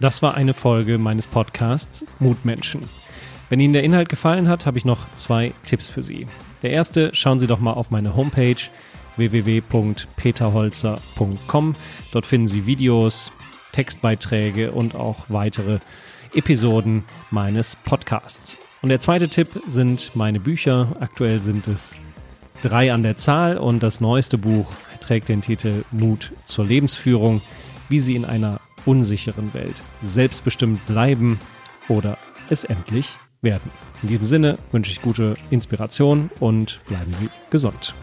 Das 0.00 0.20
war 0.20 0.34
eine 0.34 0.52
Folge 0.52 0.98
meines 0.98 1.28
Podcasts 1.28 2.04
Mutmenschen. 2.18 2.88
Wenn 3.48 3.60
Ihnen 3.60 3.72
der 3.72 3.84
Inhalt 3.84 4.08
gefallen 4.08 4.48
hat, 4.48 4.66
habe 4.66 4.76
ich 4.76 4.84
noch 4.84 4.98
zwei 5.16 5.52
Tipps 5.64 5.86
für 5.86 6.02
Sie. 6.02 6.26
Der 6.62 6.72
erste, 6.72 7.14
schauen 7.14 7.38
Sie 7.38 7.46
doch 7.46 7.60
mal 7.60 7.74
auf 7.74 7.92
meine 7.92 8.16
Homepage 8.16 8.56
www.peterholzer.com. 9.16 11.76
Dort 12.10 12.26
finden 12.26 12.48
Sie 12.48 12.66
Videos, 12.66 13.30
Textbeiträge 13.72 14.72
und 14.72 14.96
auch 14.96 15.26
weitere 15.28 15.78
Episoden 16.34 17.04
meines 17.30 17.76
Podcasts. 17.76 18.56
Und 18.82 18.90
der 18.90 19.00
zweite 19.00 19.28
Tipp 19.28 19.60
sind 19.66 20.12
meine 20.14 20.40
Bücher. 20.40 20.96
Aktuell 21.00 21.40
sind 21.40 21.68
es 21.68 21.94
drei 22.62 22.92
an 22.92 23.02
der 23.02 23.16
Zahl 23.16 23.58
und 23.58 23.82
das 23.82 24.00
neueste 24.00 24.38
Buch 24.38 24.70
trägt 25.00 25.28
den 25.28 25.42
Titel 25.42 25.84
Mut 25.92 26.32
zur 26.46 26.64
Lebensführung, 26.64 27.42
wie 27.88 28.00
Sie 28.00 28.16
in 28.16 28.24
einer 28.24 28.60
unsicheren 28.84 29.54
Welt 29.54 29.82
selbstbestimmt 30.02 30.84
bleiben 30.86 31.38
oder 31.88 32.18
es 32.50 32.64
endlich 32.64 33.16
werden. 33.42 33.70
In 34.02 34.08
diesem 34.08 34.24
Sinne 34.24 34.58
wünsche 34.72 34.90
ich 34.90 35.02
gute 35.02 35.34
Inspiration 35.50 36.30
und 36.40 36.80
bleiben 36.88 37.12
Sie 37.20 37.28
gesund. 37.50 37.94